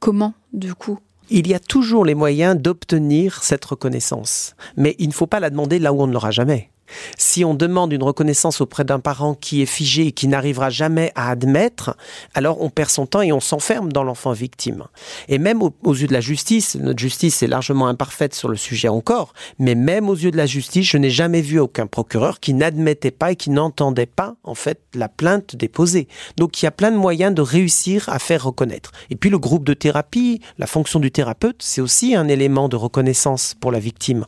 Comment, 0.00 0.34
du 0.52 0.74
coup? 0.74 0.98
Il 1.30 1.48
y 1.48 1.54
a 1.54 1.60
toujours 1.60 2.04
les 2.04 2.14
moyens 2.14 2.56
d'obtenir 2.56 3.42
cette 3.42 3.64
reconnaissance, 3.64 4.54
mais 4.76 4.94
il 4.98 5.08
ne 5.08 5.14
faut 5.14 5.26
pas 5.26 5.40
la 5.40 5.50
demander 5.50 5.78
là 5.78 5.92
où 5.92 6.02
on 6.02 6.06
ne 6.06 6.12
l'aura 6.12 6.30
jamais. 6.30 6.71
Si 7.18 7.44
on 7.44 7.54
demande 7.54 7.92
une 7.92 8.02
reconnaissance 8.02 8.60
auprès 8.60 8.84
d'un 8.84 9.00
parent 9.00 9.34
qui 9.34 9.62
est 9.62 9.66
figé 9.66 10.08
et 10.08 10.12
qui 10.12 10.28
n'arrivera 10.28 10.70
jamais 10.70 11.12
à 11.14 11.30
admettre, 11.30 11.96
alors 12.34 12.62
on 12.62 12.70
perd 12.70 12.90
son 12.90 13.06
temps 13.06 13.22
et 13.22 13.32
on 13.32 13.40
s'enferme 13.40 13.92
dans 13.92 14.04
l'enfant 14.04 14.32
victime. 14.32 14.84
Et 15.28 15.38
même 15.38 15.62
aux, 15.62 15.94
yeux 15.94 16.06
de 16.06 16.12
la 16.12 16.20
justice, 16.20 16.76
notre 16.76 16.98
justice 16.98 17.42
est 17.42 17.46
largement 17.46 17.86
imparfaite 17.86 18.34
sur 18.34 18.48
le 18.48 18.56
sujet 18.56 18.88
encore, 18.88 19.32
mais 19.58 19.74
même 19.74 20.08
aux 20.08 20.14
yeux 20.14 20.30
de 20.30 20.36
la 20.36 20.46
justice, 20.46 20.86
je 20.86 20.98
n'ai 20.98 21.10
jamais 21.10 21.40
vu 21.40 21.58
aucun 21.58 21.86
procureur 21.86 22.40
qui 22.40 22.54
n'admettait 22.54 23.10
pas 23.10 23.32
et 23.32 23.36
qui 23.36 23.50
n'entendait 23.50 24.06
pas, 24.06 24.36
en 24.44 24.54
fait, 24.54 24.80
la 24.94 25.08
plainte 25.08 25.56
déposée. 25.56 26.08
Donc 26.36 26.62
il 26.62 26.66
y 26.66 26.68
a 26.68 26.72
plein 26.72 26.90
de 26.90 26.96
moyens 26.96 27.34
de 27.34 27.42
réussir 27.42 28.08
à 28.08 28.18
faire 28.18 28.44
reconnaître. 28.44 28.92
Et 29.10 29.16
puis 29.16 29.30
le 29.30 29.38
groupe 29.38 29.64
de 29.64 29.74
thérapie, 29.74 30.40
la 30.58 30.66
fonction 30.66 31.00
du 31.00 31.10
thérapeute, 31.10 31.56
c'est 31.60 31.80
aussi 31.80 32.14
un 32.14 32.28
élément 32.28 32.68
de 32.68 32.76
reconnaissance 32.76 33.54
pour 33.60 33.72
la 33.72 33.78
victime. 33.78 34.24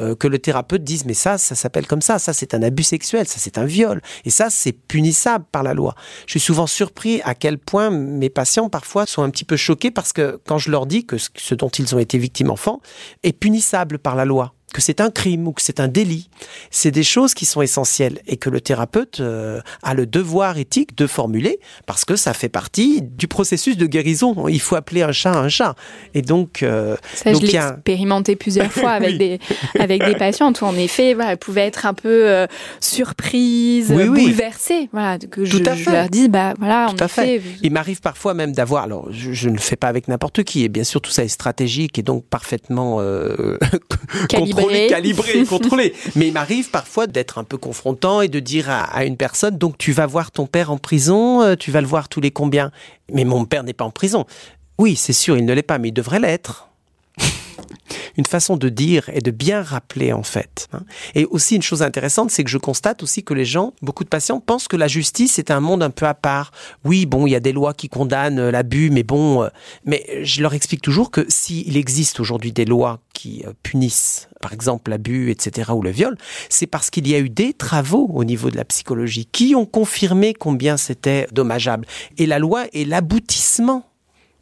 Euh, 0.00 0.14
que 0.14 0.28
le 0.28 0.38
thérapeute 0.38 0.84
dise, 0.84 1.04
mais 1.04 1.14
ça, 1.14 1.38
ça 1.38 1.54
s'appelle 1.54 1.86
comme 1.86 2.02
ça. 2.04 2.18
Ça, 2.18 2.32
c'est 2.32 2.54
un 2.54 2.62
abus 2.62 2.84
sexuel. 2.84 3.26
Ça, 3.26 3.36
c'est 3.38 3.58
un 3.58 3.64
viol. 3.64 4.00
Et 4.24 4.30
ça, 4.30 4.50
c'est 4.50 4.72
punissable 4.72 5.44
par 5.50 5.62
la 5.62 5.74
loi. 5.74 5.94
Je 6.26 6.32
suis 6.32 6.40
souvent 6.40 6.66
surpris 6.66 7.20
à 7.24 7.34
quel 7.34 7.58
point 7.58 7.90
mes 7.90 8.30
patients, 8.30 8.68
parfois, 8.68 9.06
sont 9.06 9.22
un 9.22 9.30
petit 9.30 9.44
peu 9.44 9.56
choqués 9.56 9.90
parce 9.90 10.12
que 10.12 10.40
quand 10.46 10.58
je 10.58 10.70
leur 10.70 10.86
dis 10.86 11.06
que 11.06 11.16
ce 11.18 11.54
dont 11.54 11.68
ils 11.68 11.94
ont 11.94 11.98
été 11.98 12.18
victimes 12.18 12.50
enfants 12.50 12.80
est 13.22 13.32
punissable 13.32 13.98
par 13.98 14.14
la 14.14 14.24
loi 14.24 14.54
que 14.74 14.82
c'est 14.82 15.00
un 15.00 15.10
crime 15.10 15.46
ou 15.46 15.52
que 15.52 15.62
c'est 15.62 15.78
un 15.78 15.88
délit. 15.88 16.28
C'est 16.70 16.90
des 16.90 17.04
choses 17.04 17.32
qui 17.32 17.44
sont 17.44 17.62
essentielles 17.62 18.18
et 18.26 18.36
que 18.36 18.50
le 18.50 18.60
thérapeute 18.60 19.20
euh, 19.20 19.60
a 19.84 19.94
le 19.94 20.04
devoir 20.04 20.58
éthique 20.58 20.96
de 20.96 21.06
formuler 21.06 21.60
parce 21.86 22.04
que 22.04 22.16
ça 22.16 22.34
fait 22.34 22.48
partie 22.48 23.00
du 23.00 23.28
processus 23.28 23.76
de 23.76 23.86
guérison. 23.86 24.48
Il 24.48 24.60
faut 24.60 24.74
appeler 24.74 25.02
un 25.02 25.12
chat 25.12 25.32
un 25.32 25.48
chat. 25.48 25.76
Et 26.12 26.22
donc, 26.22 26.62
euh, 26.62 26.96
ça, 27.14 27.32
je 27.32 27.38
l'ai 27.38 27.54
expérimenté 27.54 28.34
plusieurs 28.34 28.72
fois 28.72 28.90
avec 29.00 29.16
des 29.16 29.38
avec 29.78 30.04
des 30.04 30.16
patientes 30.16 30.60
où 30.60 30.64
en 30.64 30.76
effet, 30.76 31.14
voilà, 31.14 31.32
elles 31.32 31.38
pouvaient 31.38 31.66
être 31.66 31.86
un 31.86 31.94
peu 31.94 32.28
euh, 32.28 32.46
surprises, 32.80 33.92
bouleversées. 33.92 34.88
Voilà, 34.92 35.18
que 35.18 35.44
je, 35.44 35.58
leur 35.58 36.08
dis, 36.08 36.28
bah 36.28 36.54
voilà, 36.58 36.88
tout 36.90 37.02
à 37.02 37.08
fait. 37.08 37.40
Il 37.62 37.72
m'arrive 37.72 38.00
parfois 38.00 38.34
même 38.34 38.52
d'avoir, 38.52 38.84
alors 38.84 39.06
je, 39.10 39.48
ne 39.48 39.54
le 39.54 39.60
fais 39.60 39.76
pas 39.76 39.88
avec 39.88 40.08
n'importe 40.08 40.42
qui, 40.42 40.64
et 40.64 40.68
bien 40.68 40.84
sûr 40.84 41.00
tout 41.00 41.12
ça 41.12 41.22
est 41.22 41.28
stratégique 41.28 41.98
et 41.98 42.02
donc 42.02 42.24
parfaitement 42.24 42.98
euh, 43.00 43.58
contrôlé, 44.66 44.86
calibré, 44.88 45.44
contrôlé. 45.48 45.94
Mais 46.16 46.28
il 46.28 46.32
m'arrive 46.32 46.70
parfois 46.70 47.06
d'être 47.06 47.38
un 47.38 47.44
peu 47.44 47.56
confrontant 47.56 48.20
et 48.20 48.28
de 48.28 48.40
dire 48.40 48.68
à, 48.70 49.04
une 49.04 49.16
personne, 49.16 49.58
donc 49.58 49.78
tu 49.78 49.92
vas 49.92 50.06
voir 50.06 50.30
ton 50.30 50.46
père 50.46 50.70
en 50.70 50.78
prison, 50.78 51.42
euh, 51.42 51.56
tu 51.56 51.70
vas 51.70 51.80
le 51.80 51.86
voir 51.86 52.08
tous 52.08 52.20
les 52.20 52.30
combien? 52.30 52.70
Mais 53.12 53.24
mon 53.24 53.44
père 53.44 53.64
n'est 53.64 53.72
pas 53.72 53.84
en 53.84 53.90
prison. 53.90 54.24
Oui, 54.78 54.96
c'est 54.96 55.12
sûr, 55.12 55.36
il 55.36 55.44
ne 55.44 55.52
l'est 55.52 55.62
pas, 55.62 55.78
mais 55.78 55.88
il 55.88 55.92
devrait 55.92 56.20
l'être 56.20 56.68
une 58.16 58.26
façon 58.26 58.56
de 58.56 58.68
dire 58.68 59.08
et 59.12 59.20
de 59.20 59.30
bien 59.30 59.62
rappeler 59.62 60.12
en 60.12 60.22
fait. 60.22 60.68
Hein. 60.72 60.82
Et 61.14 61.24
aussi 61.26 61.56
une 61.56 61.62
chose 61.62 61.82
intéressante, 61.82 62.30
c'est 62.30 62.44
que 62.44 62.50
je 62.50 62.58
constate 62.58 63.02
aussi 63.02 63.24
que 63.24 63.34
les 63.34 63.44
gens, 63.44 63.74
beaucoup 63.82 64.04
de 64.04 64.08
patients, 64.08 64.40
pensent 64.40 64.68
que 64.68 64.76
la 64.76 64.88
justice 64.88 65.38
est 65.38 65.50
un 65.50 65.60
monde 65.60 65.82
un 65.82 65.90
peu 65.90 66.06
à 66.06 66.14
part. 66.14 66.52
Oui, 66.84 67.06
bon, 67.06 67.26
il 67.26 67.30
y 67.30 67.36
a 67.36 67.40
des 67.40 67.52
lois 67.52 67.74
qui 67.74 67.88
condamnent 67.88 68.38
euh, 68.38 68.50
l'abus, 68.50 68.90
mais 68.90 69.02
bon, 69.02 69.42
euh, 69.42 69.48
mais 69.84 70.04
je 70.22 70.42
leur 70.42 70.54
explique 70.54 70.82
toujours 70.82 71.10
que 71.10 71.24
s'il 71.28 71.76
existe 71.76 72.20
aujourd'hui 72.20 72.52
des 72.52 72.64
lois 72.64 73.00
qui 73.12 73.42
euh, 73.46 73.52
punissent, 73.62 74.28
par 74.40 74.52
exemple, 74.52 74.90
l'abus, 74.90 75.30
etc., 75.30 75.72
ou 75.74 75.82
le 75.82 75.90
viol, 75.90 76.16
c'est 76.48 76.66
parce 76.66 76.90
qu'il 76.90 77.08
y 77.08 77.14
a 77.14 77.18
eu 77.18 77.30
des 77.30 77.52
travaux 77.52 78.10
au 78.12 78.24
niveau 78.24 78.50
de 78.50 78.56
la 78.56 78.64
psychologie 78.64 79.26
qui 79.26 79.54
ont 79.54 79.66
confirmé 79.66 80.34
combien 80.34 80.76
c'était 80.76 81.26
dommageable. 81.32 81.86
Et 82.18 82.26
la 82.26 82.38
loi 82.38 82.64
est 82.72 82.84
l'aboutissement 82.84 83.84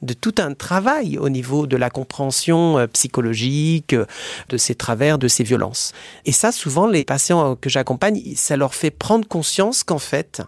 de 0.03 0.15
tout 0.15 0.35
un 0.39 0.55
travail 0.55 1.19
au 1.19 1.29
niveau 1.29 1.67
de 1.67 1.77
la 1.77 1.91
compréhension 1.91 2.79
euh, 2.79 2.87
psychologique 2.87 3.95
euh, 3.95 4.05
de 4.49 4.57
ces 4.57 4.75
travers, 4.75 5.19
de 5.19 5.29
ces 5.29 5.45
violences. 5.45 5.93
Et 6.25 6.33
ça, 6.33 6.53
souvent, 6.53 6.87
les 6.87 7.05
patients 7.05 7.57
que 7.57 7.71
j'accompagne, 7.71 8.21
ça 8.37 8.57
leur 8.57 8.75
fait 8.75 8.91
prendre 8.91 9.27
conscience 9.27 9.85
qu'en 9.85 9.99
fait, 9.99 10.43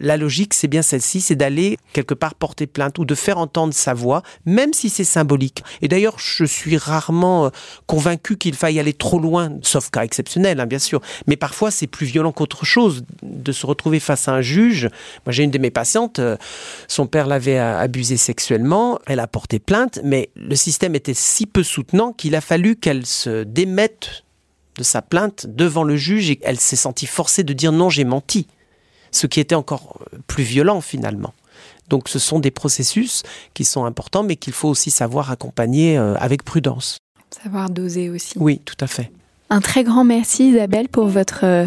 la 0.00 0.16
logique, 0.16 0.54
c'est 0.54 0.66
bien 0.66 0.82
celle-ci, 0.82 1.20
c'est 1.20 1.36
d'aller 1.36 1.76
quelque 1.92 2.14
part 2.14 2.34
porter 2.34 2.66
plainte 2.66 2.98
ou 2.98 3.04
de 3.04 3.14
faire 3.14 3.38
entendre 3.38 3.74
sa 3.74 3.94
voix, 3.94 4.22
même 4.46 4.72
si 4.72 4.88
c'est 4.88 5.04
symbolique. 5.04 5.62
Et 5.82 5.88
d'ailleurs, 5.88 6.18
je 6.18 6.44
suis 6.44 6.76
rarement 6.76 7.46
euh, 7.46 7.50
convaincu 7.86 8.36
qu'il 8.36 8.54
faille 8.54 8.80
aller 8.80 8.94
trop 8.94 9.18
loin, 9.18 9.52
sauf 9.62 9.90
cas 9.90 10.02
exceptionnel, 10.02 10.58
hein, 10.58 10.66
bien 10.66 10.78
sûr. 10.78 11.00
Mais 11.26 11.36
parfois, 11.36 11.70
c'est 11.70 11.86
plus 11.86 12.06
violent 12.06 12.32
qu'autre 12.32 12.64
chose 12.64 13.04
de 13.22 13.52
se 13.52 13.66
retrouver 13.66 14.00
face 14.00 14.26
à 14.26 14.32
un 14.32 14.40
juge. 14.40 14.88
Moi, 15.26 15.32
j'ai 15.32 15.44
une 15.44 15.50
de 15.50 15.58
mes 15.58 15.70
patientes, 15.70 16.18
euh, 16.18 16.36
son 16.88 17.06
père 17.06 17.26
l'avait 17.26 17.58
abusée 17.58 18.16
sexuellement, 18.16 18.98
elle 19.06 19.20
a 19.20 19.26
porté 19.26 19.58
plainte, 19.58 20.00
mais 20.02 20.30
le 20.34 20.56
système 20.56 20.94
était 20.94 21.14
si 21.14 21.46
peu 21.46 21.62
soutenant 21.62 22.12
qu'il 22.12 22.34
a 22.34 22.40
fallu 22.40 22.76
qu'elle 22.76 23.04
se 23.04 23.44
démette 23.44 24.24
de 24.78 24.82
sa 24.82 25.02
plainte 25.02 25.46
devant 25.46 25.84
le 25.84 25.96
juge 25.96 26.30
et 26.30 26.40
elle 26.42 26.58
s'est 26.58 26.76
sentie 26.76 27.06
forcée 27.06 27.42
de 27.42 27.52
dire 27.52 27.72
non, 27.72 27.90
j'ai 27.90 28.04
menti 28.04 28.46
ce 29.10 29.26
qui 29.26 29.40
était 29.40 29.54
encore 29.54 29.98
plus 30.26 30.44
violent 30.44 30.80
finalement. 30.80 31.34
Donc 31.90 32.08
ce 32.08 32.18
sont 32.18 32.38
des 32.38 32.52
processus 32.52 33.22
qui 33.52 33.64
sont 33.64 33.84
importants, 33.84 34.22
mais 34.22 34.36
qu'il 34.36 34.52
faut 34.52 34.68
aussi 34.68 34.90
savoir 34.90 35.30
accompagner 35.30 35.98
euh, 35.98 36.14
avec 36.14 36.44
prudence. 36.44 36.98
Savoir 37.42 37.68
doser 37.68 38.08
aussi. 38.10 38.34
Oui, 38.38 38.60
tout 38.64 38.76
à 38.80 38.86
fait. 38.86 39.10
Un 39.50 39.60
très 39.60 39.82
grand 39.84 40.04
merci 40.04 40.50
Isabelle 40.50 40.88
pour 40.88 41.06
votre 41.06 41.40
euh, 41.44 41.66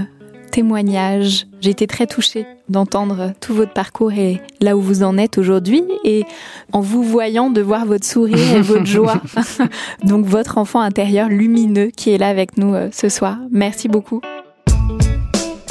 témoignages. 0.52 1.48
J'ai 1.60 1.72
été 1.72 1.88
très 1.88 2.08
touchée 2.08 2.46
d'entendre 2.70 3.34
tout 3.42 3.54
votre 3.54 3.74
parcours 3.74 4.14
et 4.14 4.42
là 4.62 4.78
où 4.78 4.82
vous 4.82 5.04
en 5.04 5.18
êtes 5.18 5.38
aujourd'hui 5.38 5.84
et 6.06 6.24
en 6.72 6.80
vous 6.80 7.04
voyant 7.04 7.50
de 7.50 7.62
voir 7.62 7.86
votre 7.86 8.06
sourire 8.06 8.56
et 8.56 8.62
votre 8.62 8.86
joie. 8.98 9.22
Donc 10.04 10.26
votre 10.26 10.58
enfant 10.58 10.80
intérieur 10.80 11.28
lumineux 11.28 11.88
qui 11.88 12.12
est 12.12 12.18
là 12.18 12.30
avec 12.30 12.58
nous 12.58 12.74
euh, 12.74 12.90
ce 12.94 13.10
soir. 13.10 13.38
Merci 13.52 13.90
beaucoup. 13.90 14.22